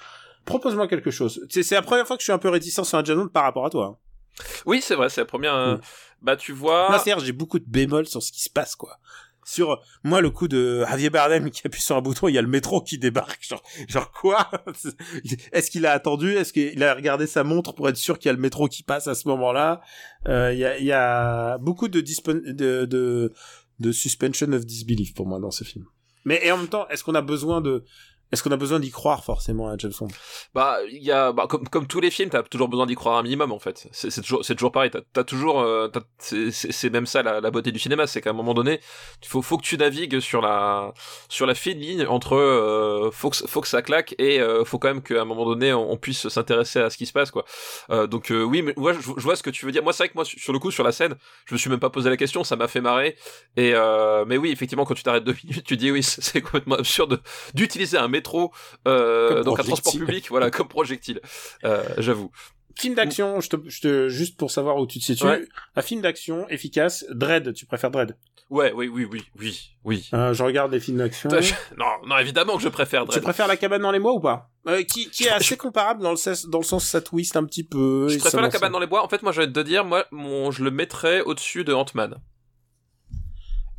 [0.46, 1.46] Propose-moi quelque chose.
[1.50, 3.44] C'est, c'est la première fois que je suis un peu réticent sur un Jason par
[3.44, 3.86] rapport à toi.
[3.86, 4.44] hein.
[4.66, 5.54] Oui, c'est vrai, c'est la première.
[5.56, 5.82] euh, Mm.
[6.24, 6.90] Bah, tu vois.
[6.92, 8.98] Non, c'est-à-dire, j'ai beaucoup de bémols sur ce qui se passe, quoi.
[9.44, 12.44] Sur, moi, le coup de Javier Bardem qui appuie sur un bouton, il y a
[12.44, 13.44] le métro qui débarque.
[13.44, 14.52] Genre, genre quoi?
[15.52, 16.34] Est-ce qu'il a attendu?
[16.36, 18.84] Est-ce qu'il a regardé sa montre pour être sûr qu'il y a le métro qui
[18.84, 19.82] passe à ce moment-là?
[20.28, 23.34] Euh, Il y a, y a beaucoup de, dispon- de, de,
[23.82, 25.86] de suspension of disbelief pour moi dans ce film.
[26.24, 27.84] Mais, et en même temps, est-ce qu'on a besoin de,
[28.32, 30.08] est-ce qu'on a besoin d'y croire forcément à James Bond?
[30.54, 33.18] Bah, il y a, bah, comme, comme tous les films, t'as toujours besoin d'y croire
[33.18, 33.88] un minimum, en fait.
[33.92, 34.92] C'est toujours, c'est toujours pareil.
[34.92, 35.90] T'as as toujours, euh,
[36.20, 38.80] c'est- même ça la, beauté du cinéma, c'est qu'à un moment donné,
[39.22, 40.94] il faut, faut que tu navigues sur la,
[41.30, 44.80] sur la fine ligne entre, euh, faut que, faut que ça claque et euh, faut
[44.80, 47.46] quand même qu'à un moment donné, on, puisse s'intéresser à ce qui se passe, quoi.
[47.92, 49.84] Euh, donc euh, oui, mais moi, je, vois ce que tu veux dire.
[49.84, 51.80] Moi, c'est vrai que moi, sur le coup, sur la scène, je me suis même
[51.80, 53.16] pas posé la question, ça m'a fait marrer.
[53.58, 56.76] Et euh, mais oui, effectivement, quand tu t'arrêtes deux minutes, tu dis oui, c'est complètement
[56.76, 57.22] absurde
[57.54, 58.52] d'utiliser un métro.
[58.88, 61.20] Euh, donc un transport public, voilà, comme projectile.
[61.66, 62.32] Euh, J'avoue.
[62.80, 65.26] Film d'action, je te, je te, juste pour savoir où tu te situes.
[65.26, 65.46] Ouais.
[65.76, 67.06] Un film d'action efficace.
[67.12, 68.16] Dread, tu préfères Dread?
[68.50, 70.10] Ouais, oui, oui, oui, oui, oui.
[70.14, 71.30] Euh, je regarde des films d'action.
[71.78, 73.24] Non, non, évidemment que je préfère Tu Dredd.
[73.24, 74.50] préfères la cabane dans les mois ou pas?
[74.68, 77.44] Euh, qui, qui est assez comparable dans le, sens- dans le sens ça twist un
[77.46, 78.08] petit peu.
[78.10, 79.04] Je préfère la cabane dans les bois.
[79.04, 82.16] En fait, moi, je vais te dire, moi, mon, je le mettrais au-dessus de Ant-Man.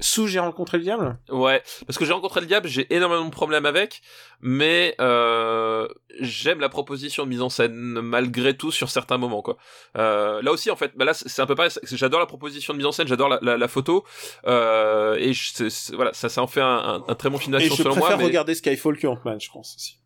[0.01, 1.17] Sous J'ai rencontré le diable?
[1.31, 4.03] Ouais, parce que j'ai rencontré le diable, j'ai énormément de problèmes avec,
[4.41, 5.87] mais euh,
[6.21, 9.59] j'aime la proposition de mise en scène malgré tout sur certains moments quoi.
[9.97, 12.79] Euh, là aussi en fait, bah là c'est un peu pareil, j'adore la proposition de
[12.79, 14.05] mise en scène, j'adore la, la, la photo
[14.47, 17.77] euh, et je- voilà ça ça en fait un, un, un très bon film d'action
[17.77, 18.19] je selon préfère moi.
[18.19, 18.25] Mais...
[18.25, 19.99] regarder Skyfall que Ant-Man, je pense aussi.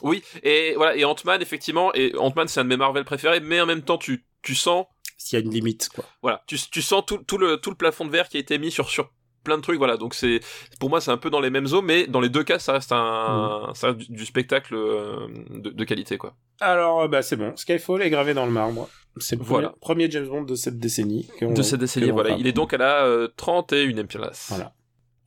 [0.00, 3.60] Oui et voilà et Ant-Man effectivement et Ant-Man c'est un de mes Marvel préférés, mais
[3.60, 4.86] en même temps tu tu sens
[5.16, 6.04] S'il y a une limite, quoi.
[6.22, 8.58] voilà tu, tu sens tout, tout le tout le plafond de verre qui a été
[8.58, 9.10] mis sur sur
[9.44, 10.40] plein de trucs voilà donc c'est
[10.80, 12.72] pour moi c'est un peu dans les mêmes eaux mais dans les deux cas ça
[12.72, 17.22] reste un ça reste du, du spectacle euh, de, de qualité quoi Alors, euh, bah,
[17.22, 17.54] c'est bon.
[17.56, 18.88] Skyfall est gravé dans le marbre.
[19.18, 19.68] C'est le Voilà.
[19.68, 21.28] premier, premier James Bond de cette décennie.
[21.40, 24.74] de cette décennie voilà il est donc à la euh, 31e place Voilà.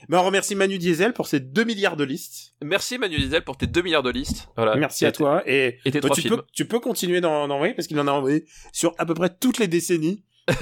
[0.07, 2.53] Bah, on remercie Manu Diesel pour ses 2 milliards de listes.
[2.63, 5.43] merci Manu Diesel pour tes 2 milliards de listes voilà Merci à toi.
[5.45, 8.07] Et, et tes bah, tu, films peux, tu peux continuer d'en envoyer parce qu'il en
[8.07, 10.23] a envoyé sur à peu près toutes les décennies.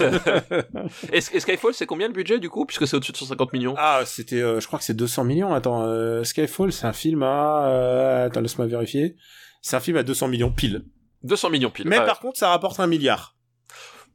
[1.13, 3.75] et, et Skyfall c'est combien le budget du coup puisque c'est au-dessus de 150 millions?
[3.77, 5.53] Ah, c'était, euh, je crois que c'est 200 millions.
[5.53, 9.15] Attends, euh, Skyfall, c'est un film à, euh, attends, laisse-moi vérifier.
[9.61, 10.83] C'est un film à 200 millions pile.
[11.23, 12.05] 200 millions pile Mais Ouais.
[12.05, 13.36] par contre, ça rapporte un milliard.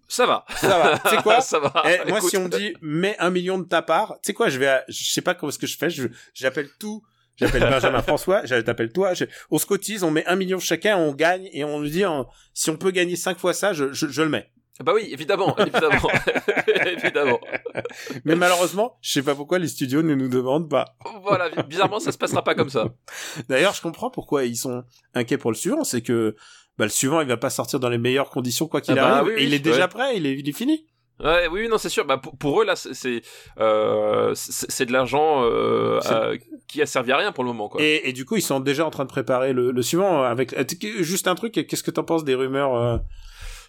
[0.08, 0.98] Ça va Ça va.
[0.98, 3.64] Tu sais quoi ça va Eh, Moi, si on me dit mets un million de
[3.64, 5.76] ta part, tu sais quoi Je vais, à- je sais pas comment ce que je
[5.76, 5.88] fais.
[6.34, 7.02] J'appelle tout.
[7.36, 8.44] J'appelle Benjamin François.
[8.44, 9.14] Je t'appelle toi.
[9.14, 12.04] je- on se cotise, on met un million chacun, on gagne et on lui dit
[12.52, 14.50] si on peut gagner cinq fois ça, je, je, je le mets.
[14.84, 16.10] bah oui évidemment évidemment
[16.86, 17.40] évidemment
[18.24, 20.96] Mais malheureusement, je sais pas pourquoi les studios ne nous demandent pas.
[21.22, 22.86] voilà bizarrement ça se passera pas comme ça
[23.48, 24.84] D'ailleurs, je comprends pourquoi ils sont
[25.14, 25.84] inquiets pour le suivant.
[25.84, 26.36] C'est que
[26.78, 29.16] bah, le suivant, il va pas sortir dans les meilleures conditions quoi qu'il Ah bah
[29.18, 29.34] arrive.
[29.36, 29.88] oui, et il est déjà ouais.
[29.88, 30.16] prêt.
[30.16, 30.86] Il est, il est fini.
[31.22, 32.04] Ouais, oui, oui, non, c'est sûr.
[32.04, 33.22] Bah, pour, pour eux, là, c'est c'est
[33.60, 36.36] euh, c'est de l'argent euh, euh,
[36.66, 37.80] qui a servi à rien pour le moment, quoi.
[37.82, 40.52] Et, et du coup, ils sont déjà en train de préparer le, le suivant avec
[40.54, 40.64] euh,
[41.02, 41.52] juste un truc.
[41.52, 42.98] Qu'est-ce que t'en penses des rumeurs euh,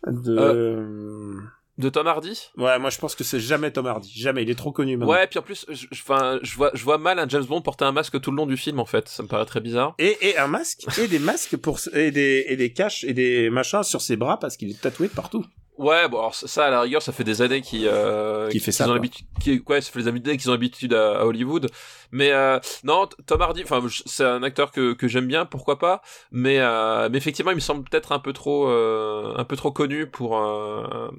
[0.07, 1.35] de
[1.79, 2.51] De Tom Hardy.
[2.55, 4.43] Ouais, moi je pense que c'est jamais Tom Hardy, jamais.
[4.43, 5.11] Il est trop connu maintenant.
[5.13, 6.39] Ouais, puis en plus, je, je vois,
[6.73, 8.85] je vois mal un James Bond porter un masque tout le long du film, en
[8.85, 9.09] fait.
[9.09, 9.95] Ça me paraît très bizarre.
[9.97, 13.49] Et, et un masque et des masques pour et des et des caches et des
[13.49, 15.45] machins sur ses bras parce qu'il est tatoué de partout.
[15.77, 18.65] Ouais, bon, alors ça, à la rigueur, ça fait des années qu'ils euh, Qui fait
[18.65, 19.01] qu'ils ça, ont
[19.41, 21.67] qui, ouais, ça fait des années qu'ils ont l'habitude à, à Hollywood.
[22.11, 26.01] Mais euh, non, Tom Hardy, enfin, c'est un acteur que que j'aime bien, pourquoi pas.
[26.31, 29.71] Mais euh, mais effectivement, il me semble peut-être un peu trop euh, un peu trop
[29.71, 30.37] connu pour.
[30.37, 31.09] Euh,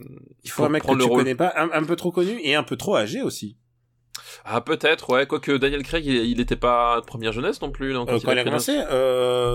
[0.44, 1.18] Il faut un pour mec que tu le rôle.
[1.18, 3.56] connais pas, un, un peu trop connu et un peu trop âgé aussi.
[4.44, 5.26] Ah peut-être, ouais.
[5.26, 7.92] Quoique Daniel Craig, il il était pas de première jeunesse non plus.
[7.92, 8.76] Non, Euh, quand il a commencé,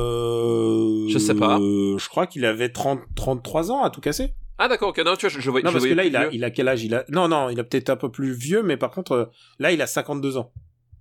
[0.04, 1.08] euh...
[1.08, 1.58] Je sais pas.
[1.60, 4.34] Je crois qu'il avait 30 33 ans à tout casser.
[4.62, 5.64] Ah d'accord, ok, non, tu vois, je, je voyais.
[5.64, 6.36] Non je parce que là il a vieux.
[6.36, 6.84] il a quel âge?
[6.84, 9.26] Il a Non non, il a peut-être un peu plus vieux mais par contre euh,
[9.58, 10.52] là il a 52 ans.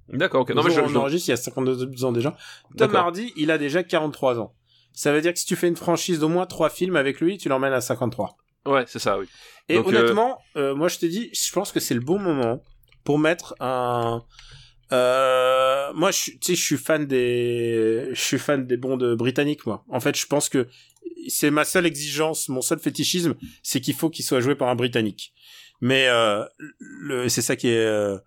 [0.08, 0.50] D'accord, ok.
[0.54, 2.36] Non mais je, on enregistre, il a 52 ans déjà.
[2.76, 2.94] Tom.
[2.94, 4.54] Hardy, il a déjà 43 ans.
[4.92, 7.36] Ça veut dire que si tu fais une franchise d'au moins 3 films avec lui,
[7.36, 8.36] tu l'emmènes à 53.
[8.66, 9.26] Ouais, c'est ça, oui.
[9.68, 12.62] Et Donc, honnêtement, euh, moi je te dis, je pense que c'est le bon moment
[13.04, 14.22] pour mettre un
[14.92, 19.66] Euh, moi, je, tu sais, je suis fan des, je suis fan des bondes britanniques,
[19.66, 19.84] moi.
[19.90, 20.66] En fait, je pense que
[21.28, 24.74] c'est ma seule exigence, mon seul fétichisme, c'est qu'il faut qu'il soit joué par un
[24.74, 25.32] britannique.
[25.80, 26.44] Mais euh,
[26.78, 28.18] le, c'est ça qui est euh,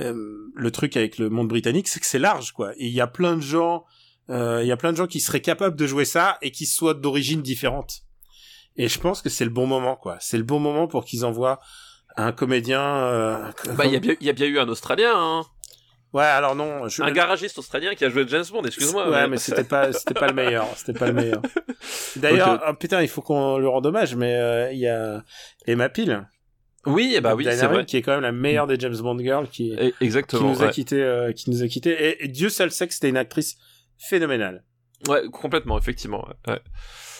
[0.00, 0.14] euh,
[0.54, 2.72] le truc avec le monde britannique, c'est que c'est large, quoi.
[2.76, 3.84] Et il y a plein de gens,
[4.30, 6.66] euh, il y a plein de gens qui seraient capables de jouer ça et qui
[6.66, 8.02] soient d'origine différente.
[8.76, 10.18] Et je pense que c'est le bon moment, quoi.
[10.20, 11.58] C'est le bon moment pour qu'ils envoient
[12.16, 12.80] un comédien.
[12.82, 15.44] euh, Bah, il y, a bien- il y a bien eu un Australien, hein.
[16.14, 17.02] Ouais, alors non, je...
[17.02, 19.10] un garagiste australien qui a joué James Bond, excuse-moi.
[19.10, 20.66] Ouais, mais c'était pas, c'était pas le meilleur.
[20.76, 21.42] C'était pas le meilleur.
[22.16, 25.22] D'ailleurs, oh, putain, il faut qu'on le rende hommage, mais euh, il y a
[25.66, 26.26] Emma Peel,
[26.86, 27.84] Oui, eh bah oui, c'est vrai.
[27.84, 30.48] qui est quand même la meilleure des James Bond girls, qui, qui Exactement.
[30.50, 31.90] nous a quitté, euh, qui nous a quitté.
[31.90, 33.56] Et, et Dieu seul sait que c'était une actrice
[33.98, 34.64] phénoménale.
[35.08, 36.26] Ouais, complètement, effectivement.
[36.46, 36.58] ouais.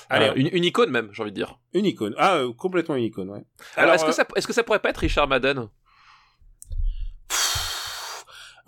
[0.09, 1.59] Allez, Euh, une, une icône même, j'ai envie de dire.
[1.75, 2.15] une icône.
[2.17, 3.45] Ah, complètement une icône, ouais.
[3.77, 5.69] Alors, est-ce que ça, est-ce que ça pourrait pas être Richard Madden?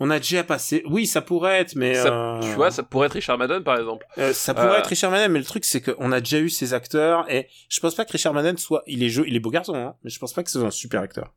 [0.03, 0.81] On a déjà passé.
[0.89, 3.77] Oui, ça pourrait être, mais Ça- euh, Tu vois, ça pourrait être Richard Madden, par
[3.77, 4.03] exemple.
[4.17, 6.49] euh, ça pourrait Euh, être Richard Madden, mais le truc c'est qu'on a déjà eu
[6.49, 8.81] ces acteurs et je pense pas que Richard Madden soit.
[8.87, 10.67] Il est jeu, il est beau garçon, hein, mais je pense pas que ce soit
[10.67, 11.31] un super acteur.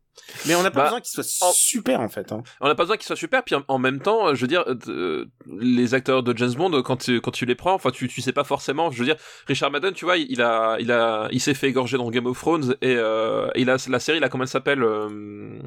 [0.47, 2.32] Mais on n'a pas Bah, besoin qu'il soit en- super en fait.
[2.32, 2.43] Hein.
[2.61, 4.47] On n'a pas besoin qu'il soit super, puis en, en même temps, euh, je veux
[4.47, 5.27] dire, euh,
[5.59, 8.32] les acteurs de James Bond, quand tu, quand tu les prends, enfin, tu, tu sais
[8.32, 8.91] pas forcément.
[8.91, 9.16] Je veux dire,
[9.47, 12.39] Richard Madden, tu vois, il a, il a, il s'est fait égorger dans Game of
[12.39, 15.59] Thrones et euh, il a la série, là, comment elle s'appelle euh,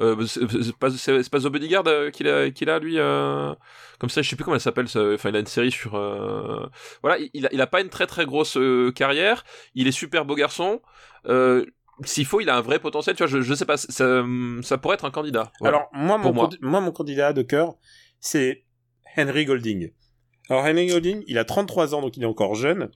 [0.00, 2.98] euh, c'est pas, The Bodyguard euh, qu'il a, qu'il a lui.
[2.98, 3.54] Euh,
[4.00, 4.86] comme ça, je sais plus comment elle s'appelle.
[4.86, 5.94] Enfin, il a une série sur.
[5.94, 6.66] euh,
[7.02, 9.44] voilà, il, il a, il a pas une très très grosse euh, carrière.
[9.74, 10.80] Il est super beau garçon.
[11.26, 11.64] Euh,
[12.04, 13.14] s'il faut, il a un vrai potentiel.
[13.16, 14.24] Tu vois, je, je sais pas, ça,
[14.62, 15.52] ça pourrait être un candidat.
[15.60, 15.76] Voilà.
[15.78, 16.48] Alors moi, mon moi.
[16.60, 17.74] moi, mon candidat de cœur,
[18.20, 18.64] c'est
[19.16, 19.92] Henry Golding.
[20.50, 22.90] Alors Henry Golding, il a 33 ans, donc il est encore jeune.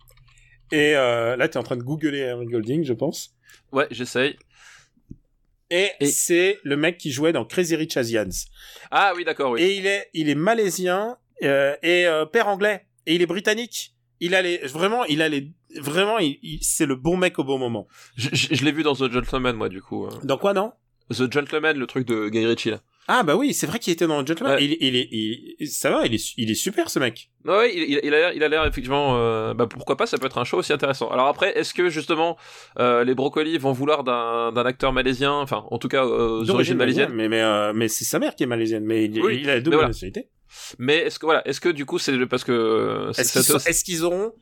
[0.73, 3.35] Et euh, là, tu es en train de googler Henry Golding, je pense.
[3.73, 4.37] Ouais, j'essaye.
[5.70, 8.29] Et, Et- c'est le mec qui jouait dans Crazy Rich Asians.
[8.91, 9.62] Ah oui, d'accord, oui.
[9.62, 12.87] Et il est, il est malaisien euh, et euh, père anglais.
[13.07, 13.95] Et il est britannique.
[14.20, 15.51] Il a les, vraiment, il a les,
[15.81, 17.86] vraiment, il, il- c'est le bon mec au bon moment.
[18.16, 20.07] Je, je- je l'ai vu dans The Gentleman, moi, du coup.
[20.07, 20.11] euh.
[20.24, 20.73] Dans quoi, non?
[21.11, 22.81] The Gentleman, le truc de Guy Ritchie, là.
[23.11, 24.57] Ah bah oui, c'est vrai qu'il était dans Gentleman.
[24.57, 24.65] Ouais.
[24.65, 27.31] Il, il est, il, ça va, il est, il est super ce mec.
[27.47, 29.16] Ouais, il, il, a l'air, il a l'air effectivement.
[29.16, 31.09] euh, bah pourquoi pas, ça peut être un show aussi intéressant.
[31.09, 32.36] Alors après, est-ce que justement
[32.78, 36.51] euh, les brocolis vont vouloir d'un, d'un acteur malaisien, enfin, en tout cas euh, aux
[36.51, 38.85] origines malaisiennes, Mais mais euh, mais c'est sa mère qui est malaisienne.
[38.85, 39.89] Mais il, Oui, a la double voilà.
[39.89, 40.28] nationalité.
[40.79, 43.33] Mais est-ce que voilà, est-ce que du coup c'est parce que euh, Est-ce
[43.85, 44.33] qu'ils, sont- auront,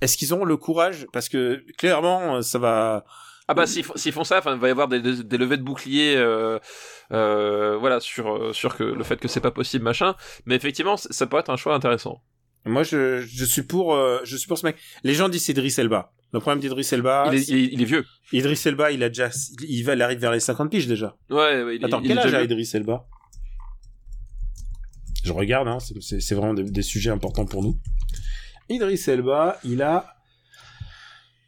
[0.00, 1.06] est-ce qu'ils auront le courage?
[1.12, 3.04] Parce que clairement, ça va.
[3.48, 6.16] ah bah s'ils, font- ça, il va y avoir des, des, des levées de boucliers,
[6.16, 6.58] euh,
[7.12, 10.14] euh, voilà, sur euh, sur que le fait que c'est pas possible, machin.
[10.46, 12.22] Mais effectivement, ça pourrait être un choix intéressant.
[12.66, 14.76] Moi, je, je suis pour, euh, je suis pour ce mec.
[15.02, 16.12] Les gens disent Idriss Elba.
[16.32, 18.04] Le problème d'Idriss Elba, il, est, il, est, il est vieux.
[18.32, 19.28] Idriss Elba, il a déjà,
[19.68, 21.14] il va, arrive vers les 50 piges déjà.
[21.28, 22.42] Ouais, ouais, il, Attends, quel est âge déjà a.
[22.42, 23.04] Idriss Elba?
[25.24, 27.76] Je regarde, hein, c'est- vraiment des, des sujets importants pour nous.
[28.68, 30.14] Idriss Elba, il a,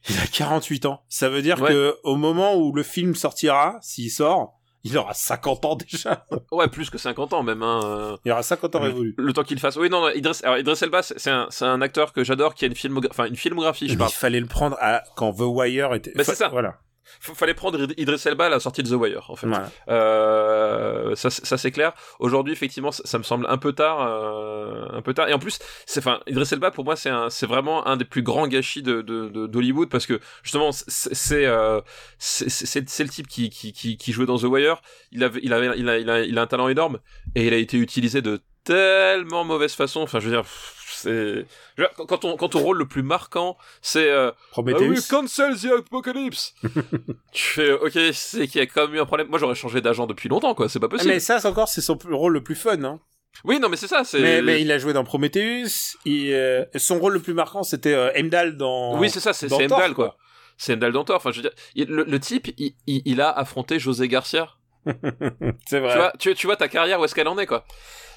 [0.08, 1.02] il a 48 ans.
[1.08, 1.70] Ça veut dire Ouais.
[1.70, 4.54] que au moment où le film sortira, s'il sort,
[4.84, 6.26] il aura 50 ans déjà.
[6.52, 7.62] Ouais, plus que 50 ans même.
[7.62, 7.80] Hein.
[7.84, 8.16] euh.
[8.24, 9.14] Il aura 50 ans Le- révolus.
[9.18, 9.76] Le temps qu'il fasse.
[9.76, 12.68] Oui, non, non Idriss, alors Idriss Elba, c'est un, un acteur que j'adore, qui a
[12.68, 14.10] une, filmogra- enfin, une filmographie, je Mais parle.
[14.10, 16.12] il fallait le prendre à, quand The Wire était.
[16.14, 16.48] Bah, c'est ça.
[16.48, 16.78] Voilà.
[17.20, 19.46] Fallait prendre Id- Idriss Elba à la sortie de The Wire, en fait.
[19.46, 19.70] voilà.
[19.88, 21.92] Euh, ça, c'est- ça c'est clair.
[22.18, 25.28] Aujourd'hui, effectivement, ça, ça me semble un peu tard, euh, un peu tard.
[25.28, 28.22] Et en plus, c'est, enfin, Idriss Elba pour moi, c'est c'est vraiment un des plus
[28.22, 29.00] grands gâchis de,
[29.46, 31.80] d'Hollywood parce que justement, c'est, c'est, euh,
[32.18, 34.80] c'est, c'est, c'est le type qui, qui, qui, qui jouait dans The Wire.
[35.12, 36.98] Il avait, il avait, il a, il a, il a un talent énorme
[37.34, 40.00] et il a été utilisé de tellement mauvaise façon.
[40.00, 40.74] Enfin, je veux dire, pff,
[41.06, 42.18] c'est, quand-
[42.48, 44.88] ton rôle le plus marquant, c'est euh, ah Prometheus.
[44.88, 46.54] oui, cancel the apocalypse.
[47.32, 49.28] tu fais, ok, c'est qu'il y a quand même eu un problème.
[49.28, 50.68] Moi, j'aurais changé d'agent depuis longtemps, quoi.
[50.68, 51.12] C'est pas Ah, possible.
[51.12, 53.00] mais ça, c'est encore, c'est son rôle le plus fun, hein.
[53.44, 54.02] Oui, non, mais c'est ça.
[54.04, 54.20] C'est.
[54.20, 55.96] Mais, mais il a joué dans Prometheus.
[56.06, 58.98] Il, euh, son rôle le plus marquant, c'était euh, Heimdall dans.
[58.98, 59.32] Oui, c'est ça.
[59.34, 60.16] C'est Heimdall, quoi.
[60.56, 61.16] C'est Heimdall dans Thor.
[61.16, 64.48] Enfin, je veux dire, il- le, le type, il, il, il a affronté José Garcia.
[65.66, 65.92] C'est vrai.
[65.92, 67.64] Tu vois, tu, tu vois ta carrière où est-ce qu'elle en est, quoi.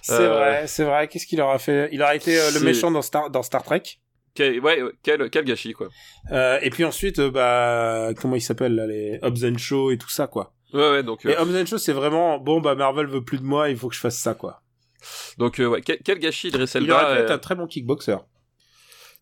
[0.01, 1.07] C'est Euh, vrai, c'est vrai.
[1.07, 1.89] Qu'est-ce qu'il aura fait?
[1.91, 3.83] Il aura été euh, le méchant dans Star, dans Star Trek.
[4.35, 5.89] Quel, ouais, ouais, quel, quel gâchis, quoi.
[6.31, 9.97] Euh, et puis ensuite, euh, bah, comment il s'appelle là, les Hobbs and Shaw et
[9.97, 10.53] tout ça, quoi.
[10.71, 13.39] Ouais, ouais, donc, euh, Et Hobbs and Shaw, c'est vraiment bon, bah Marvel veut plus
[13.39, 14.61] de moi, il faut que je fasse ça, quoi.
[15.37, 17.65] donc, euh, ouais, quel, quel gâchis Idriss Il aurait pu être euh, un très bon
[17.65, 18.17] kickboxer.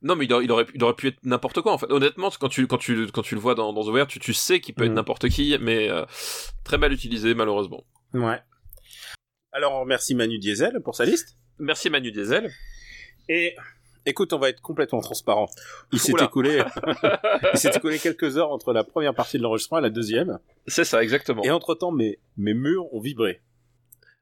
[0.03, 1.89] Non, mais il aurait, il aurait, pu- il aurait pu être n'importe quoi, en fait.
[1.91, 4.33] Honnêtement, quand tu, quand tu, quand tu le vois dans, dans The Wire, tu, tu
[4.33, 4.95] sais qu'il peut être Mhm.
[4.95, 6.05] n'importe qui, mais euh,
[6.63, 7.83] très mal utilisé, malheureusement.
[8.13, 8.39] Ouais.
[9.51, 11.35] Alors on remercie Manu Diesel pour sa liste.
[11.57, 12.51] Merci Manu Diesel.
[13.27, 13.55] Et
[14.05, 15.49] écoute, on va être complètement transparent.
[15.91, 16.63] Il s'est écoulé,
[17.53, 20.37] il s'est écoulé quelques heures entre la première partie de l'enregistrement et la deuxième.
[20.67, 21.43] C'est ça, exactement.
[21.43, 23.41] Et entre temps, mes, mes murs ont vibré.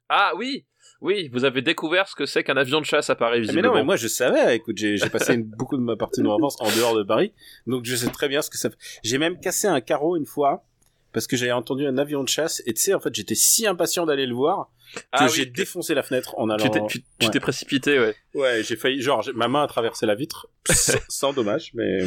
[0.08, 0.64] Ah oui
[1.02, 3.46] Oui, vous avez découvert ce que c'est qu'un avion de chasse à Paris, Ah, Mais
[3.46, 3.68] visiblement.
[3.68, 6.32] non, mais moi je savais, écoute, j'ai passé une- beaucoup de ma partie de mon
[6.34, 7.32] enfance en dehors de Paris,
[7.66, 8.76] donc je sais très bien ce que ça fait.
[9.04, 10.64] J'ai même cassé un carreau une fois,
[11.12, 13.66] parce que j'avais entendu un avion de chasse, et tu sais, en fait, j'étais si
[13.66, 16.64] impatient d'aller le voir, que Ah j'ai oui, défoncé la fenêtre en allant...
[16.88, 17.40] tu t'es, Ouais.
[17.40, 18.14] précipité, ouais.
[18.34, 22.00] Ouais, j'ai failli, genre, ma main a traversé la vitre, sans, sans dommage, mais,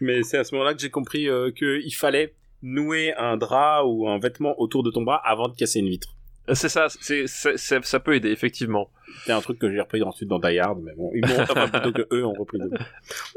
[0.00, 4.08] mais c'est à ce moment-là que j'ai compris euh, qu'il fallait nouer un drap ou
[4.08, 6.14] un vêtement autour de ton bras avant de casser une vitre.
[6.54, 8.90] C'est ça, c'est, ça peut aider, effectivement.
[9.24, 11.68] C'est un truc que j'ai repris ensuite dans Die Hard, mais bon, ils m'ont, enfin,
[11.68, 12.70] plutôt que eux ont repris de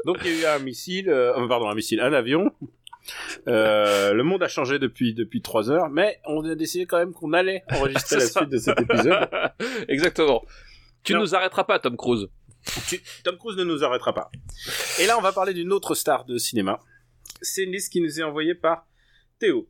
[0.06, 2.50] Donc il y a eu un missile, euh, pardon, un missile, un avion.
[3.48, 7.12] Euh, le monde a changé depuis depuis trois heures, mais on a décidé quand même
[7.12, 8.40] qu'on allait enregistrer la ça.
[8.40, 9.28] suite de cet épisode.
[9.88, 10.42] Exactement.
[11.02, 11.20] Tu Non.
[11.20, 12.28] nous arrêteras pas, Tom Cruise.
[12.88, 14.30] Tu- Tom Cruise ne nous arrêtera pas.
[15.00, 16.78] Et là, on va parler d'une autre star de cinéma.
[17.40, 18.86] C'est une liste qui nous est envoyée par
[19.40, 19.68] Théo.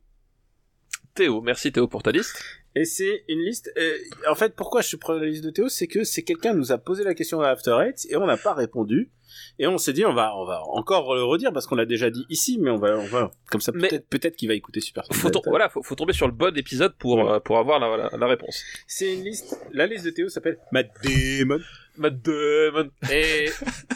[1.15, 2.39] Théo, merci Théo pour ta liste.
[2.75, 3.71] Et c'est une liste.
[3.77, 3.97] euh,
[4.29, 6.77] en fait, pourquoi je prends la liste de Théo, c'est que c'est quelqu'un nous a
[6.79, 9.11] posé la question dans After Eight et on n'a pas répondu.
[9.57, 12.09] Et on s'est dit, on va, on va encore le redire parce qu'on l'a déjà
[12.11, 15.03] dit ici, mais on va, on va comme ça peut-être, peut-être qu'il va écouter Super.
[15.11, 17.31] Faut, tom- voilà, faut, faut tomber sur le bon épisode pour, Ouais.
[17.33, 18.63] euh, pour avoir la, la, la réponse.
[18.87, 19.57] C'est une liste.
[19.71, 21.59] La liste de Théo s'appelle Matt Damon.
[21.97, 22.89] Matt Damon.
[23.11, 23.49] Et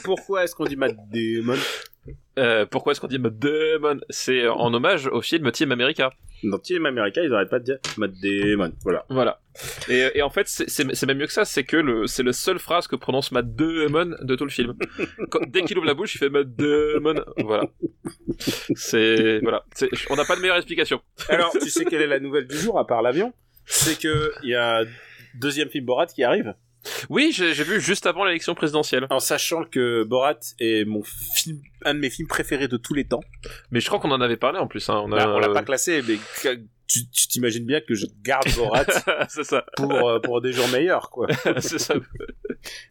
[0.03, 1.57] pourquoi est-ce qu'on dit Matt Damon?
[2.39, 3.99] Euh, pourquoi est-ce qu'on dit Damon?
[4.09, 6.11] C'est en hommage au film Team America.
[6.43, 8.71] Dans Team America, ils n'arrêtent pas de dire Damon.
[8.83, 9.05] Voilà.
[9.09, 9.41] Voilà.
[9.89, 12.59] Et, et en fait, c'est- même mieux que ça, c'est que le, c'est la seule
[12.59, 14.75] phrase que prononce Matt Damon de tout le film.
[15.31, 17.23] Quand- dès qu'il ouvre la bouche, il fait Matt Damon.
[17.37, 17.63] Voilà.
[18.75, 19.63] C'est voilà.
[20.09, 21.01] On n'a pas de meilleure explication.
[21.29, 23.33] Alors, tu sais quelle est la nouvelle du jour à part l'avion?
[23.65, 24.85] C'est que il y a un
[25.39, 26.53] deuxième film Borat qui arrive.
[27.09, 29.07] Oui, j'ai vu juste avant l'élection présidentielle.
[29.09, 33.05] En sachant que Borat est mon film, un de mes films préférés de tous les
[33.05, 33.21] temps.
[33.71, 34.87] Mais je crois qu'on en avait parlé en plus.
[34.89, 35.01] Hein.
[35.05, 36.17] On, Bah, l'a pas classé, mais
[36.87, 38.85] tu t'imagines bien que je garde Borat
[39.27, 39.65] ça.
[39.75, 41.27] pour euh, pour des jours meilleurs, quoi.
[41.59, 41.95] c'est ça.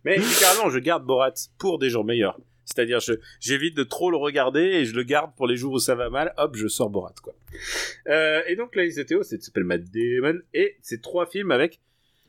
[0.05, 2.39] Mais littéralement, je garde Borat pour des jours meilleurs.
[2.67, 2.99] C'est-à-dire,
[3.41, 6.11] j'évite de trop le regarder et je le garde pour les jours où ça va
[6.11, 6.35] mal.
[6.37, 7.33] Hop, je sors Borat, quoi.
[8.09, 11.53] Euh, et donc la liste de Théo, c'est s'appelle Matt Damon et c'est trois films
[11.53, 11.79] avec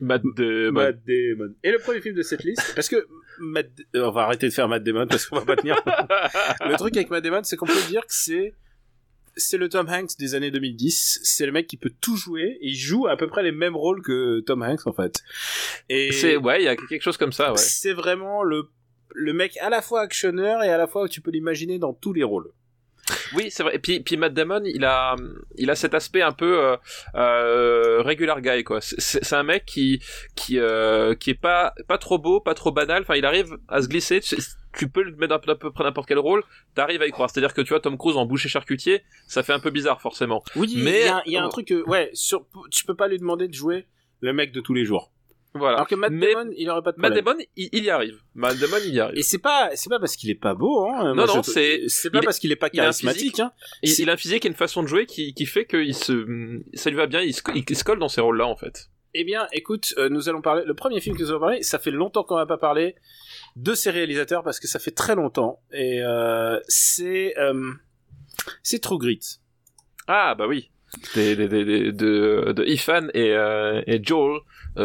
[0.00, 0.72] Matt Damon.
[0.72, 1.54] Matt Damon.
[1.62, 3.06] Et le premier film de cette liste, parce que
[3.40, 5.76] Matt, euh, on va arrêter de faire Matt Damon parce qu'on va pas tenir.
[5.86, 8.54] le truc avec Matt Damon, c'est qu'on peut dire que c'est
[9.36, 11.20] c'est le Tom Hanks des années 2010.
[11.22, 12.58] C'est le mec qui peut tout jouer.
[12.60, 15.22] Et il joue à peu près les mêmes rôles que Tom Hanks en fait.
[15.88, 17.52] Et C'est ouais, il y a quelque chose comme ça.
[17.52, 17.58] Ouais.
[17.58, 18.68] c'est vraiment le
[19.14, 21.92] le mec à la fois actionneur et à la fois où tu peux l'imaginer dans
[21.92, 22.52] tous les rôles.
[23.34, 23.74] Oui, c'est vrai.
[23.74, 25.16] Et puis, puis Matt Damon, il a,
[25.56, 26.76] il a cet aspect un peu euh,
[27.14, 28.80] euh, regular guy, quoi.
[28.80, 30.00] C'est- un mec qui,
[30.34, 33.02] qui, euh, qui est pas, pas trop beau, pas trop banal.
[33.02, 34.20] Enfin, il arrive à se glisser.
[34.20, 34.36] Tu,
[34.76, 36.42] tu peux le mettre à peu près n'importe quel rôle.
[36.74, 37.30] T'arrives à y croire.
[37.30, 40.42] C'est-à-dire que tu vois Tom Cruise en boucher charcutier, ça fait un peu bizarre forcément.
[40.56, 43.08] Oui, Mais- il y a, il y a un truc ouais, sur, tu peux pas
[43.08, 43.86] lui demander de jouer
[44.20, 45.12] le mec de tous les jours.
[45.58, 45.76] Voilà.
[45.76, 47.24] Alors que Matt Mais Damon, il aurait pas de Matt problème.
[47.36, 48.18] Damon, il, il y arrive.
[48.34, 49.18] Matt Damon, il y arrive.
[49.18, 51.08] Et c'est pas, c'est pas parce qu'il est pas beau, hein.
[51.08, 53.40] Non, Moi, non, c'est- c'est pas il- parce qu'il est pas il a charismatique, physique.
[53.40, 53.52] hein.
[53.82, 56.60] Il, a un physique et une façon de jouer qui, qui fait que il se,
[56.74, 57.20] ça lui va bien.
[57.22, 58.88] Il se, il se colle dans ces rôles-là en fait.
[59.14, 61.78] Eh bien, écoute, euh, nous allons parler, le premier film que nous allons parler, ça
[61.78, 62.94] fait longtemps qu'on va pas parler
[63.56, 65.60] de ces réalisateurs parce que ça fait très longtemps.
[65.72, 67.72] Et, euh, c'est, euh,
[68.62, 69.38] c'est True Grit.
[70.06, 70.70] Ah bah oui.
[71.14, 73.30] Des, des, des- de, de Ethan et,
[73.86, 74.40] et Joel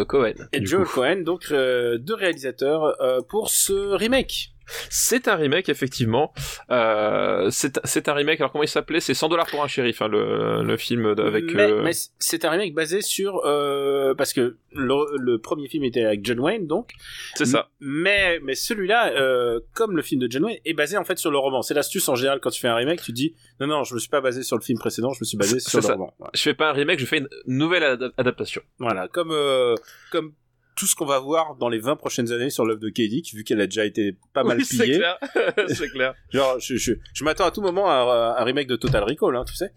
[0.08, 0.34] Cohen.
[0.52, 0.94] Et Joel coup.
[0.94, 4.53] Cohen, donc, euh, deux réalisateurs, euh, pour ce remake.
[4.90, 6.34] C'est un remake effectivement.
[6.72, 8.40] Euh, c'est un remake.
[8.40, 9.00] Alors comment il s'appelait?
[9.00, 11.46] C'est 100 dollars pour un shérif, hein, le, le film avec.
[11.54, 15.84] mais, euh, mais c'est un remake basé sur, euh, parce que le, le premier film
[15.84, 16.92] était avec John Wayne, donc.
[17.36, 17.70] C'est ça.
[17.80, 21.32] Mais, mais celui-là, euh, comme le film de John Wayne, est basé en fait sur
[21.32, 21.62] le roman.
[21.62, 24.00] C'est l'astuce en général quand tu fais un remake, tu dis non non, je me
[24.00, 25.94] suis pas basé sur le film précédent, je me suis basé sur le ça.
[25.94, 26.14] roman.
[26.34, 28.62] Je fais pas un remake, je fais une nouvelle ad- adaptation.
[28.80, 29.76] Voilà, comme euh,
[30.12, 30.34] comme
[30.76, 33.44] tout ce qu'on va voir dans les 20 prochaines années sur l'œuvre de K.D., vu
[33.44, 34.98] qu'elle a déjà été pas mal Oui, c'est pillée.
[34.98, 35.18] clair.
[35.70, 36.14] c'est clair.
[36.32, 37.94] Genre, je, je, je m'attends à tout moment à,
[38.38, 39.72] un- un remake de Total Recall, hein, tu sais.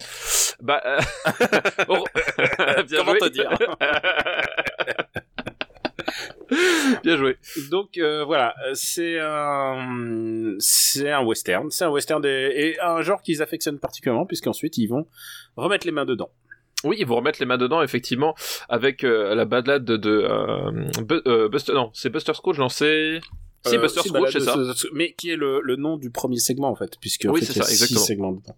[0.60, 0.98] Bah, euh...
[1.89, 2.05] oh.
[2.89, 3.18] Bien Comment joué.
[3.20, 3.51] te dire
[7.02, 7.36] Bien joué.
[7.70, 13.02] Donc euh, voilà, euh, c'est un c'est un western, c'est un western des- et un
[13.02, 15.06] genre qu'ils affectionnent particulièrement puisqu'ensuite ils vont
[15.56, 16.31] remettre les mains dedans.
[16.84, 18.34] Oui, ils vont remettre les mains dedans, effectivement,
[18.68, 20.70] avec euh, la balade de, de euh,
[21.02, 21.72] Bu- euh, Buster.
[21.72, 23.20] Non, c'est Buster Scrooge, non, c'est.
[23.64, 24.56] Buster si, Scrooge, c'est ça.
[24.92, 27.46] Mais qui est le, le nom du premier segment en fait, puisque en Oui, fait,
[27.46, 28.00] c'est il y a ça, six exactement.
[28.04, 28.56] segments dedans.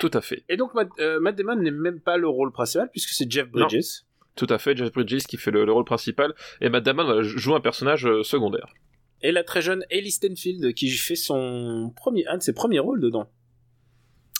[0.00, 0.42] Tout à fait.
[0.48, 0.88] Et donc Matt,
[1.20, 4.02] Matt Damon n'est même pas le rôle principal puisque c'est Jeff Bridges.
[4.34, 4.76] Tout à fait.
[4.76, 6.34] Jeff Bridges qui fait le, le rôle principal.
[6.60, 8.66] Et Matt Damon voilà, joue un personnage secondaire.
[9.22, 13.00] Et la très jeune Ellie Stenfield qui fait son premier, un de ses premiers rôles
[13.00, 13.30] dedans.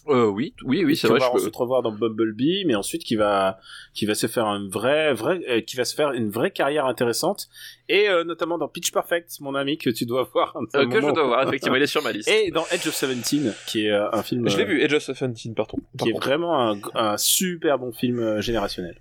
[0.09, 1.20] Euh, oui, oui, oui, c'est qu'on vrai.
[1.20, 3.59] va je peux- ensuite revoir dans Bumblebee, mais ensuite qui va
[3.94, 6.86] qui va se faire une vraie vraie euh, qui va se faire une vraie carrière
[6.86, 7.48] intéressante
[7.89, 10.56] et euh, notamment dans Pitch Perfect, mon ami que tu dois voir.
[10.56, 12.28] un Euh, que je dois voir, effectivement, il est sur ma liste.
[12.28, 15.02] Et dans Edge of Seventeen, qui est euh, un film Je l'ai vu, Edge of
[15.02, 15.78] Seventeen, pardon.
[15.97, 18.98] Par qui est vraiment un, un super bon film générationnel.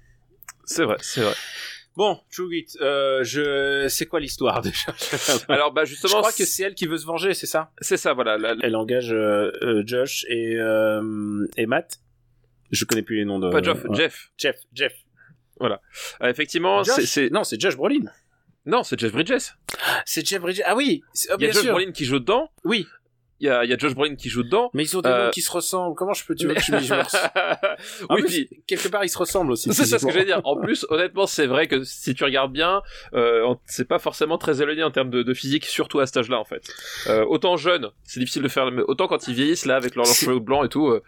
[0.65, 1.33] C'est vrai, c'est vrai.
[1.97, 4.93] Bon, True Grit, euh, je c'est quoi l'histoire déjà?
[5.49, 7.71] Alors, bah, Je justement, crois que c'est elle qui veut se venger, c'est ça?
[7.81, 8.37] C'est ça, voilà.
[8.37, 11.99] la- Elle engage euh, euh, Josh et euh, et Matt.
[12.71, 13.49] Je connais plus les noms de.
[13.49, 13.95] Pas Jeff, ouais.
[13.97, 14.29] Jeff.
[14.37, 14.93] Jeff, Jeff.
[15.59, 15.75] Euh,
[16.21, 18.05] effectivement, c'est, Non, c'est Josh Brolin.
[18.67, 19.53] non, c'est Jeff Bridges.
[20.05, 20.61] C'est Jeff Bridges.
[20.65, 21.71] Ah oui, c'est- ah, Il y a bien Josh sûr.
[21.73, 22.51] Brolin qui joue dedans.
[22.63, 22.85] Oui,
[23.39, 24.71] Il y a, il y a Josh Brolin qui joue dedans.
[24.73, 25.95] mais ils ont des Euh, noms qui se ressemblent.
[25.95, 26.55] Comment je peux tu jure
[28.09, 29.71] En oui, plus, puis- quelque part ils se ressemblent aussi.
[29.73, 30.41] c'est ça ce que j'allais dire.
[30.43, 32.81] En plus, honnêtement, c'est vrai que si tu regardes bien,
[33.13, 36.39] euh, c'est pas forcément très éloigné en termes de, de physique, surtout à cet âge-là,
[36.39, 36.63] en fait.
[37.07, 40.05] Euh, autant jeune, c'est difficile de faire, mais autant quand ils vieillissent, là, avec leurs
[40.07, 41.03] cheveux blancs et tout, euh,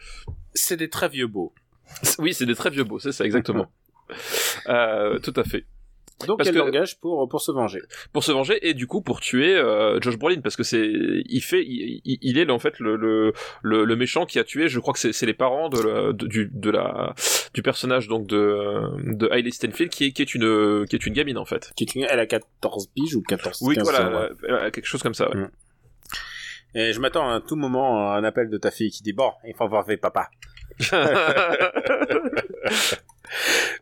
[0.53, 1.53] C'est des très vieux beaux.
[2.19, 3.71] oui, c'est des très vieux beaux, c'est ça, exactement.
[4.67, 5.65] Euh, tout à fait.
[6.27, 7.79] Donc Parce elle que- l'engage pour pour se venger?
[8.11, 11.39] pour se venger et du coup pour tuer euh, Josh Brolin parce que c'est il
[11.41, 13.31] fait il, il- est en fait le, le
[13.61, 16.11] le le méchant qui a tué je crois que c'est c'est les parents de la,
[16.13, 17.13] de, du de la
[17.53, 21.13] du personnage donc de de Hailey Steinfeld qui est qui est une qui est une
[21.13, 23.91] gamine en fait Qui est une- Elle a 14 piges ou 14 oui 15 ans,
[23.93, 24.29] voilà
[24.65, 24.71] ouais.
[24.71, 25.37] quelque chose comme ça ouais.
[25.37, 25.49] Mm.
[26.75, 29.31] Et je m'attends à tout moment à un appel de ta fille qui dit bon,
[29.47, 30.29] il faut voir avec papa.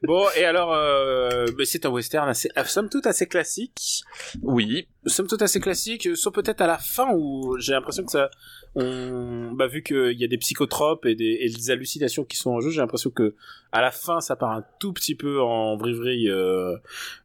[0.03, 4.03] Bon, et alors, euh, mais c'est un western assez, euh, somme toute assez classique.
[4.41, 8.11] oui Somme toute assez classique, euh, sauf peut-être à la fin où j'ai l'impression que
[8.11, 8.29] ça,
[8.75, 12.51] on, bah, vu qu'il y a des psychotropes et des, et des hallucinations qui sont
[12.51, 13.35] en jeu, j'ai l'impression que
[13.71, 16.77] à la fin ça part un tout petit peu en vrille euh,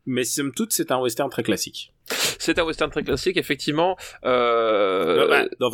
[0.07, 1.93] mais somme toute c'est un western très classique.
[2.39, 5.71] c'est un western très classique effectivement euh, Euh, bah, dans.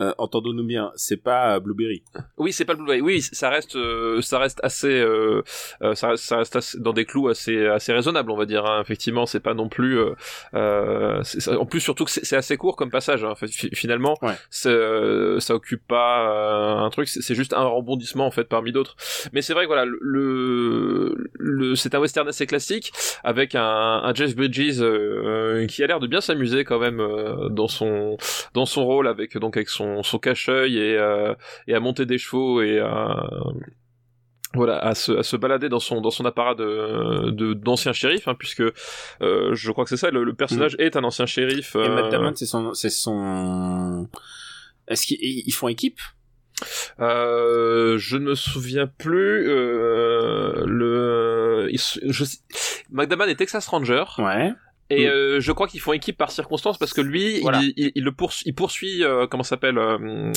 [0.00, 2.02] Euh, entendons-nous bien, c'est pas euh, Blueberry.
[2.38, 3.00] Oui, c'est pas Blu-ray.
[3.02, 5.42] Oui, ça reste, euh, ça reste assez, euh,
[5.82, 8.64] euh, ça reste, ça reste assez- dans des clous assez, assez raisonnables, on va dire.
[8.64, 8.80] hein.
[8.80, 9.98] Effectivement, c'est pas non plus.
[9.98, 10.12] euh,
[10.54, 13.24] euh, c'est- ça- en plus, surtout que c'est c'est assez court comme passage.
[13.24, 13.34] Hein.
[13.74, 14.34] Finalement, Ouais.
[14.50, 17.08] c'est, euh, ça occupe pas euh, un truc.
[17.08, 18.96] C'est juste un rebondissement en fait parmi d'autres.
[19.32, 22.92] Mais c'est vrai que voilà, le, le, c'est un western assez classique
[23.24, 23.62] avec un,
[24.04, 28.16] un Jeff Bridges euh, qui a l'air de bien s'amuser quand même euh, dans son,
[28.54, 31.34] dans son rôle avec donc avec son, son cache-œil et euh,
[31.66, 33.16] et à monter des chevaux et à
[34.54, 38.26] voilà à se, à se balader dans son dans son apparat de de- d'ancien shérif
[38.26, 38.62] hein, puisque
[39.22, 41.94] euh, je crois que c'est ça le, le personnage est un ancien shérif Et euh,
[41.94, 44.08] Matt Damon, c'est son, c'est son.
[44.88, 46.00] Est-ce qu'ils ils font équipe?
[46.98, 52.24] Euh, je ne me souviens plus euh, le je
[52.90, 54.52] McDaman est Texas Ranger Ouais.
[54.90, 55.08] Et Mm.
[55.10, 57.60] euh, je crois qu'ils font équipe par circonstance parce que lui Voilà.
[57.62, 60.32] il, il, il le poursuit, il poursuit euh, comment s'appelle euh,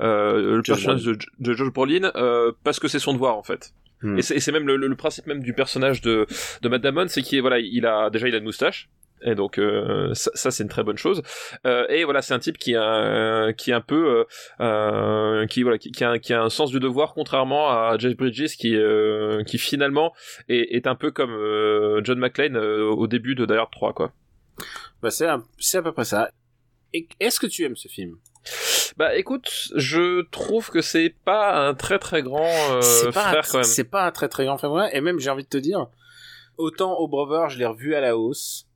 [0.00, 3.72] euh, le personnage de, de Josh Brolin euh, parce que c'est son devoir en fait
[4.02, 4.18] Mm.
[4.18, 6.26] et c'est même le, le- le principe même du personnage de
[6.60, 8.90] de Matt Damon c'est qu'il voilà il a déjà il a une moustache
[9.26, 11.20] et donc euh, ça, ça, c'est une très bonne chose
[11.66, 14.24] Euh, et voilà c'est un type qui a qui est un peu
[14.60, 18.16] euh, qui voilà qui, qui a, qui a un sens du devoir contrairement à Jeff
[18.16, 18.74] Bridges qui
[19.46, 20.12] qui finalement
[20.48, 21.34] est, est un peu comme
[22.04, 24.12] John McClane au début de Die Hard 3 quoi
[25.02, 25.26] Bah, c'est
[25.58, 26.30] c'est à peu près ça.
[27.20, 28.16] Est-ce que tu aimes ce film?
[28.96, 32.48] Bah écoute, je trouve que c'est pas un très très grand
[33.12, 33.64] pas, frère un- quand même.
[33.64, 35.88] c'est pas un très très grand frère et même j'ai envie de te dire,
[36.56, 38.66] autant au Brother je l'ai revu à la hausse,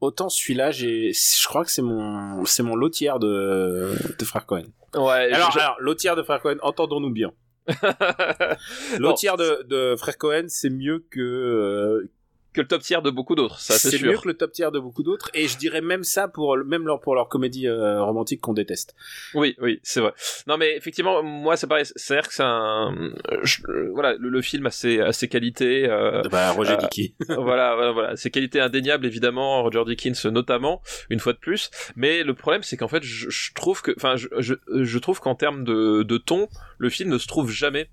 [0.00, 4.64] autant celui-là j'ai, je crois que c'est mon, c'est mon lotière de, de frère Cohen.
[4.94, 5.32] Ouais.
[5.32, 7.32] Alors, je- alors lotière de frère Cohen, entendons-nous bien.
[8.98, 12.10] Lotière de, de frère Cohen, c'est mieux que, euh,
[12.56, 14.10] que le top tier de beaucoup d'autres, ça c'est c'est sûr.
[14.10, 16.86] mieux que le top tier de beaucoup d'autres, et je dirais même ça pour, même
[16.86, 18.94] leur, pour leur comédie euh, romantique qu'on déteste.
[19.34, 20.12] Oui, oui, c'est vrai.
[20.46, 21.84] Non, mais effectivement, moi, c'est pareil.
[21.94, 23.12] C'est-à-dire que c'est un,
[23.42, 23.62] je-
[23.92, 25.88] voilà, le, le film a ses, a ses qualités.
[25.88, 27.14] euh, Bah, Roger euh, Dickey.
[27.28, 31.70] voilà, voilà, voilà, ses qualités indéniables, évidemment, Roger Dickens notamment, une fois de plus.
[31.94, 35.20] Mais le problème, c'est qu'en fait, je, je trouve que, enfin, je, je, je trouve
[35.20, 37.88] qu'en termes de, de ton, le film ne se trouve jamais.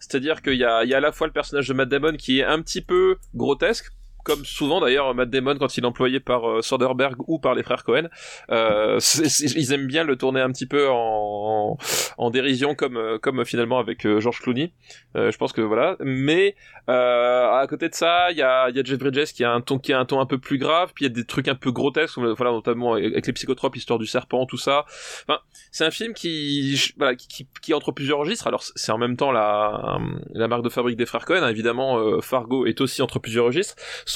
[0.00, 2.16] C'est-à-dire qu'il y a, il y a à la fois le personnage de Matt Damon
[2.16, 3.92] qui est un petit peu grotesque,
[4.28, 7.62] comme souvent d'ailleurs Matt Damon quand il est employé par euh, Soderbergh ou par les
[7.62, 8.08] frères Cohen,
[8.50, 9.00] euh,
[9.40, 11.78] ils aiment bien le tourner un petit peu en,
[12.18, 14.72] en dérision comme euh, comme finalement avec euh, George Clooney.
[15.14, 15.96] Je pense que voilà.
[16.00, 16.54] Mais
[16.86, 19.78] à côté de ça, il y a, y a Jeff Bridges qui a un ton
[19.78, 21.54] qui a un ton un peu plus grave, puis il y a des trucs un
[21.54, 24.84] peu grotesques, voilà notamment avec les psychotropes, histoire du serpent, tout ça.
[25.26, 25.40] Enfin,
[25.72, 28.46] c'est un film qui voilà qui, entre plusieurs registres.
[28.46, 29.98] Alors c'est en même temps la
[30.32, 31.42] la marque de fabrique des frères Cohen.
[31.42, 31.48] hein.
[31.48, 33.74] Évidemment, Fargo est aussi entre plusieurs registres.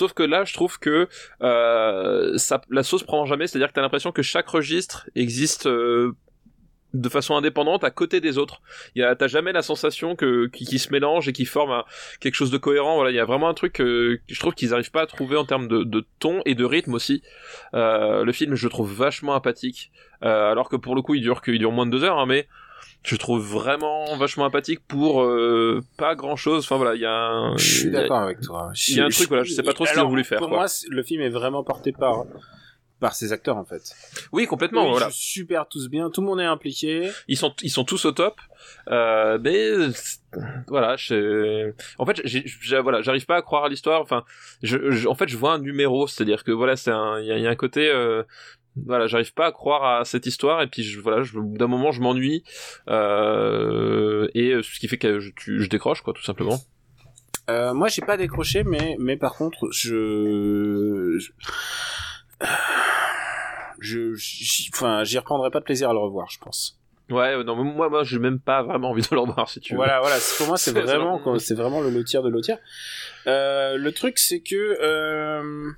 [0.09, 1.09] Que là, je trouve que
[1.43, 2.37] euh,
[2.71, 3.47] la sauce prend jamais.
[3.47, 5.67] C'est-à-dire que t'as l'impression que chaque registre existe.
[5.67, 6.17] euh,
[6.95, 8.61] de façon indépendante à côté des autres.
[8.95, 11.83] Il t'as jamais la sensation que qui, se mélange et qui forme
[12.21, 12.97] quelque chose de cohérent.
[12.97, 15.37] Voilà, il y a vraiment un truc que je trouve qu'ils arrivent pas à trouver
[15.37, 17.23] en termes de, ton et de rythme aussi.
[17.75, 21.41] Euh, le film, je le trouve vachement apathique, alors que pour le coup, il dure
[21.41, 22.47] qu'il dure moins de deux heures, hein, mais
[23.05, 26.65] je trouve vraiment vachement apathique pour euh, pas grand chose.
[26.65, 27.57] Enfin voilà, il y a un.
[27.57, 28.71] Je suis d'accord avec toi.
[28.89, 30.39] Il y a un truc, voilà, je sais pas trop ce qu'ils ont voulu faire,
[30.39, 30.59] Pour quoi.
[30.59, 32.25] moi, le film est vraiment porté par
[33.01, 33.83] par ses acteurs en fait.
[34.31, 34.85] Oui, complètement.
[34.87, 35.07] Ils voilà.
[35.09, 37.11] jouent super tous bien, tout le monde est impliqué.
[37.27, 38.41] ils sont ils sont tous au top
[38.89, 39.73] euh, mais
[40.69, 42.45] voilà je en fait j'ai
[42.81, 44.25] voilà j'arrive pas à croire à l'histoire enfin
[44.63, 47.19] je, je- en fait je vois un numéro c'est à dire que voilà c'est un
[47.21, 48.23] il y a, il y a un côté euh,
[48.87, 52.01] voilà j'arrive pas à croire à cette histoire et puis je, voilà d'un moment je
[52.01, 52.43] m'ennuie
[52.89, 56.59] euh, et ce qui fait que je, tu- je décroche quoi tout simplement
[57.51, 61.19] Euh, moi, j'ai pas décroché, mais mais par contre, je
[63.81, 64.13] je
[64.75, 66.79] enfin, j'y reprendrai pas de plaisir à le revoir, je pense.
[67.11, 69.61] ouais euh, non mais moi moi j'ai même pas vraiment envie de le revoir si
[69.61, 70.17] tu veux Voilà, voilà.
[70.39, 72.55] Pour moi, c'est vraiment, c'est vraiment le lotier de lotier.
[73.27, 75.71] Euh, le truc, c'est que euh,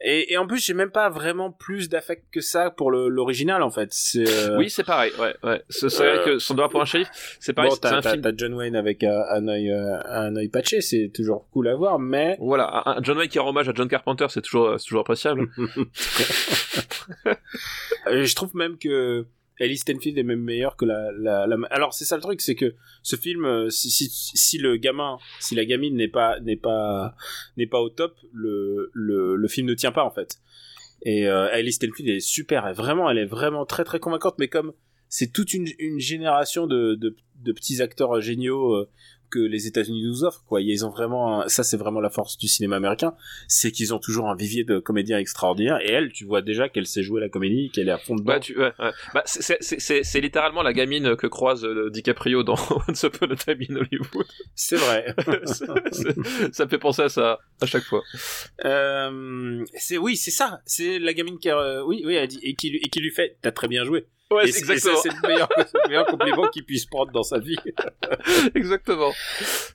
[0.00, 3.70] et, et en plus, j'ai même pas vraiment plus d'affect que ça pour l'original, en
[3.70, 3.92] fait.
[4.16, 5.62] Euh, oui c'est pareil ouais ouais.
[5.70, 7.08] C'est vrai Euh, que son doigt pour un shérif
[7.40, 8.20] c'est pareil bon, c'est t'as film.
[8.22, 11.74] t'as John Wayne avec un, un œil euh, un œil patché, c'est toujours cool à
[11.74, 15.00] voir, mais voilà un John Wayne qui rend hommage à John Carpenter c'est toujours toujours
[15.00, 15.48] appréciable.
[18.08, 19.26] Euh, je trouve même que
[19.58, 22.54] Ellie Stenfield est même meilleure que la, la, la- alors c'est ça le truc c'est
[22.54, 26.56] que ce film euh, si, si, si le gamin si la gamine n'est pas n'est
[26.56, 27.14] pas
[27.56, 30.38] n'est pas au top le, le, le film ne tient pas en fait.
[31.02, 34.48] Et euh, Ellie Stenfield est super elle, vraiment elle est vraiment très très convaincante mais
[34.48, 34.72] comme
[35.08, 38.90] c'est toute une, une génération de, de, de petits acteurs géniaux euh,
[39.30, 42.36] que les États-Unis nous offrent quoi ils ont vraiment un- ça c'est vraiment la force
[42.38, 43.14] du cinéma américain
[43.48, 46.86] c'est qu'ils ont toujours un vivier de comédiens extraordinaires et elle tu vois déjà qu'elle
[46.86, 48.90] sait jouer la comédie qu'elle est à fond dedans Bah, tu, ouais, ouais.
[49.14, 52.56] Bah, c'est- c'est- c'est c'est- c'est littéralement la gamine que croise euh, DiCaprio dans
[52.88, 54.26] Once Upon a Time in Hollywood.
[54.54, 55.14] c'est vrai
[56.52, 58.02] ça me fait penser à ça à chaque fois.
[58.64, 62.40] euh, c'est oui c'est ça c'est la gamine qui a, euh, oui oui elle dit
[62.42, 64.96] et qui lui- et qui lui fait t'as très bien joué Ouais, c'est exactement.
[65.02, 67.56] c'est le meilleur, le meilleur compliment qu'il puisse prendre dans sa vie
[68.54, 69.12] exactement.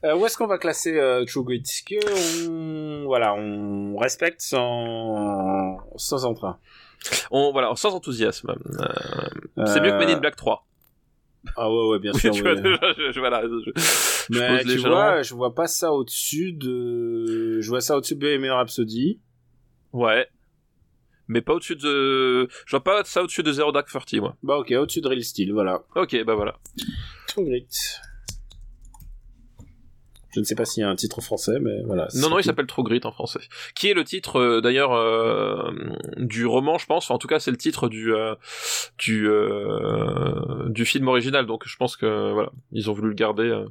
[0.04, 4.40] Euh, où est-ce qu'on va classer euh, True Grit Est-ce que on voilà on respecte
[4.42, 6.58] sans sans entrain?
[7.30, 8.50] On, voilà, sans enthousiasme.
[9.58, 10.66] Euh, C'est mieux que Men in Black 3.
[11.56, 12.52] ah ouais ouais bien Oui, sûr tu ouais.
[12.54, 13.70] vois, déjà, je, je- voilà, je,
[14.30, 18.14] je mais pose tu vois je vois pas ça au-dessus de je vois ça au-dessus
[18.16, 19.18] de Bohemian Rhapsody
[19.92, 20.26] Ouais.
[21.32, 22.48] Mais pas au-dessus de...
[22.66, 24.36] Je vois pas ça au-dessus de Zero Dark Thirty, moi.
[24.42, 26.58] bah ok au-dessus de Real Steel voilà Ok, bah voilà.
[27.26, 27.66] True Grit
[30.34, 32.42] je ne sais pas s'il y a un titre français mais voilà Non, non, il
[32.44, 33.40] s'appelle True Grit en français.
[33.74, 35.70] Qui est le titre, euh, d'ailleurs, euh,
[36.16, 37.04] du roman, je pense.
[37.04, 38.34] Enfin, en tout cas, c'est le titre du euh,
[38.96, 41.44] du euh, du film original.
[41.44, 43.62] Donc, je pense que voilà, ils ont voulu le garder.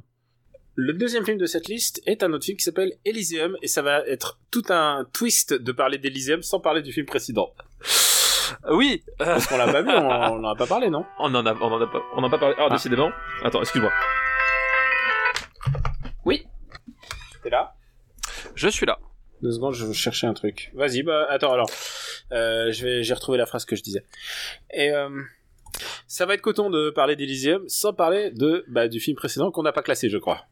[0.74, 3.82] Le deuxième film de cette liste est un autre film qui s'appelle Elysium et ça
[3.82, 7.52] va être tout un twist de parler d'Elysium sans parler du film précédent.
[8.66, 11.04] Euh, Oui, euh, Parce qu'on l'a pas vu, on, on en a pas parlé, non
[11.18, 12.54] on en a, on en a pas, on en a pas parlé.
[12.58, 12.74] Ah, Ah.
[12.74, 13.10] décidément.
[13.44, 13.92] Attends, excuse-moi.
[17.42, 17.74] T'es là
[18.54, 19.00] Je suis là.
[19.42, 20.70] Deux secondes, je vais chercher un truc.
[20.74, 21.68] Vas-y, bah attends alors.
[22.30, 24.04] Euh, je vais, j'ai retrouvé la phrase que je disais.
[24.72, 25.08] Et euh,
[26.12, 29.62] ça va être coton de parler d'Elysium sans parler de bah, du film précédent qu'on
[29.62, 30.42] n'a pas classé, je crois.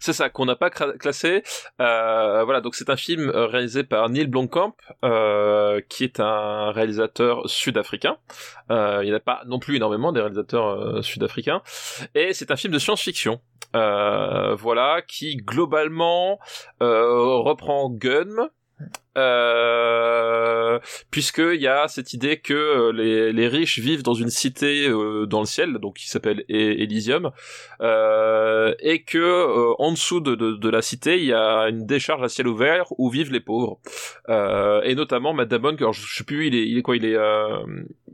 [0.00, 1.42] C'est ça qu'on n'a pas classé.
[1.78, 4.74] Euh, voilà, donc c'est un film euh, réalisé par Neil Blomkamp,
[5.04, 8.16] euh, qui est un réalisateur sud-africain.
[8.70, 11.60] Euh, il n'y en a pas non plus énormément des réalisateurs euh, sud-africains.
[12.14, 13.42] Et c'est un film de science-fiction.
[13.76, 16.38] Euh, voilà, qui globalement
[16.80, 18.48] reprend Gun.
[19.18, 20.78] Euh,
[21.10, 25.40] puisqu'il y a cette idée que euh, les, riches vivent dans une cité euh, dans
[25.40, 27.32] le ciel, donc qui s'appelle E- Elysium,
[27.80, 32.28] euh, et que euh, en dessous de, la cité il y a une décharge à
[32.28, 33.80] ciel ouvert où vivent les pauvres.
[34.84, 37.16] Et notamment Matt Damon que alors, je sais plus il est quoi il est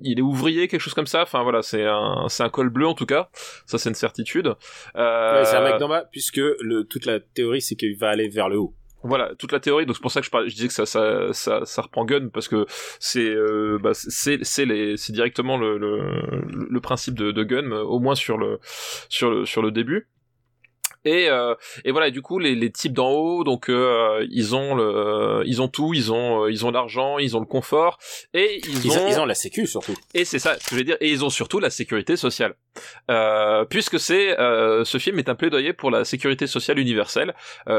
[0.03, 1.23] il est ouvrier quelque chose comme ça.
[1.23, 3.29] Enfin voilà c'est un un col bleu en tout cas.
[3.67, 4.47] Ça c'est une certitude.
[4.47, 8.29] Ouais, c'est un mec d'en bas, puisque le, toute la théorie c'est qu'il va aller
[8.29, 8.75] vers le haut.
[9.07, 10.87] Voilà toute la théorie donc c'est pour ça que je parlais je disais que ça
[10.87, 12.67] ça ça, ça reprend Gun parce que
[12.99, 18.15] c'est euh, bah, c'est c'est directement le, le le principe de, de Gun au moins
[18.15, 18.59] sur le
[19.09, 20.09] sur le sur le début
[21.07, 21.55] Et, euh,
[21.85, 25.63] et voilà, du coup, les, les types d'en haut, donc euh, ils ont le, ils
[25.63, 27.99] ont tout, ils ont, euh, ils ont l'argent, ils ont le confort,
[28.35, 29.95] et ils, Ils, ont, ils ont la sécu surtout.
[30.15, 32.55] et c'est ça, ce que je veux dire, et ils ont surtout la sécurité sociale,
[33.11, 37.35] euh, puisque c'est, ce film est un plaidoyer pour la sécurité sociale universelle,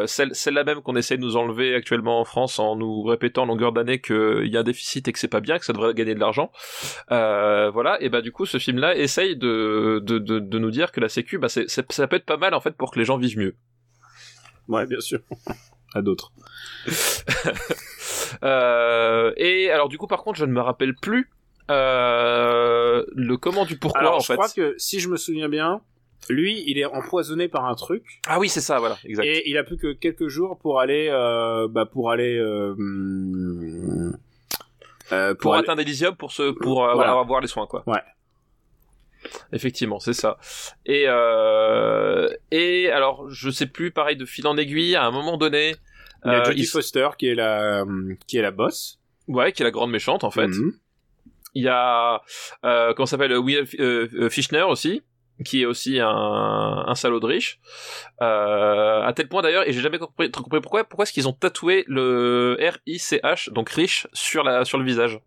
[0.05, 3.73] celle, celle-là même qu'on essaie de nous enlever actuellement en France en nous répétant longueur
[3.73, 6.15] d'année qu'il y a un déficit et que c'est pas bien, que ça devrait gagner
[6.15, 6.49] de l'argent.
[7.09, 10.99] Voilà, et bah du coup, ce film-là essaye de, de, de, de nous dire que
[10.99, 13.16] la sécu, bah c'est- ça peut être pas mal en fait pour que les gens
[13.17, 13.55] vivent mieux.
[14.67, 15.19] Ouais, bien sûr.
[15.93, 16.31] à d'autres.
[18.43, 21.29] Euh, et alors du coup par contre je ne me rappelle plus
[21.71, 24.33] euh, le comment du pourquoi Alors, en je fait.
[24.35, 25.81] crois que si je me souviens bien,
[26.29, 28.21] lui, il est empoisonné par un truc.
[28.27, 29.23] Ah oui c'est ça voilà exact.
[29.25, 32.75] Et il a plus que quelques jours pour aller, euh, bah, pour aller, euh,
[35.39, 37.17] pour aller- atteindre Elysium pour se pour Voilà.
[37.17, 37.83] avoir les soins quoi.
[37.87, 38.01] Ouais.
[39.53, 40.37] Effectivement, c'est ça.
[40.85, 45.37] Et euh, et alors je sais plus pareil de fil en aiguille à un moment
[45.37, 45.75] donné
[46.25, 47.85] il y a euh, Jodie il- Foster qui est la,
[48.27, 48.99] qui est la boss.
[49.27, 50.47] ouais qui est la grande méchante en fait.
[50.47, 50.73] Mhm.
[51.53, 52.21] Il y a
[52.65, 53.65] euh, comment s'appelle Will
[54.29, 55.01] Fischner aussi
[55.45, 56.07] qui est aussi un,
[56.87, 57.59] un salaud de riche
[58.21, 61.27] euh, à tel point d'ailleurs et j'ai jamais compris, trop compris pourquoi pourquoi est-ce qu'ils
[61.27, 65.19] ont tatoué le R I C H donc riche sur la sur le visage?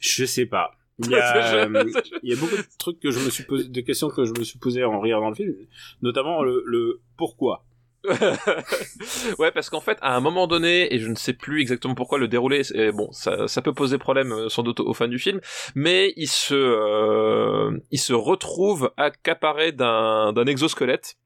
[0.00, 0.72] Je sais pas.
[1.00, 1.84] Il y, a, euh,
[2.22, 4.32] il y a beaucoup de trucs que je me suis posé, de questions que je
[4.32, 5.54] me suis posées en regardant le film,
[6.02, 7.64] notamment le, le pourquoi.
[9.38, 12.18] ouais, parce qu'en fait, à un moment donné, et je ne sais plus exactement pourquoi
[12.18, 15.18] le déroulé, c'est- bon, ça, ça peut poser problème euh, sans doute aux fans du
[15.18, 15.40] film,
[15.74, 21.16] mais il se, euh, il se retrouve accaparé d'un, d'un exosquelette,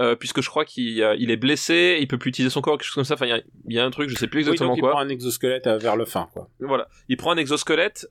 [0.00, 0.82] euh, puisque je crois qu'il
[1.18, 3.14] il est blessé, il peut plus utiliser son corps, quelque chose comme ça.
[3.14, 4.78] Enfin, il y a, il y a un truc, je sais plus Oui, exactement donc
[4.78, 4.90] il quoi.
[4.90, 6.48] prend un exosquelette vers le fin, quoi.
[6.60, 8.06] Voilà, il prend un exosquelette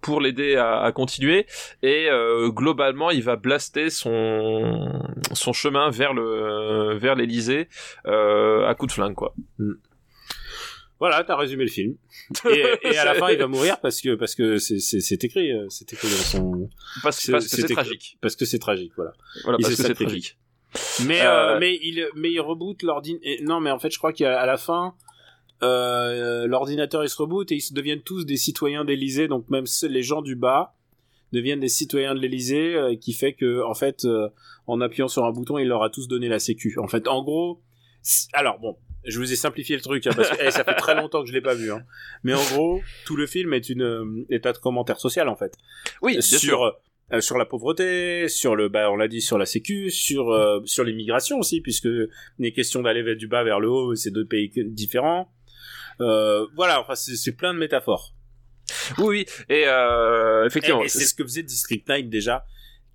[0.00, 1.46] pour l'aider à, à continuer
[1.82, 2.08] et
[2.48, 5.02] globalement il va blaster son
[5.32, 7.68] son chemin vers le vers l'Elysée
[8.06, 9.34] euh, à coup de flingue quoi.
[11.00, 11.94] Voilà, t'as résumé le film.
[12.50, 15.66] Et, et à la fin, il va mourir parce que parce que c'est écrit, euh,
[15.68, 16.68] c'est écrit dans son
[17.04, 18.18] Parce, que c'est tragique.
[18.20, 19.12] parce que c'est tragique, voilà.
[19.44, 20.38] Voilà, il parce que c'est tragique.
[21.06, 23.30] Mais Euh, euh, mais il mais il reboot l'ordinateur.
[23.42, 24.94] Non, mais en fait, je crois qu'à la fin,
[25.62, 29.28] euh, l'ordinateur il se reboot et ils se deviennent tous des citoyens d'Élysée.
[29.28, 30.74] Donc même ceux- les gens du bas
[31.32, 34.28] deviennent des citoyens de l'Élysée, euh, qui fait que en fait, euh,
[34.66, 36.76] en appuyant sur un bouton, il leur a tous donné la sécu.
[36.78, 37.62] En fait, en gros,
[38.32, 38.76] alors bon.
[39.04, 41.28] Je vous ai simplifié le truc hein, parce que eh, ça fait très longtemps que
[41.28, 41.70] je l'ai pas vu.
[41.72, 41.82] Hein.
[42.24, 45.54] Mais en gros, tout le film est une euh, est un commentaire social en fait.
[46.02, 46.76] Oui, bien sur sûr.
[47.12, 50.60] euh, sur la pauvreté, sur le bah on l'a dit sur la sécu, sur euh,
[50.64, 51.88] sur l'immigration aussi puisque
[52.38, 55.32] les questions d'aller vers du bas vers le haut, c'est deux pays différents.
[56.00, 58.14] Euh, voilà, enfin c'est plein de métaphores.
[58.98, 59.26] Oui, oui.
[59.48, 62.44] Et euh, Et, effectivement, et c'est ce que faisait District 9 déjà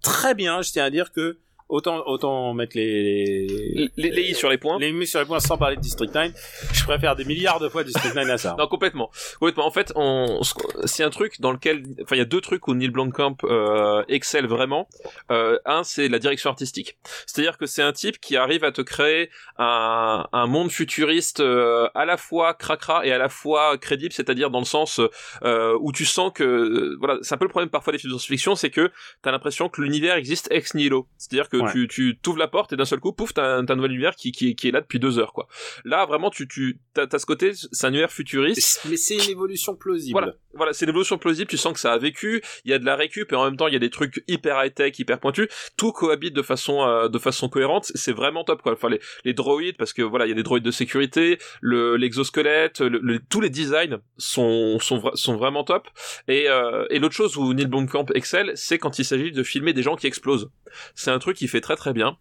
[0.04, 0.62] très bien.
[0.62, 1.40] Je tiens à dire que
[1.74, 4.78] autant autant mettre les les, les, les i sur les points.
[4.80, 6.32] les mis sur les points sans parler de District 9,
[6.74, 8.56] je préfère des milliards de fois District 9 à ça.
[8.60, 9.10] Non, complètement.
[9.40, 9.66] Complètement.
[9.66, 10.54] En fait, on, ce-
[10.86, 14.04] c'est un truc dans lequel, enfin, il y a deux trucs où Neil Blomkamp euh,
[14.08, 14.88] excelle vraiment.
[15.32, 16.98] Euh, un, c'est la direction artistique.
[17.26, 21.90] C'est-à-dire que c'est un type qui arrive à te créer un, un monde futuriste euh,
[21.96, 25.00] à la fois cracra et à la fois crédible, c'est-à-dire dans le sens
[25.44, 28.14] euh, où tu sens que, euh, voilà, c'est un peu le problème parfois des films
[28.14, 28.92] de science-fiction, c'est que
[29.22, 31.08] t'as l'impression que l'univers existe ex nihilo.
[31.18, 31.72] C'est-à-dire que Ouais.
[31.72, 34.16] tu, tu t'ouvres la porte et d'un seul coup, pouf, t'as t'as un nouvel univers
[34.16, 35.48] qui, qui, qui est là depuis deux heures, quoi.
[35.86, 38.82] Là, vraiment, tu, tu, t'as, t'as ce côté, c'est un univers futuriste.
[38.90, 40.14] Mais c'est une évolution plausible.
[40.14, 41.50] Voilà, voilà, c'est l'évolution plausible.
[41.50, 42.42] Tu sens que ça a vécu.
[42.66, 44.24] Il y a de la récup et en même temps il y a des trucs
[44.28, 45.48] hyper high tech, hyper pointus.
[45.78, 47.92] Tout cohabite de façon euh, de façon cohérente.
[47.96, 48.74] C'est vraiment top quoi.
[48.74, 51.96] Enfin les, les droïdes parce que voilà il y a des droïdes de sécurité, le
[51.96, 55.88] l'exosquelette, le, le- tous les designs sont sont sont vraiment top.
[56.28, 59.74] Et euh, et l'autre chose où Neil Blomkamp excelle, c'est quand il s'agit de filmer
[59.74, 60.50] des gens qui explosent.
[60.96, 62.18] C'est un truc qu'il fait très très bien.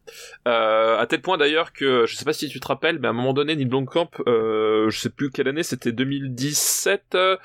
[0.46, 3.10] Euh, à tel point d'ailleurs que je sais pas si tu te rappelles, mais à
[3.10, 7.36] un moment donné Neil Blomkamp, euh, je sais plus quelle année, c'était 2017 euh,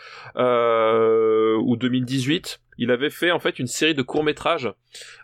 [1.58, 4.72] ou 2018, il avait fait en fait une série de courts métrages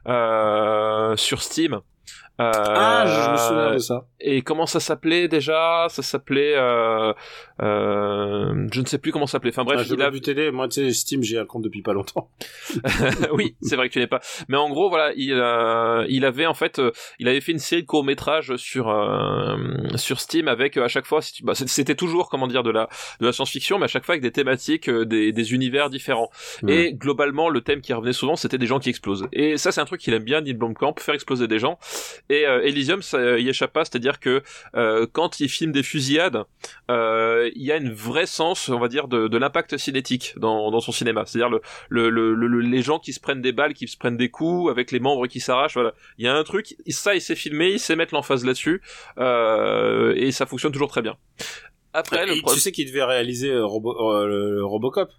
[0.08, 1.82] euh, sur Steam.
[2.42, 4.06] Euh, Ah, je me souviens de ça.
[4.20, 5.86] Et comment ça s'appelait déjà?
[5.90, 7.14] Ça s'appelait, euh,
[7.62, 9.52] euh, je ne sais plus comment ça s'appelait.
[9.52, 10.50] Enfin bref, Ah, je il a, plus t'aider.
[10.52, 12.30] Moi, tu sais, Steam, j'ai un compte depuis pas longtemps.
[13.34, 14.20] oui, c'est vrai que tu n'es pas.
[14.48, 17.60] Mais en gros, voilà, il, euh, il avait en fait, euh, il avait fait une
[17.60, 19.56] série de courts métrages sur euh,
[19.96, 22.90] sur Steam avec euh, à chaque fois, bah, c'était toujours comment dire de la
[23.20, 26.30] de la science-fiction, mais à chaque fois avec des thématiques, euh, des, des univers différents.
[26.68, 29.28] Et globalement, le thème qui revenait souvent, c'était des gens qui explosent.
[29.34, 31.78] Et ça, c'est un truc qu'il aime bien, Neil Blomkamp, faire exploser des gens.
[32.30, 34.42] Et euh, Elysium, ça y échappe pas, c'est-à-dire que
[34.76, 36.44] euh, quand il filme des fusillades,
[36.90, 40.72] euh, il y a une vraie sens, on va dire, de, de l'impact cinétique dans,
[40.72, 41.26] dans son cinéma.
[41.26, 44.18] C'est-à-dire le, le, le, le- les gens qui se prennent des balles, qui se prennent
[44.18, 45.74] des coups, avec les membres qui s'arrachent.
[45.74, 46.76] Voilà, il y a un truc.
[46.88, 48.82] Ça, il sait filmer, il sait mettre l'emphase là-dessus,
[49.18, 51.18] euh, et ça fonctionne toujours très bien.
[51.94, 55.12] Après, le Et problème, tu sais qu'il devait réaliser euh, Robo- euh, le, le Robocop.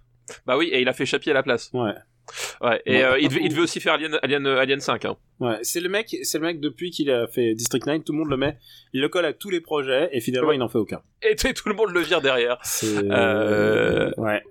[0.46, 1.70] bah oui, et il a fait Chapier à la place.
[1.72, 1.92] Ouais.
[2.60, 3.46] Ouais, et Bon, euh, il, devait, beaucoup.
[3.46, 5.04] il devait aussi faire Alien, Alien, Alien 5.
[5.04, 5.16] Hein.
[5.40, 8.18] Ouais, c'est le mec, c'est le mec depuis qu'il a fait District 9, tout le
[8.18, 8.56] monde le met,
[8.92, 10.56] il le colle à tous les projets et finalement Ouais.
[10.56, 11.02] il n'en fait aucun.
[11.22, 12.58] Et tout le monde le vire derrière.
[12.84, 14.42] Euh, ouais.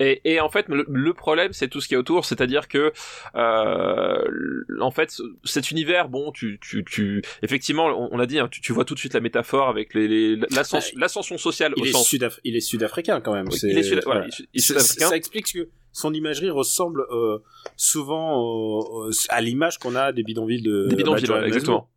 [0.00, 2.92] Et, et en fait, le, le problème, c'est tout ce qui est autour, c'est-à-dire que,
[3.36, 8.48] euh, en fait, cet univers, bon, tu, tu, tu, effectivement, on, on a dit, hein,
[8.50, 11.82] tu, tu vois tout de suite la métaphore avec les, les- l'ascension, l'ascension sociale Il
[11.82, 13.46] au est, sud sud il est sud-africain quand même.
[13.62, 14.30] il est voilà, ouais.
[14.30, 15.08] sud- sud-africain.
[15.08, 17.38] Ça explique que son imagerie ressemble euh,
[17.76, 21.88] souvent au- au- à l'image qu'on a des bidonvilles de Des bidonvilles, exactement.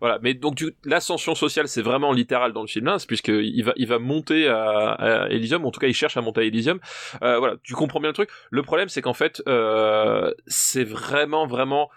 [0.00, 3.62] Voilà, mais donc l'ascension sociale, c'est vraiment littéral dans le film là, c'est puisque il
[3.62, 6.44] va, il va monter à, à Elysium, en tout cas il cherche à monter à
[6.44, 6.80] Elysium.
[7.22, 8.28] Euh, voilà, tu comprends bien le truc.
[8.50, 11.90] Le problème, c'est qu'en fait, euh, c'est vraiment, vraiment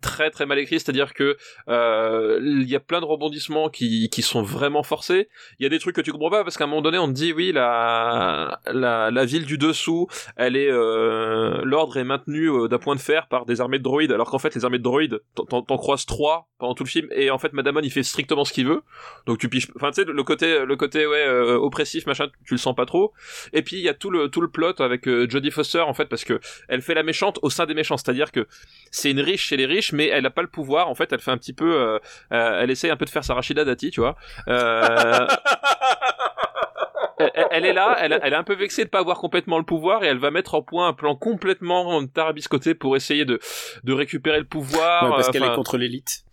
[0.00, 1.36] très très mal écrit, c'est-à-dire que
[1.68, 5.28] euh, il y a plein de rebondissements qui, qui sont vraiment forcés.
[5.58, 7.08] Il y a des trucs que tu comprends pas parce qu'à un moment donné on
[7.08, 10.06] te dit oui la la, la ville du dessous,
[10.36, 13.82] elle est euh, l'ordre est maintenu euh, d'un point de fer par des armées de
[13.84, 17.08] droïdes, alors qu'en fait les armées de droïdes t'en- croises trois pendant tout le film
[17.12, 18.82] et en fait Madamon il fait strictement ce qu'il veut,
[19.26, 19.68] donc tu piges.
[19.76, 23.12] Enfin tu sais le côté le côté ouais oppressif machin, tu le sens pas trop.
[23.52, 26.06] Et puis il y a tout le tout le plot avec Jodie Foster en fait
[26.06, 26.38] parce que
[26.68, 28.46] elle fait la méchante au sein des méchants, c'est-à-dire que
[28.90, 30.88] c'est une riche chez les riches, mais elle a pas le pouvoir.
[30.88, 31.98] En fait, elle fait un petit peu, euh,
[32.32, 34.16] euh, elle essaye un peu de faire sa Rachida Dati, tu vois.
[34.48, 35.26] Euh,
[37.18, 39.64] elle, elle est là, elle, elle est un peu vexée de pas avoir complètement le
[39.64, 43.40] pouvoir et elle va mettre en point un plan complètement tarabiscoté pour essayer de
[43.84, 45.04] de récupérer le pouvoir.
[45.04, 46.24] Ouais, parce euh, qu'elle est contre l'élite,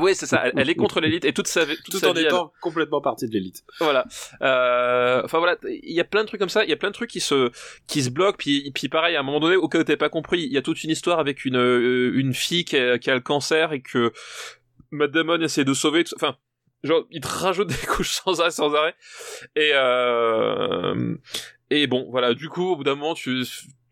[0.00, 0.42] Oui, c'est ça.
[0.46, 2.52] Elle, elle est contre l'élite et toute sa toute tout sa en vie, elle- étant
[2.60, 3.64] complètement partie de l'élite.
[3.80, 4.04] voilà.
[4.42, 6.64] Euh, Enfin voilà, il y a plein de trucs comme ça.
[6.64, 7.50] Il y a plein de trucs qui se
[7.86, 8.36] qui se bloquent.
[8.38, 10.58] Puis puis pareil, à un moment donné, au cas où t'avais pas compris, il y
[10.58, 13.72] a toute une histoire avec une euh, une fille qui a, qui a le cancer
[13.72, 14.12] et que
[14.90, 16.04] Matt Damon essaie de sauver.
[16.04, 16.36] tout- Enfin,
[16.82, 18.94] genre il te rajoute des couches sans arrêt, sans arrêt.
[19.56, 21.14] Et euh,
[21.70, 22.34] et bon, voilà.
[22.34, 23.44] Du coup, au bout d'un moment, tu,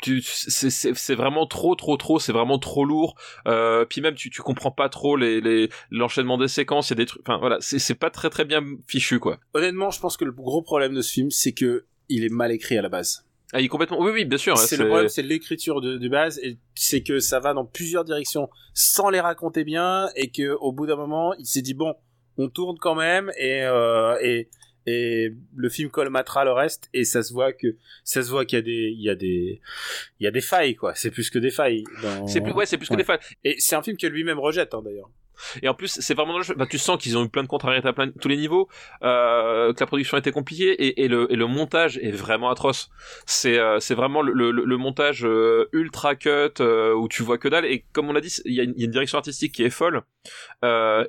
[0.02, 3.14] c'est, vraiment trop trop trop c'est vraiment trop lourd
[3.46, 7.06] euh, puis même tu, tu comprends pas trop les, les l'enchaînement des séquences a des
[7.06, 10.24] trucs enfin voilà c'est, c'est pas très très bien fichu quoi Honnêtement, je pense que
[10.24, 13.24] le gros problème de ce film, c'est que il est mal écrit à la base.
[13.52, 14.00] Ah, il est complètement.
[14.00, 14.54] Oui, oui, bien sûr.
[14.54, 17.64] hein, c'est le problème, c'est l'écriture de, de base, et c'est que ça va dans
[17.64, 21.74] plusieurs directions sans les raconter bien, et que au bout d'un moment, il s'est dit
[21.74, 21.94] bon,
[22.38, 24.48] on tourne quand même, et euh, et
[24.86, 28.58] et le film colmatera le reste, et ça se voit que ça se voit qu'il
[28.58, 29.60] y a des il y a des
[30.20, 30.94] il y a des failles quoi.
[30.94, 31.84] C'est plus que des failles.
[32.02, 32.26] Dans...
[32.26, 33.18] C'est plus, ouais, c'est plus que des fans.
[33.44, 35.10] Et c'est un film que lui-même rejette hein, d'ailleurs.
[35.62, 36.38] Et en plus, c'est vraiment.
[36.56, 38.68] Bah, tu sens qu'ils ont eu plein de contrariétés à plein, tous les niveaux,
[39.02, 42.90] euh, que la production était compliquée et, le, et le montage est vraiment atroce.
[43.26, 47.66] C'est, euh, vraiment le, le, montage euh, ultra cut où tu vois que dalle.
[47.66, 50.02] Et comme on l'a dit, il y, a une- direction artistique qui est folle.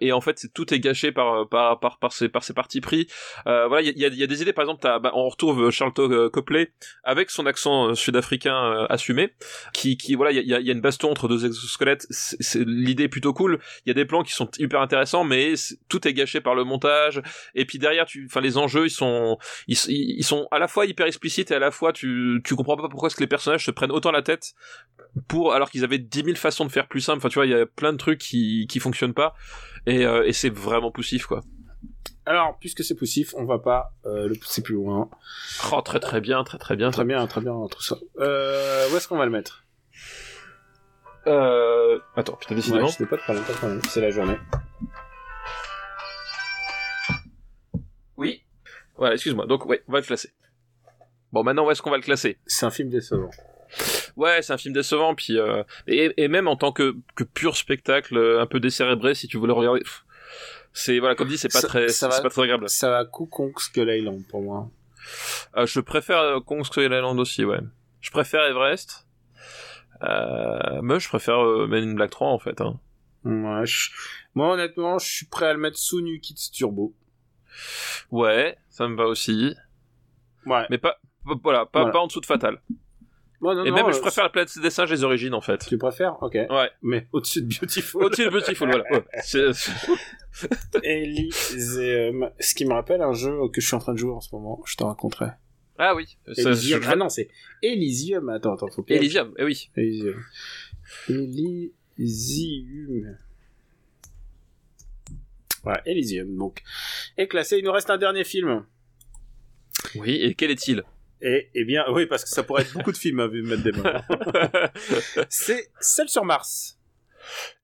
[0.02, 3.08] Et en fait, tout est gâché par par par par ces par ces partis pris.
[3.46, 4.54] Voilà, il y a, y a- des idées.
[4.54, 6.72] Par exemple, bah, on retrouve Charlton Copley
[7.04, 9.34] avec son accent sud-africain assumé,
[9.74, 12.08] qui qui voilà, il y a, y a- une baston entre deux exosquelettes.
[12.66, 13.60] L'idée est plutôt cool.
[13.86, 15.54] Il y a des plans qui sont hyper intéressants, mais
[15.90, 17.22] tout est gâché par le montage.
[17.56, 19.38] Et puis derrière, tu, enfin, les enjeux, ils sont,
[19.68, 22.78] ils, ils sont à la fois hyper explicites et à la fois tu, tu comprends
[22.78, 24.54] pas pourquoi est-ce que les personnages se prennent autant la tête
[25.28, 27.18] pour, alors qu'ils avaient 10 000 façons de faire plus simple.
[27.20, 29.36] Enfin, tu vois, il y a plein de trucs qui, qui fonctionnent pas.
[29.86, 31.42] Et, euh, et c'est vraiment poussif, quoi.
[32.26, 35.10] Alors, puisque c'est poussif, on va pas euh, le pousser plus loin.
[35.72, 36.90] Oh, très très bien, très très bien.
[36.90, 37.98] Très bien, très bien, tout ça.
[38.20, 39.66] Euh, où est-ce qu'on va le mettre?
[41.28, 42.00] Euh...
[42.16, 42.88] Attends, putain, Ouais, décidément.
[42.88, 43.82] je sais pas pas de problème.
[43.90, 44.38] C'est la journée.
[48.18, 48.44] Oui.
[48.98, 49.46] Voilà, excuse-moi.
[49.46, 50.30] Donc, ouais, on va le classer.
[51.32, 52.38] Bon, maintenant, où est-ce qu'on va le classer?
[52.46, 53.32] C'est un film décevant.
[54.16, 57.58] Ouais, c'est un film décevant, puis euh, et, et même en tant que, que pur
[57.58, 59.82] spectacle, euh, un peu décérébré, si tu veux le regarder,
[60.74, 62.22] c'est voilà, comme dit, c'est pas Ça- très, ça va.
[62.22, 62.70] pas très agréable.
[62.70, 64.70] Ça va coup Kong Skull Island pour moi.
[65.58, 67.60] Euh, je préfère Kong Skull Island aussi, ouais.
[68.02, 69.08] Je préfère Everest.
[70.04, 72.60] Euh, moi, je préfère euh, Men in Black 3 en fait.
[72.62, 72.80] Hein.
[73.26, 73.90] Ouais, je-
[74.36, 76.94] Moi, honnêtement, je suis prêt à le mettre sous New Kids Turbo.
[78.12, 79.56] Ouais, ça me va aussi,
[80.46, 80.66] Ouais.
[80.70, 80.98] mais pas,
[81.44, 81.92] voilà, pas, Voilà.
[81.94, 82.62] pas en dessous de Fatal.
[83.42, 85.66] Non, et non, même, euh, je préfère la planète des singes, les origines en fait.
[85.68, 86.16] Tu préfères?
[86.24, 86.34] Ok.
[86.50, 86.72] Ouais.
[86.82, 88.04] Mais au-dessus de Beautiful.
[88.06, 88.86] Au-dessus de Beautiful, voilà.
[88.90, 89.06] Ouais.
[92.40, 94.34] Ce qui me rappelle un jeu que je suis en train de jouer en ce
[94.34, 94.62] moment.
[94.66, 95.28] Je te raconterai.
[95.78, 96.18] Ah oui.
[96.34, 96.82] Ça- Elysium.
[96.88, 97.30] Ah non, c'est
[97.62, 98.30] Elysium.
[98.30, 98.86] Attends, attends, faut.
[98.88, 99.70] Elysium, eh oui.
[99.76, 100.24] Elysium.
[102.00, 103.18] Elysium.
[105.64, 106.62] Voilà, Elysium, donc.
[107.18, 107.58] est classé.
[107.58, 108.66] Il nous reste un dernier film.
[109.96, 110.84] Oui, et quel est-il?
[111.22, 113.62] Et, eh bien, oui, parce que ça pourrait être beaucoup de films, à vu Matt
[113.62, 113.84] Damon.
[115.30, 116.78] C'est Seul sur Mars.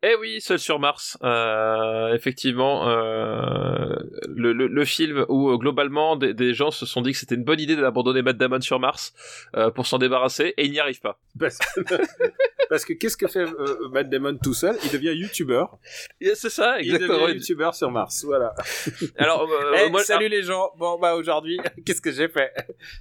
[0.01, 3.95] Eh oui, Seul sur Mars, euh, effectivement, euh,
[4.27, 7.35] le, le, le, film où euh, globalement des, des, gens se sont dit que c'était
[7.35, 9.13] une bonne idée d'abandonner Matt Damon sur Mars
[9.57, 11.19] euh, pour s'en débarrasser et il n'y arrive pas.
[11.37, 11.81] Parce que,
[12.69, 14.77] parce que qu'est-ce que fait euh, Matt Damon tout seul?
[14.85, 15.77] Il devient youtubeur.
[16.21, 17.27] C'est ça, exactement.
[17.27, 18.55] Il devient youtubeur sur Mars, voilà.
[19.17, 20.71] Alors, hey, moi, salut les gens.
[20.77, 22.53] Bon bah aujourd'hui, qu'est-ce que j'ai fait?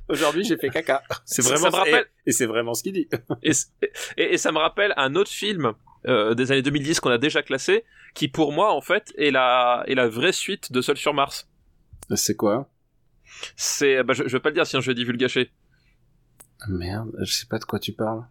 [0.09, 1.05] Aujourd'hui, j'ai fait caca.
[1.25, 2.07] C'est vraiment ça me rappelle...
[2.27, 3.09] et, et c'est vraiment ce qu'il dit.
[3.45, 3.53] et,
[4.17, 5.75] et, et ça me rappelle un autre film
[6.09, 9.85] euh, des années 2010 qu'on a déjà classé, qui pour moi en fait est la
[9.87, 11.49] est la vraie suite de Seul sur Mars.
[12.15, 12.69] C'est quoi
[13.57, 15.51] C'est bah, je, je vais pas le dire sinon je vais divulgacher.
[16.69, 18.25] Merde, je sais pas de quoi tu parles.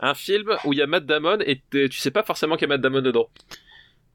[0.00, 2.70] Un film où il y a Matt Damon et tu sais pas forcément qu'il y
[2.70, 3.28] a Matt Damon dedans.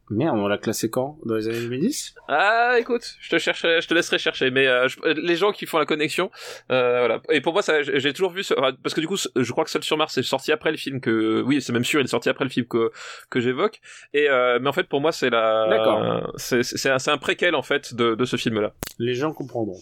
[0.09, 1.19] Merde, on l'a classé quand?
[1.25, 4.87] Dans les années 2010 Ah, écoute, je te chercherai, je te laisserai chercher, mais euh,
[4.87, 6.31] je, les gens qui font la connexion,
[6.71, 7.21] euh, voilà.
[7.29, 9.69] Et pour moi, ça, j'ai toujours vu, ce, parce que du coup, je crois que
[9.69, 12.07] Seul sur Mars est sorti après le film que, oui, c'est même sûr, il est
[12.07, 12.91] sorti après le film que
[13.29, 13.81] que j'évoque.
[14.13, 17.63] Et euh, mais en fait, pour moi, c'est la, c'est c'est un, un préquel en
[17.63, 18.73] fait de de ce film-là.
[18.97, 19.79] Les gens comprendront.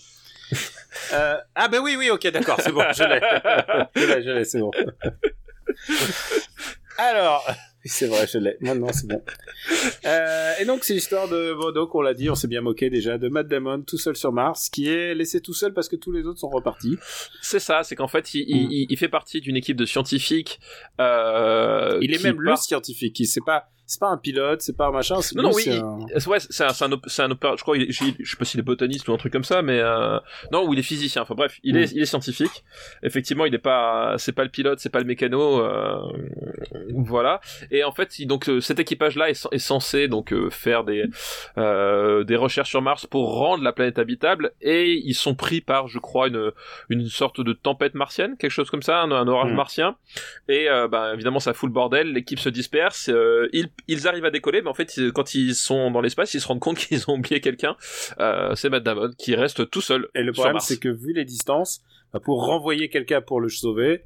[1.14, 3.20] euh, ah ben oui, oui, ok, d'accord, c'est bon, je l'ai,
[3.95, 4.72] je l'ai, je l'ai, c'est bon.
[6.98, 7.45] Alors,
[7.88, 8.57] c'est vrai, je l'ai.
[8.61, 9.22] Maintenant, c'est bon.
[10.05, 12.89] Euh, et donc, c'est l'histoire de bon, donc on l'a dit, on s'est bien moqué
[12.89, 15.95] déjà, de Matt Damon tout seul sur Mars, qui est laissé tout seul parce que
[15.95, 16.97] tous les autres sont repartis.
[17.41, 18.72] C'est ça, c'est qu'en fait, il, mm.
[18.72, 20.59] il, il, fait partie d'une équipe de scientifiques.
[21.01, 22.43] Euh, il est même part...
[22.43, 23.19] le scientifique.
[23.19, 23.69] Il sait pas.
[23.89, 25.15] C'est pas un pilote, c'est pas un machin.
[25.34, 26.30] Non, non, oui, un...
[26.30, 27.57] ouais, c'est un, c'est un, c'est un opérateur.
[27.57, 29.61] Je crois, il, je, je sais pas s'il est botaniste ou un truc comme ça,
[29.61, 30.19] mais euh,
[30.51, 31.22] non, ou il est physicien.
[31.22, 31.77] Enfin bref, il mm.
[31.77, 32.65] est, il est scientifique.
[33.01, 36.01] Effectivement, il est pas, c'est pas le pilote, c'est pas le mécano, euh,
[36.95, 37.39] voilà.
[37.72, 41.05] Et en fait, donc cet équipage-là est, est, censé donc euh, faire des,
[41.57, 45.88] euh, des recherches sur Mars pour rendre la planète habitable, et ils sont pris par,
[45.88, 46.51] je crois, une,
[46.89, 49.55] une sorte de tempête martienne, quelque chose comme ça, un, un orage mm.
[49.55, 49.95] martien.
[50.49, 52.11] Et euh, bah, évidemment, ça fout le bordel.
[52.11, 53.09] L'équipe se disperse.
[53.53, 56.48] ils ils arrivent à décoller, mais en fait, quand ils sont dans l'espace, ils se
[56.48, 57.76] rendent compte qu'ils ont oublié quelqu'un.
[58.20, 60.08] Euh, c'est Matt Damon qui reste tout seul.
[60.16, 61.82] Et le problème, c'est que vu les distances,
[62.14, 64.04] bah, pour renvoyer quelqu'un pour le sauver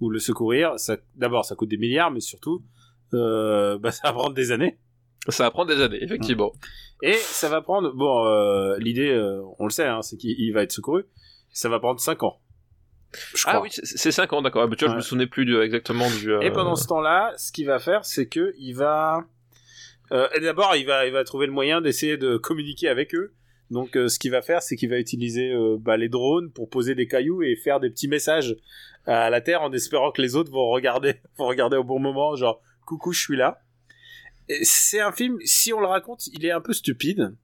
[0.00, 2.62] ou le secourir, ça, d'abord, ça coûte des milliards, mais surtout,
[3.14, 4.78] euh, bah, ça va prendre des années.
[5.28, 6.52] Ça va prendre des années, effectivement.
[7.02, 10.62] Et ça va prendre, bon, euh, l'idée, euh, on le sait, hein, c'est qu'il va
[10.62, 11.04] être secouru.
[11.52, 12.40] Ça va prendre 5 ans.
[13.46, 14.68] Ah oui, c'est 5 ans, d'accord.
[14.68, 15.00] Mais tu vois, ouais.
[15.00, 16.32] je me souvenais plus exactement du.
[16.32, 16.40] Euh...
[16.40, 19.24] Et pendant ce temps-là, ce qu'il va faire, c'est que il va.
[20.12, 23.34] Euh, D'abord, il va, il va trouver le moyen d'essayer de communiquer avec eux.
[23.70, 26.68] Donc, euh, ce qu'il va faire, c'est qu'il va utiliser euh, bah, les drones pour
[26.68, 28.54] poser des cailloux et faire des petits messages
[29.06, 32.36] à la Terre en espérant que les autres vont regarder, vont regarder au bon moment,
[32.36, 33.62] genre coucou, je suis là.
[34.62, 37.34] C'est un film, si on le raconte, il est un peu stupide.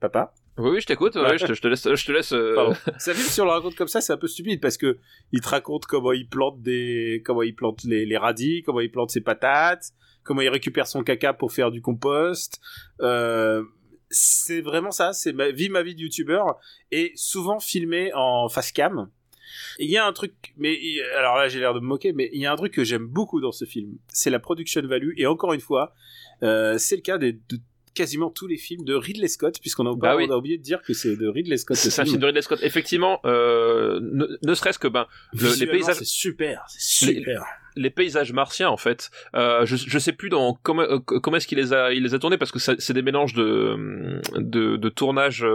[0.00, 0.34] Papa?
[0.58, 1.14] Oui, oui, je t'écoute.
[1.16, 1.82] Ouais, je, te, je, te, laisse.
[1.94, 2.32] Je te laisse.
[2.32, 2.72] Euh...
[2.98, 4.98] Ça film si on le raconte comme ça, c'est un peu stupide parce que
[5.32, 8.90] il te raconte comment il plante des, comment il plante les, les radis, comment il
[8.90, 9.92] plante ses patates,
[10.24, 12.60] comment il récupère son caca pour faire du compost.
[13.02, 13.62] Euh,
[14.08, 15.12] c'est vraiment ça.
[15.12, 16.58] C'est ma vie, ma vie de youtubeur
[16.90, 19.10] et souvent filmé en face cam.
[19.78, 20.78] Il y a un truc, mais
[21.18, 23.06] alors là j'ai l'air de me moquer, mais il y a un truc que j'aime
[23.06, 25.94] beaucoup dans ce film, c'est la production value et encore une fois,
[26.42, 27.58] euh, c'est le cas des de
[27.96, 30.28] quasiment tous les films de Ridley Scott, puisqu'on a, bah oui.
[30.30, 31.76] a oublié de dire que c'est de Ridley Scott.
[31.76, 32.60] C'est un film de Ridley Scott.
[32.62, 35.96] Effectivement, euh, ne, ne serait-ce que ben le, les paysages.
[35.96, 37.40] C'est super, c'est super.
[37.40, 39.10] Les, les, paysages martiens en fait.
[39.34, 42.14] Euh, je, je sais plus dans comment euh, comment est-ce qu'il les a il les
[42.14, 45.46] a tournés parce que c'est des mélanges de de, de tournage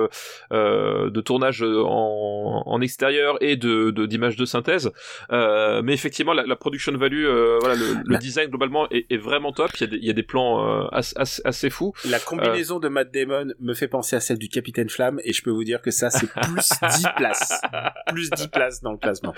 [0.51, 4.91] euh, de tournage en, en extérieur et de d'images de, de, synthèse.
[5.31, 9.17] Euh, mais effectivement, la, la production value, euh, voilà, le, le, design globalement est, est,
[9.17, 9.71] vraiment top.
[9.75, 11.93] Il y a des, il y a des plans assez, assez, assez fous.
[12.05, 15.41] La combinaison de Matt Damon me fait penser à celle du Capitaine Flamme et je
[15.41, 17.61] peux vous dire que ça c'est plus 10 places.
[18.07, 19.33] Plus 10 places dans le classement.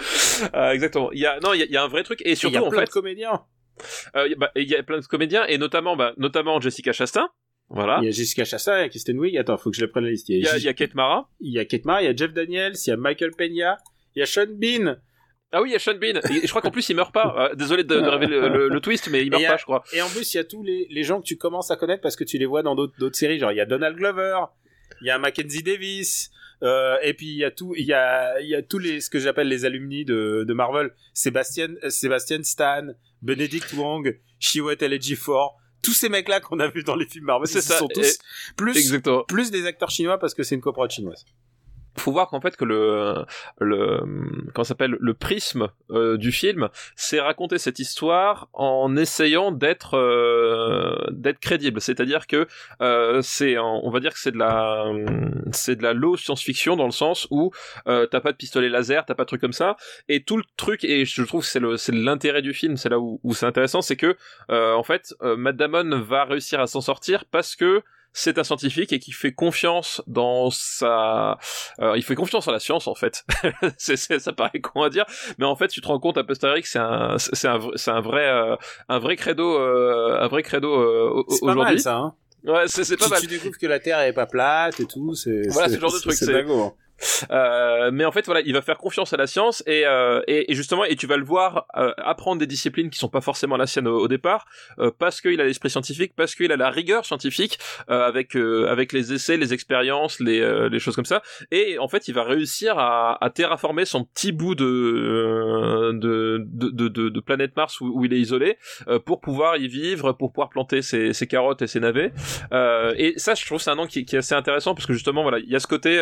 [0.53, 1.11] Euh, exactement.
[1.11, 2.57] Il y a non, il y a, il y a un vrai truc et surtout
[2.57, 3.41] en plein de comédiens.
[4.15, 7.27] Euh, bah, il y a plein de comédiens et notamment bah, notamment Jessica Chastain.
[7.69, 7.99] Voilà.
[8.01, 9.37] Il y a Jessica Chastain, il y a Kristen Wiig.
[9.37, 10.29] Attends, faut que je le prenne la liste.
[10.29, 11.29] Il y a, il y a Kate Mara.
[11.39, 13.77] Il y a Kate Mara, il y a Jeff Daniels, il y a Michael Peña,
[14.15, 14.97] il y a Sean Bean.
[15.51, 16.19] Ah oui, il y a Sean Bean.
[16.29, 17.35] Et je crois qu'en plus il meurt pas.
[17.37, 19.63] Euh, désolé de, de révéler le, le, le, twist, mais il meurt a, pas, je
[19.63, 19.83] crois.
[19.93, 22.01] Et en plus, il y a tous les, les gens que tu commences à connaître
[22.01, 23.39] parce que tu les vois dans d'autres séries.
[23.39, 24.39] Genre, il y a Donald Glover,
[25.01, 26.31] il y a Mackenzie Davis,
[26.63, 29.01] euh, et puis il y a tout, il y a, il y a tous les
[29.01, 30.91] ce que j'appelle les alumni de, de Marvel.
[31.13, 32.87] Sébastien, Sébastien Stan,
[33.21, 35.57] Benedict Wong, Chiwetel Ejiofor.
[35.81, 37.77] Tous ces mecs-là qu'on a vus dans les films Marvel, c'est ça.
[37.77, 38.17] sont tous
[38.55, 39.23] plus, Exactement.
[39.25, 41.25] plus des acteurs chinois parce que c'est une coprode chinoise.
[41.97, 43.25] Faut voir qu'en fait que le
[43.59, 43.99] le
[44.53, 50.95] comment s'appelle le prisme euh, du film c'est raconter cette histoire en essayant d'être euh,
[51.11, 51.81] d'être crédible.
[51.81, 52.47] C'est-à-dire que
[52.81, 54.85] euh, c'est on va dire que c'est de la
[55.51, 57.51] c'est de la low science-fiction dans le sens où
[57.87, 59.75] euh, t'as pas de pistolet laser t'as pas de truc comme ça.
[60.07, 63.19] Et tout le truc et je trouve que c'est l'intérêt du film c'est là où,
[63.33, 64.15] c'est intéressant c'est que
[64.49, 67.83] en fait Matt Damon va réussir à s'en sortir parce que
[68.13, 71.39] c'est un scientifique et qui fait confiance dans sa,
[71.79, 73.25] euh, il fait confiance en la science en fait.
[73.77, 75.05] c'est, ça paraît con à dire,
[75.39, 77.91] mais en fait tu te rends compte à posteriori que c'est un, c'est un, c'est
[77.91, 78.55] un vrai, euh,
[78.87, 81.27] un vrai credo, euh, un vrai credo aujourd'hui.
[81.39, 81.97] C'est pas mal ça.
[81.97, 82.15] Hein
[82.45, 83.21] ouais, c'est, pas tu, mal.
[83.21, 85.15] Tu découvres que la Terre est pas plate et tout.
[85.15, 86.13] C'est, voilà, c'est, ce genre de truc.
[86.13, 86.45] C'est.
[87.31, 90.51] Euh, mais en fait voilà il va faire confiance à la science et, euh, et,
[90.51, 93.57] et, justement et tu vas le voir euh, apprendre des disciplines qui sont pas forcément
[93.57, 94.45] la sienne au, au départ
[94.79, 97.59] euh, parce qu'il a l'esprit scientifique parce qu'il a la rigueur scientifique
[97.89, 101.21] euh, avec avec les essais les expériences les, les choses comme ça.
[101.51, 106.87] Et en fait il va réussir à, à terraformer son petit bout de de, de,
[106.87, 108.57] de, de planète Mars où, où, il est isolé
[109.05, 112.11] pour pouvoir y vivre pour pouvoir planter ses, ses carottes et ses navets.
[112.97, 115.23] Et ça je trouve c'est un nom qui, qui, est assez intéressant parce que justement
[115.23, 116.01] voilà il y a ce côté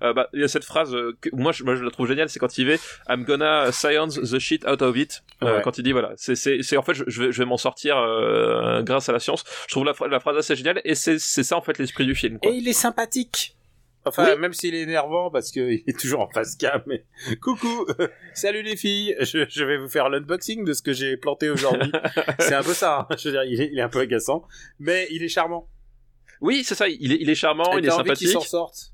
[0.00, 2.58] bah, y a cette phrase que moi je, moi je la trouve géniale c'est quand
[2.58, 2.74] il dit
[3.08, 6.62] I'm gonna science the shit out of it euh, quand il dit voilà c'est c'est
[6.62, 9.44] c'est en fait je, je vais je vais m'en sortir euh, grâce à la science
[9.66, 12.14] je trouve la, la phrase assez géniale et c'est c'est ça en fait l'esprit du
[12.14, 12.50] film quoi.
[12.50, 13.56] Et il est sympathique.
[14.04, 14.38] Enfin, Oui.
[14.40, 16.82] même s'il est énervant parce qu'il est toujours en face cam.
[16.88, 17.04] Mais
[17.40, 17.86] coucou,
[18.34, 21.92] salut les filles, je, je vais vous faire l'unboxing de ce que j'ai planté aujourd'hui.
[22.40, 23.06] c'est un peu ça.
[23.08, 23.16] hein.
[23.16, 24.42] Je veux dire, il est, il est un peu agaçant,
[24.80, 25.68] mais il est charmant.
[26.40, 28.50] oui c'est ça il est il est charmant Et il est t'as envie qu'il sympathique
[28.50, 28.91] s'en sorte.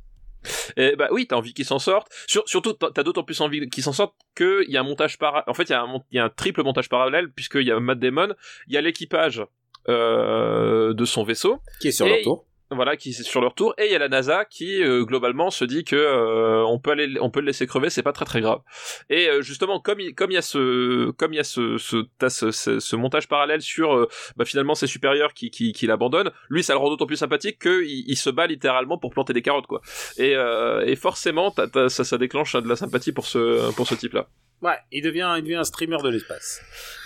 [0.77, 2.09] Et bah oui, t'as envie qu'ils s'en sortent.
[2.27, 5.19] Sur, surtout, t'as d'autant plus envie qu'ils s'en sortent que il y a un montage
[5.19, 5.43] par.
[5.47, 7.63] En fait, il y a un, mon- il y a un triple montage parallèle puisqu'il
[7.67, 8.35] y a Matt Damon,
[8.67, 9.43] il y a l'équipage
[9.89, 12.45] euh, de son vaisseau, Qui est sur Et- leur tour.
[12.71, 15.51] Voilà, qui est sur leur tour, et il y a la NASA qui euh, globalement
[15.51, 18.27] se dit que euh, on peut aller, on peut le laisser crever, c'est pas très
[18.27, 18.61] très grave.
[19.09, 21.79] Et euh, justement, comme il, comme il y a ce, comme il y a ce,
[21.79, 25.73] ce, t'as ce, ce, ce montage parallèle sur, euh, bah, finalement ses supérieurs qui, qui,
[25.73, 28.99] qui l'abandonnent, lui ça le rend d'autant plus sympathique que il, il se bat littéralement
[28.99, 29.81] pour planter des carottes quoi.
[30.19, 33.87] Et, euh, et forcément, t'as- t'as- ça, ça déclenche de la sympathie pour ce, pour
[33.87, 34.29] ce type-là.
[34.61, 36.61] Ouais, il devient, il devient un streamer de l'espace.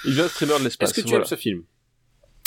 [0.07, 0.91] Il vient streamer de l'espace.
[0.91, 1.23] Est-ce que tu voilà.
[1.25, 1.63] aimes ce film?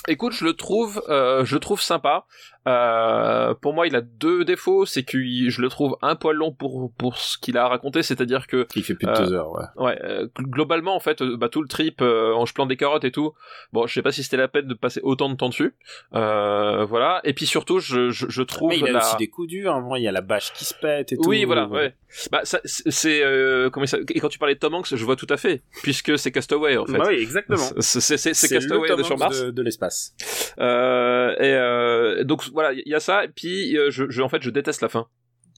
[0.08, 2.26] Écoute, je le trouve, euh, je le trouve sympa.
[2.68, 6.52] Euh, pour moi, il a deux défauts, c'est que je le trouve un poil long
[6.52, 9.34] pour pour ce qu'il a à raconter, c'est-à-dire que Il fait plus de Euh, deux
[9.34, 9.66] heures, ouais.
[9.78, 12.78] ouais, euh, gl- globalement en fait, euh, bah tout le trip, euh, je plante des
[12.78, 13.34] carottes et tout.
[13.72, 15.76] Bon, je sais pas si c'était la peine de passer autant de temps dessus.
[16.16, 17.22] Euh, voilà.
[17.24, 19.00] Et puis surtout, je je, je trouve Mais il a la...
[19.00, 19.74] aussi des coups durs.
[19.80, 21.30] Moment, il y a la bâche qui se pète et tout.
[21.30, 21.94] Oui, voilà, ouais.
[22.32, 23.98] Bah, ça, c'est, euh, comment ça...
[24.10, 26.78] Et quand tu parlais de Tom Hanks, je vois tout à fait, puisque c'est Castaway,
[26.78, 26.98] en fait.
[26.98, 27.58] Bah oui, exactement.
[27.80, 29.40] C'est, c'est le Castaway Tom de sur Mars.
[29.42, 30.14] de, de l'espace.
[30.60, 33.24] Euh, et euh, donc voilà, il y a ça.
[33.24, 33.92] Et puis, euh,
[34.24, 35.08] en fait, je déteste la fin.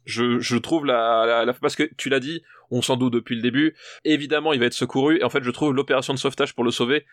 [0.05, 2.41] Je, trouve la- parce que tu l'as dit,
[2.71, 3.75] on s'en doute depuis le début.
[4.03, 5.19] Évidemment, il va être secouru.
[5.19, 7.05] Et en fait, je trouve l'opération de sauvetage pour le sauver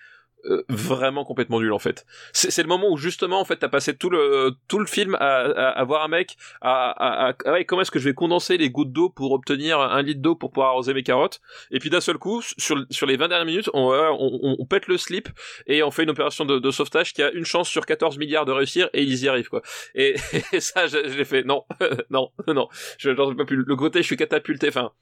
[0.46, 2.04] euh, vraiment complètement nulle en fait.
[2.32, 5.18] C'est, le moment où justement en fait t'as passé tout le tout le film à,
[5.40, 8.14] à, à voir un mec à, à, à- ah ouais, comment est-ce que je vais
[8.14, 11.40] condenser les gouttes d'eau pour obtenir un litre d'eau pour pouvoir arroser mes carottes?
[11.70, 14.56] Et puis d'un seul coup sur sur les 20 dernières minutes on, euh, on, on-
[14.58, 15.28] on pète le slip
[15.66, 18.44] et on fait une opération de, de sauvetage qui a une chance sur 14 milliards
[18.44, 19.62] de réussir et ils y arrivent quoi.
[19.94, 20.14] Et,
[20.52, 21.64] et ça l'ai fait non
[22.10, 22.68] non non
[22.98, 24.92] je ai pas plus le côté je suis catapulté enfin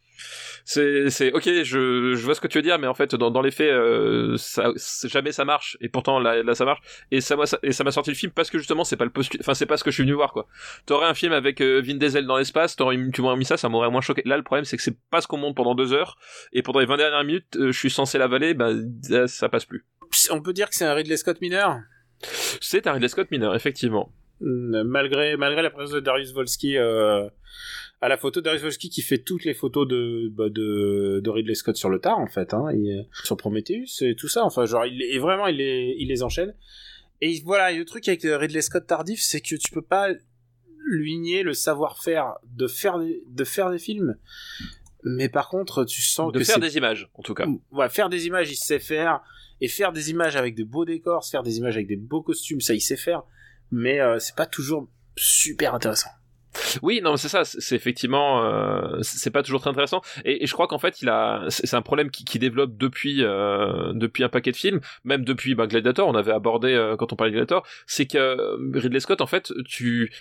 [0.64, 3.30] c'est c'est ok je, je vois ce que tu veux dire mais en fait dans,
[3.30, 4.70] dans les faits euh, ça
[5.04, 6.80] jamais ça marche et pourtant là, là ça marche.
[7.10, 9.10] Et ça m'a et ça m'a sorti le film parce que justement c'est pas le
[9.10, 10.46] postu- enfin c'est pas ce que je suis venu voir quoi.
[10.86, 13.68] T'aurais un film avec euh, Vin Diesel dans l'espace t'aurais tu m'aurais mis ça ça
[13.68, 14.22] m'aurait moins choqué.
[14.24, 16.16] Là le problème c'est que c'est pas ce qu'on monte pendant deux heures
[16.52, 18.70] et pendant les 20 dernières minutes euh, je suis censé l'avaler bah
[19.02, 19.84] ça, ça passe plus.
[20.30, 21.78] On peut dire que c'est un Ridley Scott mineur?
[22.60, 24.12] C'est un Ridley Scott mineur effectivement
[24.42, 27.28] malgré malgré la présence de Darius Volsky euh,
[28.00, 31.54] à la photo Darius Volsky qui fait toutes les photos de bah, de, de Ridley
[31.54, 34.86] Scott sur le tard en fait hein, et, sur Prometheus et tout ça enfin genre
[34.86, 36.54] il et vraiment il les il les enchaîne
[37.20, 40.08] et voilà et le truc avec Ridley Scott tardif c'est que tu peux pas
[40.84, 44.16] lui nier le savoir-faire de faire des, de faire des films
[45.04, 47.88] mais par contre tu sens de que faire c'est des images en tout cas Ouais,
[47.88, 49.20] faire des images, il sait faire.
[49.60, 52.60] Et faire des images avec de beaux décors, faire des images avec des beaux costumes,
[52.60, 53.22] ça, il sait faire.
[53.72, 56.10] Mais euh, c'est pas toujours super intéressant.
[56.82, 57.44] Oui, non, c'est ça.
[57.44, 60.02] C'est effectivement, euh, c'est pas toujours très intéressant.
[60.24, 63.92] Et, je crois qu'en fait, il a, c'est un problème qui, qui développe depuis euh,
[63.94, 66.08] depuis un paquet de films, même depuis bah, Gladiator.
[66.08, 69.26] On avait abordé euh, quand on parlait de Gladiator, c'est que euh, Ridley Scott, en
[69.26, 70.12] fait, tu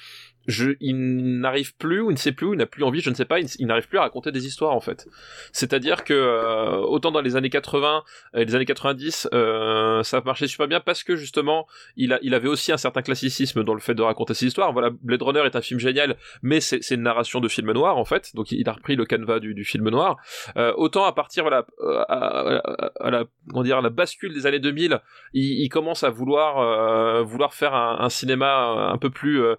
[0.47, 3.09] je, il n'arrive plus ou il ne sait plus ou il n'a plus envie, je
[3.09, 5.07] ne sais pas, il, n'arrive plus à raconter des histoires en fait.
[5.51, 8.03] C'est-à-dire que euh, autant dans les années 80
[8.35, 12.71] et les années 90, euh, ça marchait super bien parce que justement, il, avait aussi
[12.71, 14.73] un certain classicisme dans le fait de raconter ses histoires.
[14.73, 18.05] Voilà, Blade Runner est un film génial, mais c'est une narration de film noir en
[18.05, 20.17] fait, donc il a repris le canevas du, du film noir.
[20.57, 24.45] Euh, autant à partir voilà, euh, à, à- à la, on dirait, la bascule des
[24.45, 24.99] années 2000,
[25.33, 29.55] il, il commence à vouloir euh, vouloir faire un, un cinéma un peu plus euh,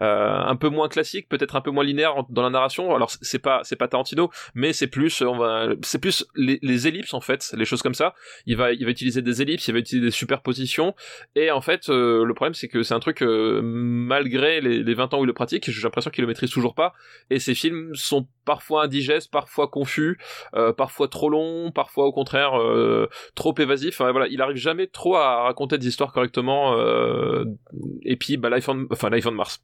[0.00, 2.94] euh, un peu moins classique, peut-être un peu moins linéaire dans la narration.
[2.94, 7.14] Alors c'est pas c'est pas Tarantino, mais c'est plus on va c'est plus les, ellipses
[7.14, 8.14] en fait, les choses comme ça.
[8.46, 10.94] Il va il va utiliser des ellipses, il va utiliser des superpositions
[11.34, 14.94] et en fait euh, le problème c'est que c'est un truc euh, malgré les, les
[14.94, 16.92] 20 ans où il le pratique, j'ai l'impression qu'il le maîtrise toujours pas
[17.30, 20.18] et ses films sont parfois indigestes, parfois confus,
[20.54, 24.00] euh, parfois trop longs, parfois au contraire euh, trop évasifs.
[24.00, 26.76] Enfin, voilà, il arrive jamais trop à raconter des histoires correctement.
[26.76, 27.44] euh,
[28.02, 29.62] et puis, bah, Life on, enfin, Life on Mars.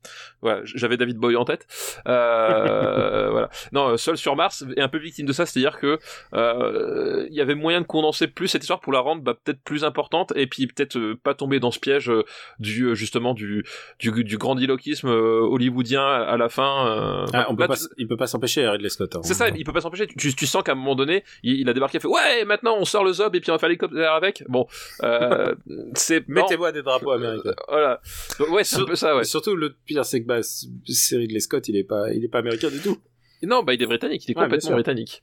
[0.65, 1.67] J'avais David Bowie en tête.
[2.07, 3.49] Euh, voilà.
[3.73, 5.99] Non, euh, Seul sur Mars est un peu victime de ça, c'est-à-dire que
[6.35, 9.61] euh, il y avait moyen de condenser plus cette histoire pour la rendre bah, peut-être
[9.63, 12.13] plus importante et puis peut-être euh, pas tomber dans ce piège
[12.59, 13.65] du justement du
[13.99, 17.27] du, du grandiloquisme hollywoodien à, la fin.
[17.33, 19.17] Ah, on là, peut pas, il peut pas s'empêcher, Ridley Scott.
[19.17, 19.21] hein.
[19.23, 20.07] c'est ça, il peut pas s'empêcher.
[20.07, 22.45] Tu, tu sens qu'à un moment donné, il, il a débarqué, il a fait ouais,
[22.45, 24.45] maintenant on sort le zob et puis on va faire l'hélicoptère avec.
[24.49, 24.67] Bon,
[25.95, 27.55] c'est Mettez-moi des drapeaux américains.
[27.69, 28.01] Voilà.
[28.39, 29.25] Donc, ouais, c'est un peu ça, ouais.
[29.25, 32.39] Surtout, le pire, c'est que bah, c'est Ridley Scott, il est pas, il est pas
[32.39, 32.99] américain du tout.
[33.43, 35.23] Non, bah il est britannique, il est Ouais, complètement britannique.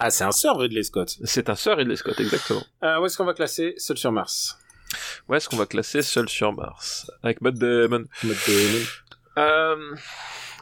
[0.00, 1.16] Ah, c'est un sœur Ridley Scott.
[1.24, 2.62] C'est un sœur Ridley Scott, exactement.
[2.82, 4.58] Euh, où est-ce qu'on va classer Seul sur Mars?
[5.28, 7.10] Où est-ce qu'on va classer Seul sur Mars?
[7.22, 8.04] Avec Matt Damon.
[8.24, 8.84] Matt Damon.
[9.38, 9.96] Euh...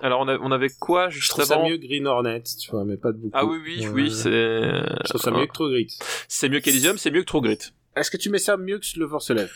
[0.03, 2.43] Alors on, a- on avait quoi Je juste trouve ça avant mieux que Green Hornet,
[2.61, 3.31] tu vois, mais pas de beaucoup.
[3.35, 3.93] Ah oui, oui, Ouais.
[3.93, 4.31] oui, c'est.
[4.31, 5.97] Je trouve ça mieux que True Grit.
[6.29, 7.59] C'est mieux qu'Elysium, c'est mieux que True Grit.
[7.95, 9.53] Est-ce que tu mets ça mieux que Le se lève?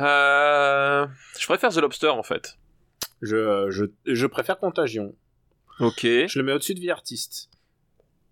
[0.00, 1.06] Euh...
[1.38, 2.57] Je préfère The Lobster en fait.
[3.22, 5.14] Je, je, je préfère Contagion.
[5.80, 6.00] Ok.
[6.02, 7.50] Je le mets au-dessus de Vie Artiste.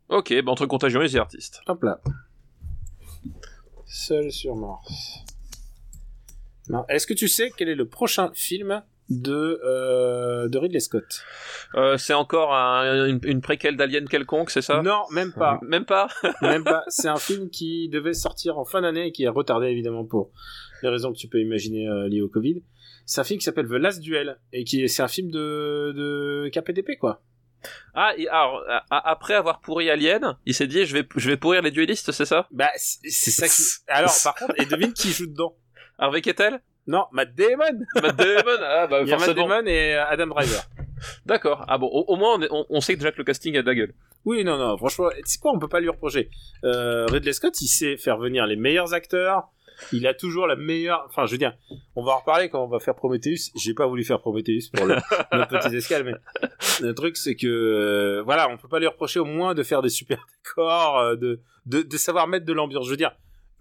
[0.08, 1.60] Ok, bah entre Contagion et The Artist.
[1.66, 2.00] Hop là.
[3.86, 5.24] Seul sur Mars.
[6.88, 11.04] Est-ce que tu sais quel est le prochain film de, euh, de Ridley Scott?
[11.76, 14.82] Euh, c'est encore un- une, une préquelle d'Alien quelconque, c'est ça?
[14.82, 15.60] Non, même pas.
[15.68, 16.08] Même pas?
[16.42, 16.82] Même pas.
[16.88, 20.32] C'est un film qui devait sortir en fin d'année et qui est retardé évidemment pour
[20.82, 22.62] les raisons que tu peux imaginer euh, liées au Covid.
[23.06, 25.92] C'est un film qui s'appelle The Last Duel et qui est, c'est un film de,
[25.96, 27.22] de KPDP quoi.
[27.94, 31.62] Ah, et alors, après avoir pourri Alien, il s'est dit je vais, je vais pourrir
[31.62, 32.46] les duellistes, c'est ça?
[32.50, 33.62] Bah c'est ça qui...
[33.88, 35.56] Alors par contre, et devine qui joue dedans?
[35.98, 36.60] Harvey Kettel?
[36.88, 39.30] Non, Matt Damon Matt Damon Ah, bah Il y a Matt.
[39.34, 40.62] Damon et euh, Adam Driver.
[41.24, 41.64] D'accord.
[41.66, 43.56] Ah bon, au, au moins on, est- on- on sait que déjà que le casting
[43.56, 43.94] a de la gueule.
[44.24, 46.30] Oui, non, non, franchement, c'est quoi, on peut pas lui reprocher?
[46.64, 49.48] Euh, Ridley Scott, il sait faire venir les meilleurs acteurs.
[49.93, 51.05] Il a toujours la meilleure.
[51.09, 51.55] Enfin, je veux dire,
[51.94, 53.51] on va en reparler quand on va faire Prometheus.
[53.57, 54.97] J'ai pas voulu faire Prometheus pour le,
[55.32, 56.15] notre petit escale, mais
[56.81, 59.82] le truc, c'est que euh, voilà, on peut pas lui reprocher au moins de faire
[59.82, 62.86] des super décors, euh, de, de, de savoir mettre de l'ambiance.
[62.86, 63.12] Je veux dire,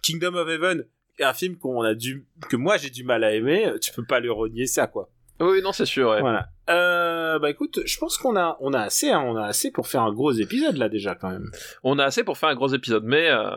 [0.04, 0.86] Kingdom of Heaven,
[1.20, 3.72] un film qu'on a dû, que moi j'ai du mal à aimer.
[3.82, 5.10] Tu peux pas lui renier ça, quoi.
[5.40, 6.12] Oui, non, c'est sûr.
[6.12, 6.22] ouais.
[6.22, 6.48] Voilà.
[6.70, 9.88] Euh, bah écoute, je pense qu'on a, on a assez, hein, on a assez pour
[9.88, 11.52] faire un gros épisode là déjà quand même.
[11.84, 13.50] On a assez pour faire un gros épisode, mais euh,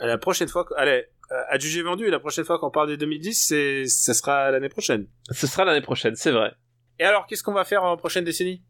[0.00, 3.86] La prochaine fois, allez, euh, juger vendu, la prochaine fois qu'on parle des 2010, c'est,
[3.86, 5.06] ça sera l'année prochaine.
[5.30, 6.52] ce sera l'année prochaine, c'est vrai.
[6.98, 8.62] Et alors, qu'est-ce qu'on va faire en prochaine décennie?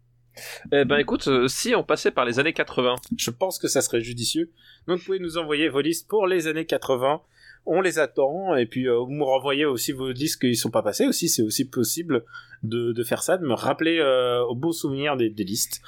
[0.72, 3.82] Eh ben écoute, euh, si on passait par les années 80, Je pense que ça
[3.82, 4.50] serait judicieux.
[4.86, 7.20] Donc, vous pouvez nous envoyer vos listes pour les années 80.
[7.66, 8.56] On les attend.
[8.56, 11.28] Et puis, euh, vous me renvoyez aussi vos disques qui sont pas passés aussi.
[11.28, 12.24] C'est aussi possible
[12.62, 15.82] de, de faire ça, de me rappeler euh, au beau souvenir des, des listes.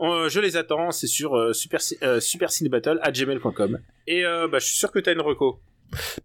[0.00, 0.90] Je les attends.
[0.90, 1.80] C'est sur super,
[2.20, 3.78] supercinébattle à gmail.com.
[4.06, 5.60] Et bah, je suis sûr que t'as une reco.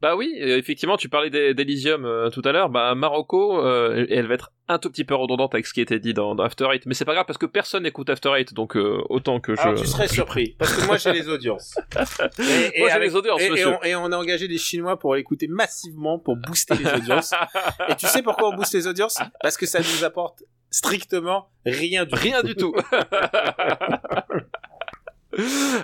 [0.02, 2.70] Bah oui, euh, effectivement, tu parlais d'E- d'Elysium euh, tout à l'heure.
[2.70, 5.84] Bah Marocco, euh, elle va être un tout petit peu redondante avec ce qui a
[5.84, 8.32] été dit dans, dans After Eight, mais c'est pas grave parce que personne n'écoute After
[8.38, 9.62] Eight, donc euh, autant que je.
[9.62, 10.56] Alors, tu serais surpris.
[10.58, 11.76] Parce que moi, j'ai les audiences.
[12.74, 13.68] Et, Moi, j'ai les audiences, et- et monsieur.
[13.70, 17.34] on, et on a engagé des Chinois pour l'écouter massivement pour booster les audiences.
[17.90, 19.18] et tu sais pourquoi on booste les audiences?
[19.42, 22.74] Parce que ça nous apporte strictement rien du Rien du tout.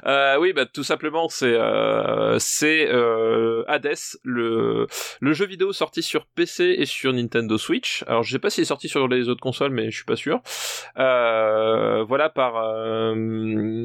[0.06, 4.88] Euh, oui, bah tout simplement, c'est euh, c'est euh, Hades, le
[5.22, 8.04] le jeu vidéo sorti sur PC et sur Nintendo Switch.
[8.08, 10.16] Alors je sais pas s'il est sorti sur les autres consoles, mais je suis pas
[10.16, 10.42] sûr.
[10.98, 13.14] Euh, voilà par euh,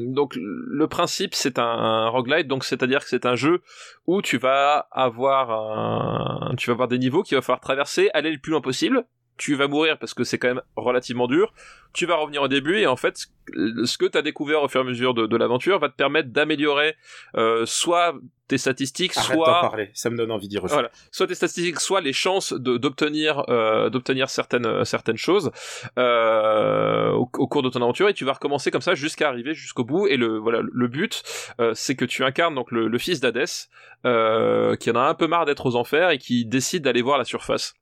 [0.07, 3.61] donc le principe c'est un, un roguelite, donc c'est-à-dire que c'est un jeu
[4.07, 8.31] où tu vas avoir un, tu vas avoir des niveaux qu'il va falloir traverser, aller
[8.31, 9.05] le plus loin possible
[9.37, 11.53] tu vas mourir parce que c'est quand même relativement dur.
[11.93, 14.81] Tu vas revenir au début et en fait, ce que tu as découvert au fur
[14.81, 16.95] et à mesure de, l'aventure va te permettre d'améliorer
[17.35, 18.15] euh, soit
[18.47, 20.75] tes statistiques, Arrête soit parler, ça me donne envie d'y revenir.
[20.75, 25.51] Voilà, soit tes statistiques, soit les chances d'obtenir euh, d'obtenir certaines certaines choses
[25.97, 29.83] euh, au, cours de ton aventure et tu vas recommencer comme ça jusqu'à arriver jusqu'au
[29.83, 31.23] bout et le voilà le but
[31.61, 33.69] euh, c'est que tu incarnes donc le, le fils d'Hadès
[34.05, 37.17] euh, qui en a un peu marre d'être aux enfers et qui décide d'aller voir
[37.17, 37.75] la surface.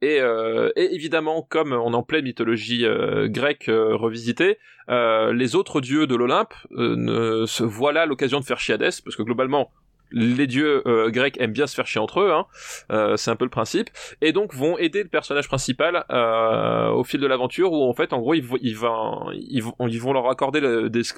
[0.00, 4.58] Et, euh, et, évidemment, comme on en pleine mythologie euh, grecque euh, revisitée,
[4.88, 9.22] les autres dieux de l'Olympe ne se voient là l'occasion de faire chiadès, parce que
[9.22, 9.70] globalement,
[10.12, 12.46] les dieux euh, grecs aiment bien se faire chier entre eux, hein.
[12.90, 13.90] euh, c'est un peu le principe,
[14.20, 18.12] et donc vont aider le personnage principal euh, au fil de l'aventure où en fait
[18.12, 21.14] en gros ils, vont, ils, vont, leur accorder des, ce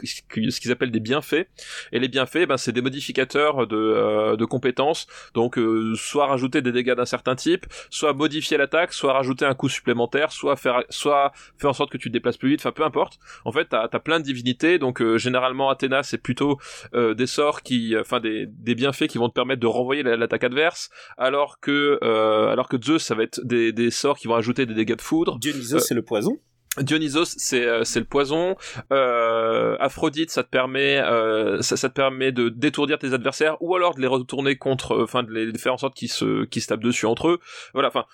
[0.60, 1.46] qu'ils appellent des bienfaits,
[1.92, 6.70] et les bienfaits ben, c'est des modificateurs de, euh, compétences, donc euh, soit rajouter des
[6.70, 11.32] dégâts d'un certain type, soit modifier l'attaque, soit rajouter un coup supplémentaire, soit faire, soit
[11.58, 13.18] faire en sorte que tu te déplaces plus vite, enfin peu importe.
[13.44, 16.58] En fait t'as as plein de divinités, donc généralement Athéna c'est plutôt
[16.92, 20.90] des sorts qui, enfin des, des bienfaits qui vont te permettre de renvoyer l'attaque adverse,
[21.16, 24.66] alors que euh, alors que Zeus ça va être des, des sorts qui vont ajouter
[24.66, 25.38] des dégâts de foudre.
[25.38, 26.38] Dionysos euh, c'est le poison.
[26.80, 28.56] Dionysos c'est euh, le poison.
[28.92, 33.74] Euh, Aphrodite ça te permet euh, ça, ça, te permet de détourdir tes adversaires ou
[33.74, 36.68] alors de les retourner contre, enfin de les faire en sorte qu'ils se qu'ils se
[36.68, 37.38] tapent dessus entre eux.
[37.72, 38.04] Voilà, enfin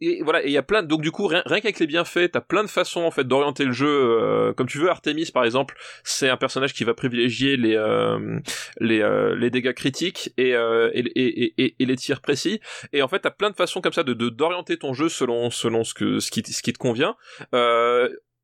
[0.00, 2.40] et voilà et il y a plein donc du coup rien, qu'avec les bienfaits t'as
[2.40, 4.90] plein de façons en fait d'orienter le jeu euh, comme tu veux.
[4.90, 8.38] Artemis par exemple c'est un personnage qui va privilégier les euh,
[8.78, 12.60] les, euh, les dégâts critiques et, et, et, et, les tirs précis.
[12.92, 15.84] Et en fait t'as plein de façons comme ça de d'orienter ton jeu selon selon
[15.84, 17.16] ce que ce qui ce qui te convient.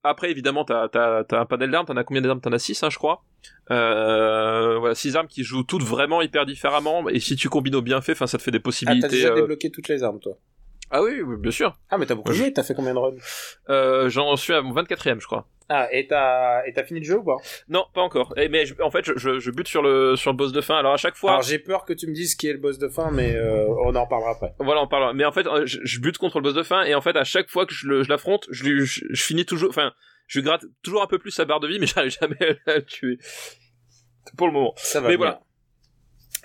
[0.04, 2.40] Après évidemment t'as t'as t'as un panel d'armes t'en as combien d'armes?
[2.40, 3.24] T'en as 6 hein, je crois.
[3.70, 7.08] Euh, voilà six armes qui jouent toutes vraiment hyper différemment.
[7.08, 9.34] Et si tu combines au bienfait enfin ça te fait des possibilités ah, t'as déjà
[9.34, 10.38] débloqué toutes les armes toi
[10.93, 11.74] ah oui, bien sûr.
[11.89, 13.16] Ah, mais t'as beaucoup joué, t'as fait combien de runs
[13.70, 15.48] euh, J'en suis à mon 24ème, je crois.
[15.70, 17.36] Ah, et t'as, et t'as fini le jeu ou pas?
[17.69, 18.35] Non, pas encore.
[18.36, 20.77] Et, mais en fait, je, je, bute sur le, sur le boss de fin.
[20.77, 21.31] Alors à chaque fois.
[21.31, 23.66] Alors j'ai peur que tu me dises qui est le boss de fin, mais euh,
[23.86, 24.52] on en reparlera après.
[24.59, 25.14] Voilà, on parlera.
[25.14, 27.24] Mais en fait, euh, je, bute contre le boss de fin, et en fait, à
[27.24, 29.70] chaque fois que je, l'affronte, je, je, je, finis toujours.
[29.70, 29.94] Enfin,
[30.27, 32.85] je gratte toujours un peu plus sa barre de vie, mais j'arrive jamais à le
[32.85, 33.16] tuer.
[34.36, 34.74] Pour le moment.
[34.77, 35.09] Ça va.
[35.09, 35.40] Mais voilà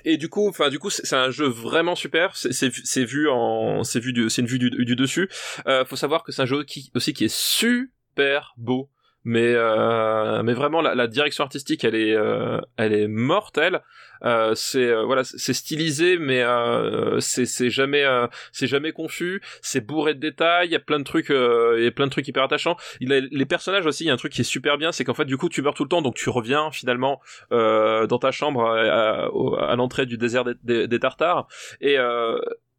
[0.06, 2.36] et du coup, enfin du coup, c'est un jeu vraiment super.
[2.36, 5.30] C'est vu en, c'est vu du, c'est une vue du, du dessus.
[5.68, 8.90] Euh, faut savoir que c'est un jeu qui aussi qui est super beau
[9.28, 13.82] mais euh, mais vraiment la, la, direction artistique elle est euh, elle est mortelle
[14.24, 18.06] euh, c'est euh, voilà c'est stylisé mais euh, c'est c'est jamais
[18.54, 19.42] c'est jamais confus.
[19.62, 22.44] C'est bourré de détails il y a plein de trucs a plein de trucs hyper
[22.44, 22.78] attachants.
[23.02, 25.04] Il a, les personnages aussi il y a un truc qui est super bien c'est
[25.04, 27.20] qu'en fait du coup tu meurs tout le temps donc tu reviens finalement
[27.52, 29.30] dans ta chambre à,
[29.70, 31.48] à, l'entrée du désert des, des, des Tartares.
[31.82, 31.98] Et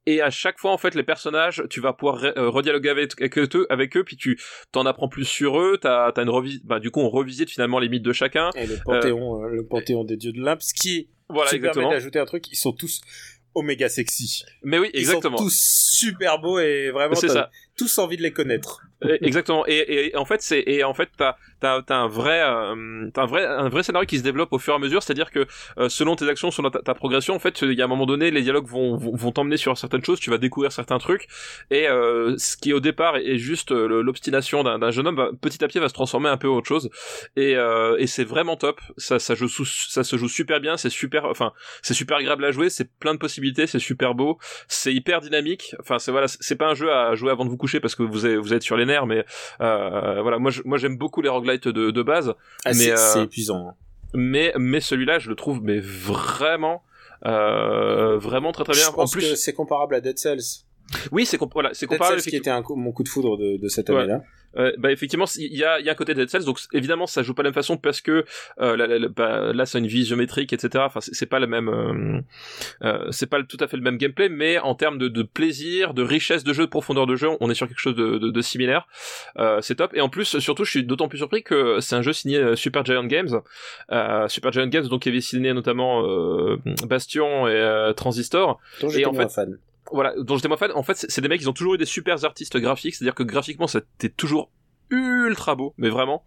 [0.09, 3.67] et à chaque fois en fait les personnages tu vas pouvoir euh, redialoguer avec, eux
[3.69, 4.41] avec eux puis tu
[4.73, 7.79] t'en apprends plus sur eux t'as as une revisite bah du coup on revisite finalement
[7.79, 8.51] les mythes de chacun.
[8.57, 11.91] Et le panthéon euh, le panthéon des dieux de l'Olympe ce qui voilà, qui permet
[11.91, 13.03] d'ajouter un truc ils sont tous
[13.55, 14.45] oméga sexy.
[14.63, 17.17] Mais oui exactement ils sont tous super beaux et vraiment
[17.77, 18.83] tous envie de les connaître.
[19.21, 19.65] Exactement.
[19.69, 23.23] Et, et, en fait c'est et en fait t'as t'as as un vrai euh, t'as
[23.23, 25.47] un vrai un vrai scénario qui se développe au fur et à mesure c'est-à-dire que
[25.79, 28.31] euh, selon tes actions selon ta, progression en fait il y a un moment donné
[28.31, 31.29] les dialogues vont vont, t'emmener sur certaines choses tu vas découvrir certains trucs
[31.71, 35.69] et euh, ce qui au départ est juste euh, l'obstination d'un jeune homme petit à
[35.69, 36.91] petit va se transformer un peu en autre chose
[37.37, 37.57] et
[37.99, 41.53] et c'est vraiment top ça ça joue ça se joue super bien c'est super enfin
[41.83, 45.75] c'est super agréable à jouer c'est plein de possibilités c'est super beau c'est hyper dynamique
[45.81, 48.03] enfin c'est voilà c'est pas un jeu à jouer avant de vous coucher parce que
[48.03, 49.25] vous êtes, vous êtes sur les nerfs mais
[49.59, 52.35] voilà moi moi j'aime beaucoup les roguelites de, de base.
[52.65, 53.69] Ah, mais c'est euh, épuisant.
[53.69, 53.75] Hein.
[54.15, 56.83] Mais mais celui-là, je le trouve mais vraiment
[57.27, 58.87] euh, vraiment très très bien.
[58.87, 60.65] Je pense en plus, c'est comparable à Dead Cells.
[61.13, 62.21] Oui, c'est voilà, c'est comparable.
[62.21, 64.23] Cells qui était un mon coup de foudre de, de cette année-là.
[64.57, 67.23] Euh, bah effectivement il y a, y a un côté Dead Cells donc évidemment ça
[67.23, 68.25] joue pas de la même façon parce que
[68.61, 72.21] euh, là, bah, là c'est une vie géométrique etc enfin c'est pas le même euh,
[72.83, 75.93] euh, c'est pas tout à fait le même gameplay mais en termes de, de, plaisir
[75.93, 78.31] de richesse de jeu de profondeur de jeu on est sur quelque chose de, de,
[78.31, 78.89] de similaire.
[79.37, 79.93] Euh, c'est top.
[79.95, 82.57] Et en plus surtout je suis d'autant plus surpris que c'est un jeu signé euh,
[82.57, 83.43] Super Giant Games.
[84.29, 86.03] Super Giant Games donc qui avait signé notamment
[86.87, 88.59] Bastion et Transistor.
[88.97, 89.59] Et en fait fan
[89.93, 90.73] voilà, dont j'étais moins fan.
[90.75, 93.23] En fait, c'est des mecs, ils ont toujours eu des super artistes graphiques, c'est-à-dire que
[93.23, 94.51] graphiquement, c'était toujours
[94.91, 96.25] ultra beau, mais vraiment.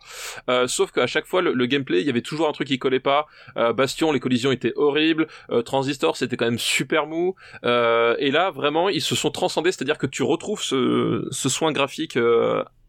[0.50, 3.00] Euh, sauf qu'à chaque fois, le, gameplay, il y avait toujours un truc qui collait
[3.00, 3.26] pas.
[3.58, 5.28] Euh, Bastion, les collisions étaient horribles.
[5.50, 7.36] Euh, Transistor, c'était quand même super mou.
[7.64, 12.18] et là, vraiment, ils se sont transcendés, c'est-à-dire que tu retrouves ce, ce soin graphique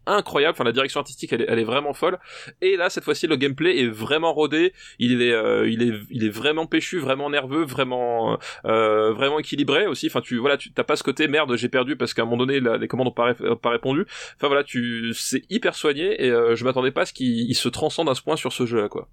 [0.05, 0.53] incroyable.
[0.53, 2.19] Enfin, la direction artistique, elle est, elle est vraiment folle.
[2.61, 4.73] Et là, cette fois-ci, le gameplay est vraiment rodé.
[4.99, 9.87] Il est, euh, il est, il est vraiment péchu, vraiment nerveux, vraiment, euh, vraiment équilibré
[9.87, 10.07] aussi.
[10.07, 12.45] Enfin, tu, voilà, tu t'as pas ce côté merde, j'ai perdu parce qu'à un moment
[12.45, 14.05] donné, les commandes ont pas, pas répondu.
[14.35, 17.69] Enfin voilà, tu, c'est hyper soigné et euh, je m'attendais pas à ce qu'il se
[17.69, 19.09] transcende à ce point sur ce jeu-là, quoi.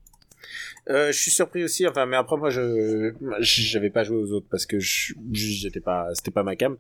[0.89, 4.47] Euh, je suis surpris aussi, enfin, mais après moi, je, j'avais pas joué aux autres
[4.51, 6.77] parce que j'étais pas, c'était pas ma cam.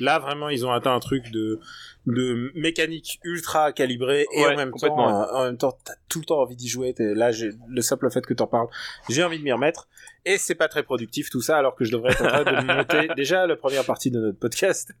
[0.00, 1.58] Là, vraiment, ils ont atteint un truc de,
[2.06, 6.40] de mécanique ultra calibrée et en même temps, en même temps, t'as tout le temps
[6.40, 6.94] envie d'y jouer.
[6.98, 8.68] Là, j'ai le simple fait que t'en parles,
[9.08, 9.88] j'ai envie de m'y remettre.
[10.24, 12.66] Et c'est pas très productif tout ça, alors que je devrais être en train de
[12.66, 14.92] monter déjà la première partie de notre podcast.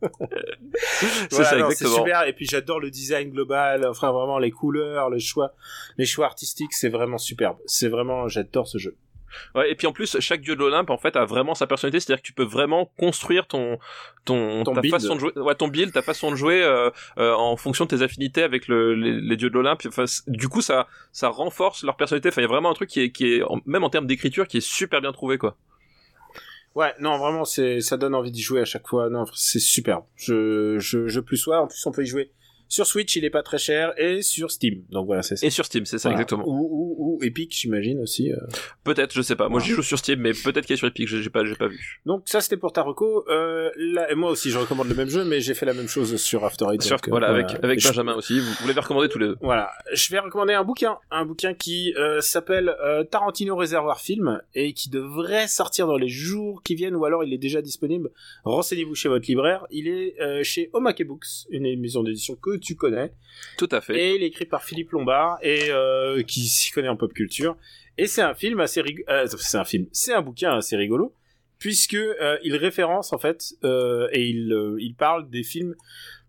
[1.30, 1.66] c'est ça, exactement.
[1.68, 2.22] C'est super.
[2.28, 5.54] Et puis j'adore le design global, enfin vraiment les couleurs, les choix,
[5.98, 7.58] les choix artistiques, c'est vraiment superbe.
[7.66, 8.96] C'est vraiment, j'adore ce jeu.
[9.54, 12.00] Ouais, et puis en plus, chaque dieu de l'Olympe, en fait, a vraiment sa personnalité,
[12.00, 13.78] c'est-à-dire que tu peux vraiment construire ton,
[14.24, 17.56] ton, ta façon de jouer, ouais, ton build, ta façon de jouer, euh, euh, en
[17.56, 19.82] fonction de tes affinités avec le, les, dieux de l'Olympe.
[19.86, 22.28] Enfin, du coup, ça, ça renforce leur personnalité.
[22.28, 24.46] Enfin, il y a vraiment un truc qui est, qui est, même en termes d'écriture,
[24.46, 25.56] qui est super bien trouvé, quoi.
[26.74, 29.08] Ouais, non, vraiment, c'est, ça donne envie d'y jouer à chaque fois.
[29.08, 30.02] Non, c'est super.
[30.14, 31.60] Je, je, je plus sois.
[31.60, 32.30] En plus, on peut y jouer
[32.68, 34.82] sur Switch, il est pas très cher et sur Steam.
[34.90, 35.46] Donc voilà, c'est ça.
[35.46, 36.44] Et sur Steam, c'est ça exactement.
[36.46, 38.32] Ou, ou, ou Epic, j'imagine aussi.
[38.32, 38.36] Euh.
[38.84, 39.48] Peut-être, je sais pas.
[39.48, 41.06] Moi, j'y joue sur Steam, mais peut-être qu'il est sur Epic.
[41.06, 42.00] J'ai pas, j'ai pas vu.
[42.06, 43.24] Donc ça, c'était pour ta reco.
[43.28, 46.16] Euh, là, moi aussi, je recommande le même jeu, mais j'ai fait la même chose
[46.16, 46.82] sur After Eight.
[46.82, 48.40] Sur, voilà, avec avec Benjamin aussi.
[48.40, 49.36] Vous, vous l'avez recommandé tous les deux.
[49.40, 54.40] Voilà, je vais recommander un bouquin, un bouquin qui euh, s'appelle euh, Tarantino Réservoir Film
[54.54, 58.10] et qui devrait sortir dans les jours qui viennent, ou alors il est déjà disponible.
[58.44, 59.66] Renseignez-vous chez votre libraire.
[59.70, 63.12] Il est euh, chez Omake Books, une maison d'édition que tu connais.
[63.58, 63.98] Tout à fait.
[63.98, 67.56] Et il est écrit par Philippe Lombard et euh, qui s'y connaît en pop culture.
[67.98, 69.04] Et c'est un film assez rigolo.
[69.08, 69.86] Euh, c'est un film.
[69.92, 71.14] C'est un bouquin assez rigolo
[71.58, 75.74] puisque euh, il référence en fait et il il parle des films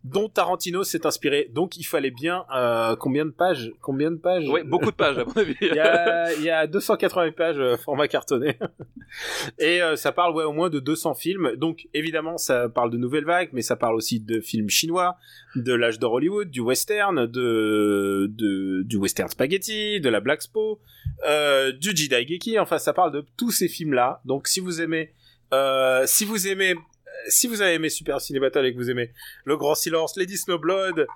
[0.07, 1.49] dont Tarantino s'est inspiré.
[1.53, 4.47] Donc il fallait bien euh, combien de pages Combien de pages?
[4.47, 5.55] Oui, beaucoup de pages à mon avis.
[5.61, 8.57] il, y a, il y a 280 pages euh, format cartonné.
[9.59, 11.55] Et euh, ça parle ouais au moins de 200 films.
[11.57, 15.17] Donc évidemment ça parle de nouvelles vagues, mais ça parle aussi de films chinois,
[15.55, 20.79] de l'âge d'or Hollywood, du western, de, de du western spaghetti, de la Black Spo,
[21.27, 22.59] euh, du Jidaigeki.
[22.59, 24.21] Enfin ça parle de tous ces films là.
[24.25, 25.13] Donc si vous aimez
[25.53, 26.75] euh, si vous aimez
[27.27, 29.11] si vous avez aimé Super Ciné Battle et que vous aimez
[29.45, 31.07] Le Grand Silence, Lady Snowblood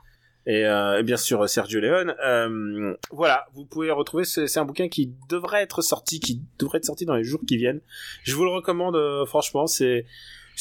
[0.47, 4.23] et, euh, et bien sûr Sergio Leone, euh, voilà, vous pouvez retrouver.
[4.23, 7.57] C'est un bouquin qui devrait être sorti, qui devrait être sorti dans les jours qui
[7.57, 7.81] viennent.
[8.23, 9.67] Je vous le recommande euh, franchement.
[9.67, 10.05] C'est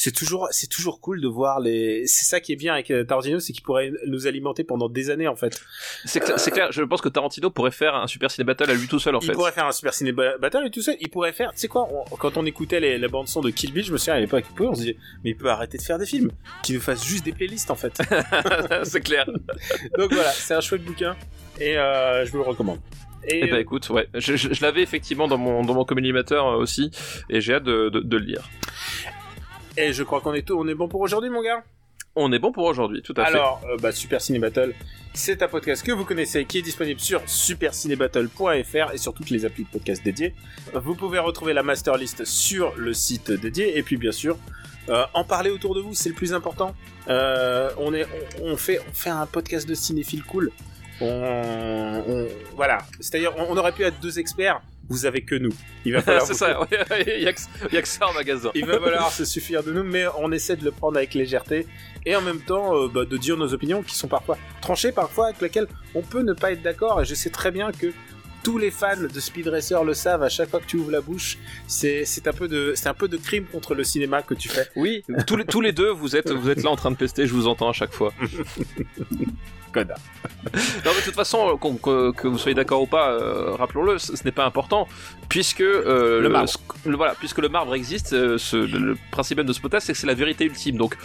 [0.01, 3.03] c'est toujours c'est toujours cool de voir les c'est ça qui est bien avec euh,
[3.03, 5.61] Tarantino c'est qu'il pourrait nous alimenter pendant des années en fait.
[6.05, 8.87] C'est clair, clair, je pense que Tarantino pourrait faire un super ciné battle à lui
[8.87, 9.33] tout seul en il fait.
[9.33, 11.59] il pourrait faire un super ciné battle à lui tout seul il pourrait faire tu
[11.59, 11.87] sais quoi
[12.17, 14.45] quand on écoutait les, la bande son de Kill Bill je me souviens à l'époque
[14.59, 16.31] on se disait mais il peut arrêter de faire des films
[16.63, 18.01] qu'il nous fasse juste des playlists en fait.
[18.83, 19.27] C'est clair.
[19.99, 21.15] Donc voilà c'est un chouette bouquin
[21.59, 22.79] et euh, je vous le recommande.
[23.27, 26.47] Et, eh bah écoute, ouais, je, je, je l'avais effectivement dans mon dans mon communicateur
[26.47, 26.89] euh, aussi,
[27.29, 28.49] et j'ai hâte de, de, de, le lire.
[29.81, 31.63] Et je crois qu'on est tout, on est bon pour aujourd'hui, mon gars?
[32.15, 33.65] On est bon pour aujourd'hui, tout à Alors, fait.
[33.65, 34.75] Alors, euh, bah, Super Ciné Battle,
[35.15, 39.43] c'est un podcast que vous connaissez, qui est disponible sur supercinébattle.fr et sur toutes les
[39.43, 40.35] applis de podcast dédiées.
[40.75, 44.37] Vous pouvez retrouver la master list sur le site dédié et puis bien sûr.
[44.89, 46.75] Euh, en parler autour de vous, c'est le plus important.
[47.07, 48.05] Euh, on, est,
[48.39, 50.51] on, on, fait, on fait un podcast de cinéphile cool.
[50.99, 54.61] On, on voilà, c'est-à-dire on, on aurait pu être deux experts,
[54.91, 55.53] vous avez que nous.
[55.85, 56.25] Il va falloir.
[56.25, 56.59] c'est ça,
[57.07, 58.51] il y, a que ça en magasin.
[58.53, 61.65] Il va falloir se suffire de nous, mais on essaie de le prendre avec légèreté
[62.05, 65.27] et en même temps euh, bah, de dire nos opinions qui sont parfois tranchées, parfois
[65.27, 67.01] avec lesquelles on peut ne pas être d'accord.
[67.01, 67.93] Et je sais très bien que
[68.43, 70.23] tous les fans de Speed Racer le savent.
[70.23, 71.37] À chaque fois que tu ouvres la bouche,
[71.67, 74.67] c'est un peu de un peu de crime contre le cinéma que tu fais.
[74.75, 77.27] Oui, tous les tous les deux, vous êtes vous êtes là en train de pester.
[77.27, 78.13] Je vous entends à chaque fois.
[79.71, 79.99] Connard.
[80.43, 84.15] non, mais de toute façon, que, que vous soyez d'accord ou pas, euh, rappelons-le, ce,
[84.15, 84.87] ce n'est pas important,
[85.29, 86.51] puisque euh, le, marbre.
[86.85, 88.13] Le, voilà, puisque le marbre existe.
[88.13, 90.77] Euh, ce, le, le, principe même de ce podcast, c'est que c'est la vérité ultime.
[90.77, 90.97] Donc,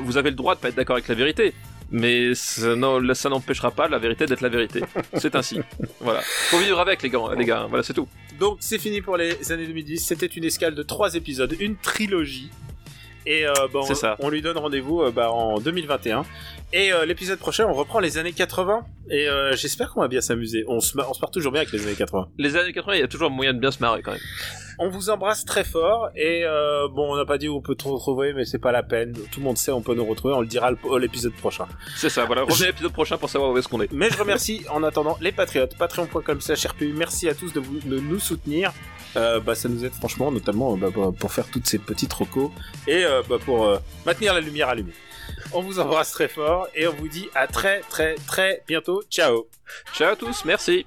[0.00, 1.54] vous avez le droit de pas être d'accord avec la vérité.
[1.90, 4.82] Mais ça, non, ça n'empêchera pas la vérité d'être la vérité.
[5.14, 5.60] C'est ainsi.
[6.00, 6.20] Voilà.
[6.22, 7.66] Faut vivre avec les gars, les gars.
[7.68, 8.08] Voilà, c'est tout.
[8.38, 10.04] Donc c'est fini pour les années 2010.
[10.04, 12.50] C'était une escale de trois épisodes, une trilogie.
[13.24, 14.16] Et euh, bah, on, ça.
[14.20, 16.24] on lui donne rendez-vous euh, bah, en 2021.
[16.72, 18.84] Et euh, l'épisode prochain, on reprend les années 80.
[19.08, 20.64] Et euh, j'espère qu'on va bien s'amuser.
[20.66, 22.28] On se, on se part toujours bien avec les années 80.
[22.38, 24.20] Les années 80, il y a toujours moyen de bien se marrer quand même.
[24.78, 26.10] On vous embrasse très fort.
[26.16, 28.72] Et euh, bon, on n'a pas dit où on peut te retrouver, mais c'est pas
[28.72, 29.12] la peine.
[29.12, 30.34] Tout le monde sait, on peut nous retrouver.
[30.34, 31.66] On le dira l'épisode prochain.
[31.96, 32.42] C'est ça, voilà.
[32.42, 33.92] Revenez l'épisode prochain pour savoir où est-ce qu'on est.
[33.92, 35.76] Mais je remercie en attendant les patriotes.
[35.78, 36.92] Patreon.com slash RPU.
[36.92, 38.72] Merci à tous de, vous, de nous soutenir.
[39.16, 40.88] Euh, bah, ça nous aide franchement, notamment bah,
[41.18, 42.50] pour faire toutes ces petites recos
[42.86, 44.92] et euh, bah, pour maintenir la lumière allumée.
[45.52, 49.02] On vous embrasse très fort et on vous dit à très très très bientôt.
[49.10, 49.46] Ciao.
[49.94, 50.86] Ciao à tous, merci.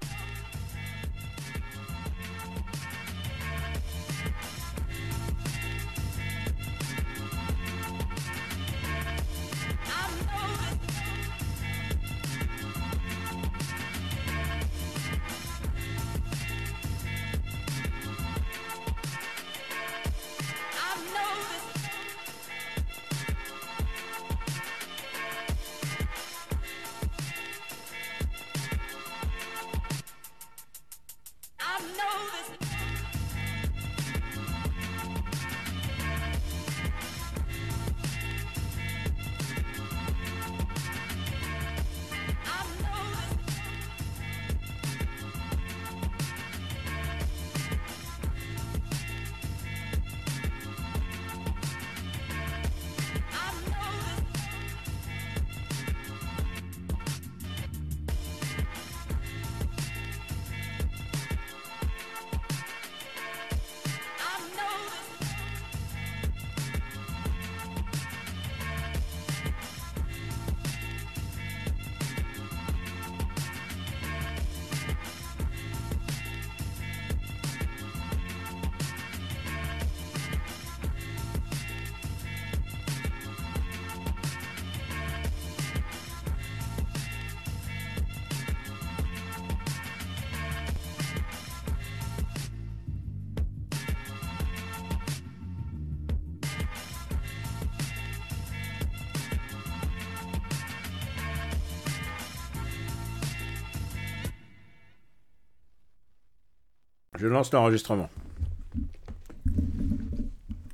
[107.30, 108.10] Lance l'enregistrement.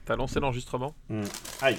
[0.05, 0.93] T'as lancé l'enregistrement?
[1.09, 1.23] Hmm.
[1.61, 1.77] Aïe.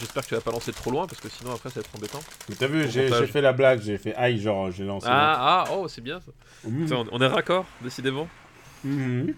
[0.00, 1.94] J'espère que tu vas pas lancer trop loin parce que sinon après ça va être
[1.96, 2.20] embêtant.
[2.48, 5.06] Mais t'as vu, j'ai fait la blague, j'ai fait aïe, genre j'ai lancé.
[5.10, 6.32] Ah, ah, oh, c'est bien ça.
[6.62, 8.28] Putain, on- on est raccord, décidément.
[8.84, 9.34] Mhm.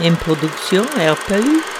[0.00, 1.77] Une production RPU.